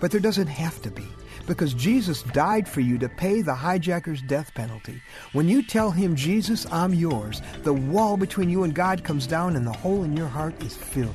But 0.00 0.10
there 0.10 0.20
doesn't 0.20 0.48
have 0.48 0.82
to 0.82 0.90
be 0.90 1.06
because 1.46 1.74
Jesus 1.74 2.22
died 2.22 2.68
for 2.68 2.80
you 2.80 2.98
to 2.98 3.08
pay 3.08 3.42
the 3.42 3.54
hijacker's 3.54 4.22
death 4.22 4.52
penalty. 4.54 5.02
When 5.32 5.48
you 5.48 5.62
tell 5.62 5.90
him, 5.90 6.16
Jesus, 6.16 6.66
I'm 6.70 6.94
yours, 6.94 7.42
the 7.62 7.74
wall 7.74 8.16
between 8.16 8.48
you 8.48 8.64
and 8.64 8.74
God 8.74 9.04
comes 9.04 9.26
down 9.26 9.56
and 9.56 9.66
the 9.66 9.72
hole 9.72 10.04
in 10.04 10.16
your 10.16 10.28
heart 10.28 10.62
is 10.62 10.76
filled. 10.76 11.14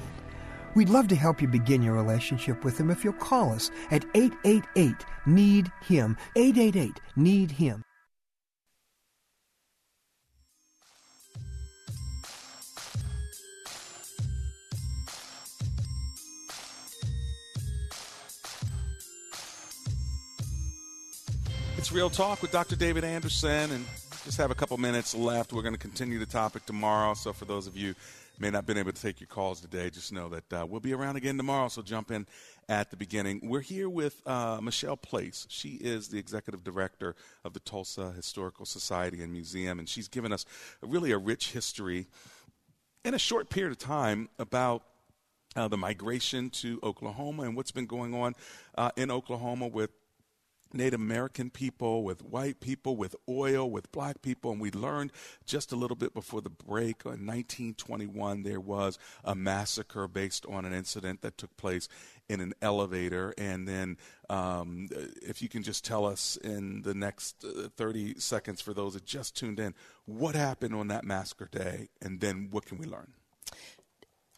We'd 0.76 0.90
love 0.90 1.08
to 1.08 1.16
help 1.16 1.42
you 1.42 1.48
begin 1.48 1.82
your 1.82 1.96
relationship 1.96 2.64
with 2.64 2.80
him 2.80 2.92
if 2.92 3.04
you'll 3.04 3.14
call 3.14 3.52
us 3.52 3.72
at 3.90 4.06
888 4.14 4.94
Need 5.26 5.72
Him. 5.82 6.18
888 6.36 7.02
Need 7.16 7.52
Him. 7.52 7.84
It's 21.88 21.94
Real 21.94 22.10
Talk 22.10 22.42
with 22.42 22.52
Dr. 22.52 22.76
David 22.76 23.06
Anderson, 23.06 23.72
and 23.72 23.86
just 24.26 24.38
have 24.40 24.52
a 24.52 24.56
couple 24.56 24.76
minutes 24.76 25.16
left. 25.16 25.54
We're 25.54 25.62
going 25.62 25.74
to 25.74 25.80
continue 25.80 26.20
the 26.20 26.26
topic 26.26 26.66
tomorrow. 26.66 27.14
So, 27.14 27.32
for 27.32 27.46
those 27.46 27.66
of 27.66 27.78
you 27.78 27.96
may 28.38 28.50
not 28.50 28.66
been 28.66 28.78
able 28.78 28.92
to 28.92 29.02
take 29.02 29.22
your 29.22 29.28
calls 29.28 29.62
today, 29.62 29.90
just 29.90 30.12
know 30.12 30.28
that 30.28 30.54
uh, 30.54 30.66
we'll 30.68 30.82
be 30.82 30.94
around 30.94 31.16
again 31.16 31.38
tomorrow. 31.38 31.70
So, 31.70 31.82
jump 31.82 32.12
in 32.12 32.28
at 32.68 32.92
the 32.92 32.98
beginning. 32.98 33.40
We're 33.42 33.62
here 33.62 33.88
with 33.88 34.22
uh, 34.28 34.60
Michelle 34.62 34.98
Place. 34.98 35.48
She 35.50 35.76
is 35.76 36.10
the 36.10 36.20
executive 36.20 36.62
director 36.62 37.16
of 37.46 37.54
the 37.54 37.62
Tulsa 37.62 38.12
Historical 38.12 38.66
Society 38.66 39.24
and 39.24 39.32
Museum, 39.32 39.80
and 39.80 39.88
she's 39.88 40.10
given 40.10 40.34
us 40.34 40.46
really 40.82 41.14
a 41.14 41.18
rich 41.18 41.54
history 41.54 42.08
in 43.06 43.14
a 43.14 43.20
short 43.20 43.50
period 43.50 43.72
of 43.72 43.78
time 43.78 44.28
about 44.40 44.84
uh, 45.56 45.70
the 45.70 45.78
migration 45.78 46.50
to 46.50 46.82
Oklahoma 46.84 47.44
and 47.44 47.56
what's 47.56 47.72
been 47.72 47.86
going 47.86 48.14
on 48.14 48.36
uh, 48.78 48.92
in 48.98 49.10
Oklahoma 49.10 49.68
with 49.68 49.92
Native 50.74 51.00
American 51.00 51.50
people, 51.50 52.04
with 52.04 52.24
white 52.24 52.60
people, 52.60 52.96
with 52.96 53.16
oil, 53.28 53.70
with 53.70 53.92
black 53.92 54.22
people. 54.22 54.52
And 54.52 54.62
we 54.62 54.72
learned 54.72 55.12
just 55.46 55.72
a 55.72 55.76
little 55.76 55.96
bit 55.96 56.14
before 56.14 56.42
the 56.42 56.50
break 56.50 57.04
in 57.06 57.26
1921 57.26 58.44
there 58.44 58.60
was 58.60 58.98
a 59.24 59.36
massacre 59.36 60.08
based 60.08 60.46
on 60.48 60.66
an 60.66 60.74
incident 60.74 61.22
that 61.22 61.38
took 61.38 61.56
place 61.58 61.88
in 62.30 62.42
an 62.42 62.54
elevator. 62.62 63.34
And 63.38 63.68
then, 63.68 63.98
um, 64.30 64.88
if 65.22 65.42
you 65.42 65.50
can 65.50 65.64
just 65.64 65.86
tell 65.86 66.06
us 66.06 66.38
in 66.44 66.82
the 66.82 66.94
next 66.94 67.44
uh, 67.44 67.70
30 67.76 68.20
seconds 68.20 68.62
for 68.62 68.74
those 68.74 68.94
that 68.94 69.06
just 69.06 69.36
tuned 69.36 69.60
in, 69.60 69.74
what 70.06 70.36
happened 70.36 70.76
on 70.76 70.88
that 70.90 71.04
massacre 71.04 71.50
day, 71.52 71.90
and 72.02 72.20
then 72.20 72.48
what 72.52 72.66
can 72.66 72.78
we 72.78 72.86
learn? 72.86 73.14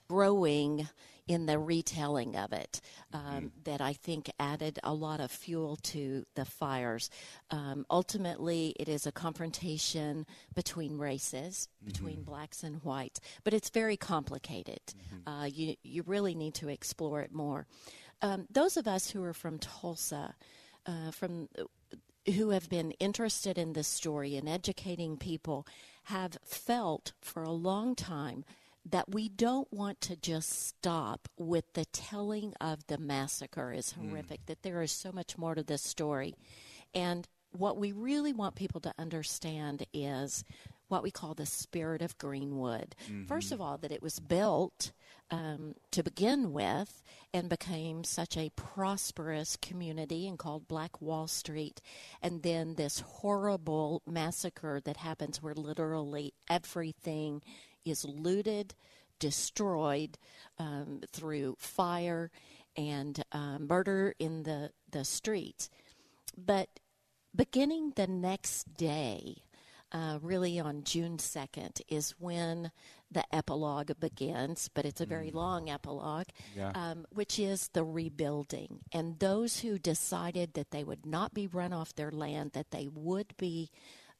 Growing 0.07 0.89
in 1.29 1.45
the 1.45 1.59
retelling 1.59 2.35
of 2.35 2.51
it 2.51 2.81
um, 3.13 3.21
mm-hmm. 3.21 3.47
that 3.63 3.81
I 3.81 3.93
think 3.93 4.31
added 4.39 4.79
a 4.83 4.93
lot 4.93 5.19
of 5.19 5.29
fuel 5.29 5.77
to 5.83 6.25
the 6.33 6.43
fires. 6.43 7.11
Um, 7.51 7.85
ultimately, 7.89 8.75
it 8.79 8.89
is 8.89 9.05
a 9.05 9.11
confrontation 9.11 10.25
between 10.55 10.97
races, 10.97 11.69
mm-hmm. 11.77 11.91
between 11.91 12.23
blacks 12.23 12.63
and 12.63 12.83
whites, 12.83 13.21
but 13.43 13.53
it's 13.53 13.69
very 13.69 13.95
complicated. 13.95 14.81
Mm-hmm. 14.87 15.29
Uh, 15.29 15.45
you, 15.45 15.75
you 15.83 16.03
really 16.07 16.33
need 16.33 16.55
to 16.55 16.67
explore 16.67 17.21
it 17.21 17.31
more. 17.31 17.67
Um, 18.23 18.47
those 18.49 18.75
of 18.75 18.87
us 18.87 19.11
who 19.11 19.23
are 19.23 19.33
from 19.33 19.59
Tulsa, 19.59 20.33
uh, 20.87 21.11
from 21.11 21.47
who 22.25 22.49
have 22.49 22.69
been 22.69 22.91
interested 22.93 23.59
in 23.59 23.73
this 23.73 23.87
story 23.87 24.35
and 24.35 24.49
educating 24.49 25.15
people 25.15 25.67
have 26.05 26.39
felt 26.43 27.13
for 27.21 27.43
a 27.43 27.51
long 27.51 27.95
time 27.95 28.43
that 28.91 29.09
we 29.09 29.29
don't 29.29 29.71
want 29.71 30.01
to 30.01 30.15
just 30.15 30.67
stop 30.67 31.27
with 31.37 31.73
the 31.73 31.85
telling 31.85 32.53
of 32.59 32.85
the 32.87 32.97
massacre 32.97 33.71
is 33.71 33.93
hmm. 33.93 34.09
horrific, 34.09 34.41
mm. 34.41 34.45
that 34.47 34.63
there 34.63 34.81
is 34.81 34.91
so 34.91 35.11
much 35.11 35.37
more 35.37 35.55
to 35.55 35.63
this 35.63 35.81
story. 35.81 36.35
And 36.93 37.27
what 37.51 37.77
we 37.77 37.91
really 37.91 38.33
want 38.33 38.55
people 38.55 38.81
to 38.81 38.93
understand 38.97 39.85
is 39.93 40.43
what 40.87 41.03
we 41.03 41.11
call 41.11 41.35
the 41.35 41.45
spirit 41.45 42.01
of 42.01 42.17
Greenwood. 42.17 42.95
Mm-hmm. 43.05 43.25
First 43.25 43.51
of 43.51 43.61
all, 43.61 43.77
that 43.77 43.91
it 43.91 44.01
was 44.01 44.19
built 44.19 44.91
um, 45.31 45.75
to 45.91 46.03
begin 46.03 46.51
with 46.51 47.03
and 47.31 47.47
became 47.47 48.03
such 48.03 48.35
a 48.35 48.51
prosperous 48.55 49.55
community 49.55 50.27
and 50.27 50.37
called 50.37 50.67
Black 50.67 50.99
Wall 50.99 51.27
Street. 51.27 51.79
And 52.21 52.41
then 52.41 52.73
this 52.73 52.99
horrible 52.99 54.01
massacre 54.07 54.81
that 54.83 54.97
happens 54.97 55.41
where 55.41 55.53
literally 55.53 56.33
everything 56.49 57.43
is 57.85 58.05
looted, 58.05 58.75
destroyed 59.19 60.17
um, 60.57 61.01
through 61.11 61.55
fire 61.59 62.31
and 62.75 63.23
uh, 63.31 63.59
murder 63.59 64.15
in 64.19 64.43
the, 64.43 64.71
the 64.91 65.03
streets. 65.03 65.69
But 66.37 66.69
beginning 67.35 67.93
the 67.95 68.07
next 68.07 68.75
day, 68.75 69.43
uh, 69.91 70.19
really 70.21 70.59
on 70.59 70.83
June 70.83 71.17
2nd, 71.17 71.81
is 71.87 72.11
when 72.19 72.71
the 73.11 73.23
epilogue 73.35 73.91
begins, 73.99 74.69
but 74.73 74.85
it's 74.85 75.01
a 75.01 75.05
very 75.05 75.31
mm. 75.31 75.35
long 75.35 75.69
epilogue, 75.69 76.27
yeah. 76.55 76.71
um, 76.75 77.05
which 77.11 77.39
is 77.39 77.69
the 77.69 77.83
rebuilding. 77.83 78.81
And 78.91 79.17
those 79.19 79.59
who 79.59 79.79
decided 79.79 80.53
that 80.53 80.71
they 80.71 80.83
would 80.83 81.05
not 81.05 81.33
be 81.33 81.47
run 81.47 81.73
off 81.73 81.95
their 81.95 82.11
land, 82.11 82.51
that 82.53 82.71
they 82.71 82.87
would 82.87 83.35
be, 83.37 83.71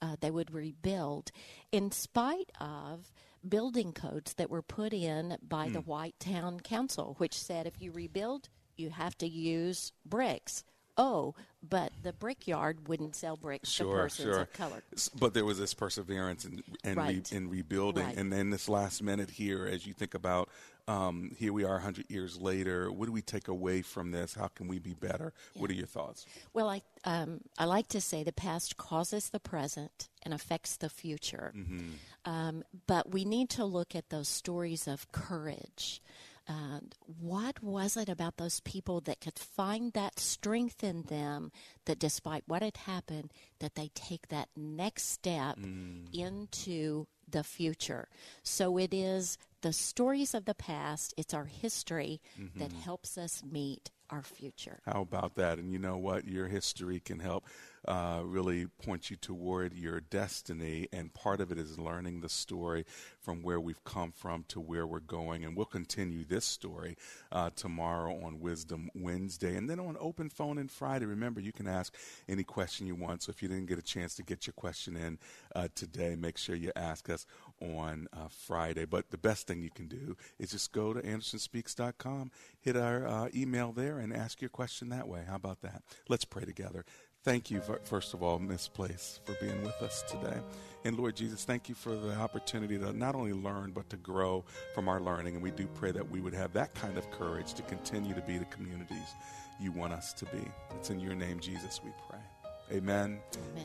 uh, 0.01 0.15
they 0.19 0.31
would 0.31 0.53
rebuild, 0.53 1.31
in 1.71 1.91
spite 1.91 2.51
of 2.59 3.11
building 3.47 3.93
codes 3.93 4.33
that 4.35 4.49
were 4.49 4.61
put 4.61 4.93
in 4.93 5.37
by 5.41 5.67
mm. 5.67 5.73
the 5.73 5.81
hmm. 5.81 5.89
White 5.89 6.19
Town 6.19 6.59
Council, 6.59 7.15
which 7.17 7.33
said 7.33 7.67
if 7.67 7.81
you 7.81 7.91
rebuild, 7.91 8.49
you 8.75 8.89
have 8.89 9.17
to 9.19 9.27
use 9.27 9.91
bricks. 10.05 10.63
Oh, 10.99 11.33
but 11.67 11.91
the 12.03 12.13
brickyard 12.13 12.87
wouldn't 12.87 13.15
sell 13.15 13.37
bricks 13.37 13.69
sure, 13.69 13.87
to 13.87 14.01
persons 14.01 14.25
sure. 14.27 14.41
of 14.41 14.53
color. 14.53 14.83
But 15.17 15.33
there 15.33 15.45
was 15.45 15.57
this 15.57 15.73
perseverance 15.73 16.45
in 16.45 16.63
in, 16.83 16.95
right. 16.95 17.29
re, 17.31 17.37
in 17.37 17.49
rebuilding, 17.49 18.05
right. 18.05 18.17
and 18.17 18.31
then 18.31 18.49
this 18.49 18.69
last 18.69 19.01
minute 19.01 19.31
here, 19.31 19.65
as 19.65 19.87
you 19.87 19.93
think 19.93 20.13
about 20.13 20.49
um, 20.89 21.35
here 21.37 21.53
we 21.53 21.63
are 21.65 21.73
100 21.73 22.09
years 22.09 22.41
later. 22.41 22.91
What 22.91 23.05
do 23.05 23.11
we 23.11 23.21
take 23.21 23.47
away 23.47 23.83
from 23.83 24.09
this? 24.09 24.33
How 24.33 24.47
can 24.47 24.67
we 24.67 24.79
be 24.79 24.95
better? 24.95 25.33
Yeah. 25.53 25.61
What 25.61 25.69
are 25.69 25.75
your 25.75 25.85
thoughts? 25.85 26.25
Well, 26.51 26.67
I, 26.67 26.81
um, 27.05 27.41
I 27.59 27.65
like 27.65 27.89
to 27.89 28.01
say 28.01 28.23
the 28.23 28.33
past 28.33 28.75
causes 28.75 29.29
the 29.29 29.39
present 29.39 30.09
and 30.23 30.33
affects 30.33 30.77
the 30.77 30.89
future. 30.89 31.53
Mm-hmm. 31.55 31.89
Um, 32.25 32.63
but 32.87 33.11
we 33.11 33.23
need 33.23 33.51
to 33.51 33.65
look 33.65 33.95
at 33.95 34.09
those 34.09 34.27
stories 34.27 34.87
of 34.87 35.11
courage. 35.11 36.01
Uh, 36.49 36.79
what 37.05 37.61
was 37.63 37.95
it 37.95 38.09
about 38.09 38.37
those 38.37 38.59
people 38.61 38.99
that 39.01 39.21
could 39.21 39.37
find 39.37 39.93
that 39.93 40.19
strength 40.19 40.83
in 40.83 41.03
them 41.03 41.51
that 41.85 41.99
despite 41.99 42.43
what 42.47 42.63
had 42.63 42.77
happened 42.77 43.31
that 43.59 43.75
they 43.75 43.89
take 43.93 44.27
that 44.29 44.49
next 44.57 45.09
step 45.11 45.57
Mm. 45.59 46.07
into 46.13 47.05
the 47.29 47.43
future 47.43 48.07
so 48.43 48.77
it 48.79 48.93
is 48.93 49.37
the 49.61 49.71
stories 49.73 50.33
of 50.33 50.45
the 50.45 50.55
past 50.55 51.13
it's 51.17 51.33
our 51.33 51.45
history 51.45 52.19
that 52.55 52.71
Mhm. 52.71 52.81
helps 52.81 53.17
us 53.17 53.43
meet 53.43 53.91
our 54.09 54.23
future 54.23 54.79
How 54.85 55.01
about 55.01 55.35
that? 55.35 55.59
And 55.59 55.71
you 55.71 55.77
know 55.77 55.97
what? 55.97 56.25
Your 56.27 56.47
history 56.47 56.99
can 56.99 57.19
help 57.19 57.45
uh, 57.87 58.21
really 58.23 58.67
point 58.83 59.09
you 59.09 59.15
toward 59.15 59.73
your 59.73 59.99
destiny. 59.99 60.87
And 60.91 61.13
part 61.13 61.41
of 61.41 61.51
it 61.51 61.57
is 61.57 61.77
learning 61.77 62.21
the 62.21 62.29
story 62.29 62.85
from 63.19 63.41
where 63.41 63.59
we've 63.59 63.83
come 63.83 64.11
from 64.11 64.43
to 64.49 64.59
where 64.59 64.85
we're 64.85 64.99
going. 64.99 65.43
And 65.43 65.55
we'll 65.55 65.65
continue 65.65 66.23
this 66.25 66.45
story 66.45 66.97
uh, 67.31 67.49
tomorrow 67.55 68.19
on 68.23 68.39
Wisdom 68.39 68.89
Wednesday. 68.95 69.55
And 69.55 69.69
then 69.69 69.79
on 69.79 69.97
Open 69.99 70.29
Phone 70.29 70.57
and 70.57 70.71
Friday, 70.71 71.05
remember, 71.05 71.39
you 71.39 71.51
can 71.51 71.67
ask 71.67 71.95
any 72.27 72.43
question 72.43 72.87
you 72.87 72.95
want. 72.95 73.23
So 73.23 73.29
if 73.29 73.41
you 73.41 73.47
didn't 73.47 73.67
get 73.67 73.79
a 73.79 73.83
chance 73.83 74.15
to 74.15 74.23
get 74.23 74.47
your 74.47 74.53
question 74.53 74.95
in 74.95 75.19
uh, 75.55 75.67
today, 75.75 76.15
make 76.15 76.37
sure 76.37 76.55
you 76.55 76.71
ask 76.75 77.09
us 77.09 77.25
on 77.61 78.07
uh, 78.13 78.27
Friday. 78.29 78.85
But 78.85 79.11
the 79.11 79.17
best 79.17 79.47
thing 79.47 79.61
you 79.61 79.71
can 79.71 79.87
do 79.87 80.15
is 80.37 80.51
just 80.51 80.71
go 80.71 80.93
to 80.93 81.01
AndersonSpeaks.com, 81.01 82.31
hit 82.59 82.75
our 82.75 83.07
uh, 83.07 83.29
email 83.35 83.71
there, 83.71 83.99
and 83.99 84.13
ask 84.13 84.41
your 84.41 84.49
question 84.49 84.89
that 84.89 85.07
way. 85.07 85.23
How 85.27 85.35
about 85.35 85.61
that? 85.61 85.83
Let's 86.07 86.25
pray 86.25 86.45
together. 86.45 86.85
Thank 87.23 87.51
you, 87.51 87.59
fir- 87.59 87.81
first 87.83 88.13
of 88.13 88.23
all, 88.23 88.39
Miss 88.39 88.67
Place, 88.67 89.19
for 89.25 89.33
being 89.41 89.61
with 89.61 89.81
us 89.81 90.03
today. 90.09 90.39
And 90.85 90.97
Lord 90.97 91.17
Jesus, 91.17 91.43
thank 91.43 91.67
you 91.67 91.75
for 91.75 91.93
the 91.93 92.15
opportunity 92.15 92.77
to 92.77 92.93
not 92.93 93.13
only 93.13 93.33
learn, 93.33 93.71
but 93.71 93.89
to 93.89 93.97
grow 93.97 94.45
from 94.73 94.87
our 94.87 95.01
learning. 95.01 95.35
And 95.35 95.43
we 95.43 95.51
do 95.51 95.67
pray 95.75 95.91
that 95.91 96.09
we 96.09 96.21
would 96.21 96.33
have 96.33 96.53
that 96.53 96.73
kind 96.73 96.97
of 96.97 97.11
courage 97.11 97.53
to 97.55 97.61
continue 97.63 98.13
to 98.13 98.21
be 98.21 98.37
the 98.37 98.45
communities 98.45 99.15
you 99.59 99.73
want 99.73 99.91
us 99.91 100.13
to 100.13 100.25
be. 100.27 100.41
It's 100.77 100.89
in 100.89 101.01
your 101.01 101.15
name, 101.15 101.41
Jesus, 101.41 101.81
we 101.83 101.91
pray. 102.09 102.77
Amen, 102.77 103.19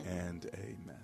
and 0.05 0.49
amen. 0.55 1.03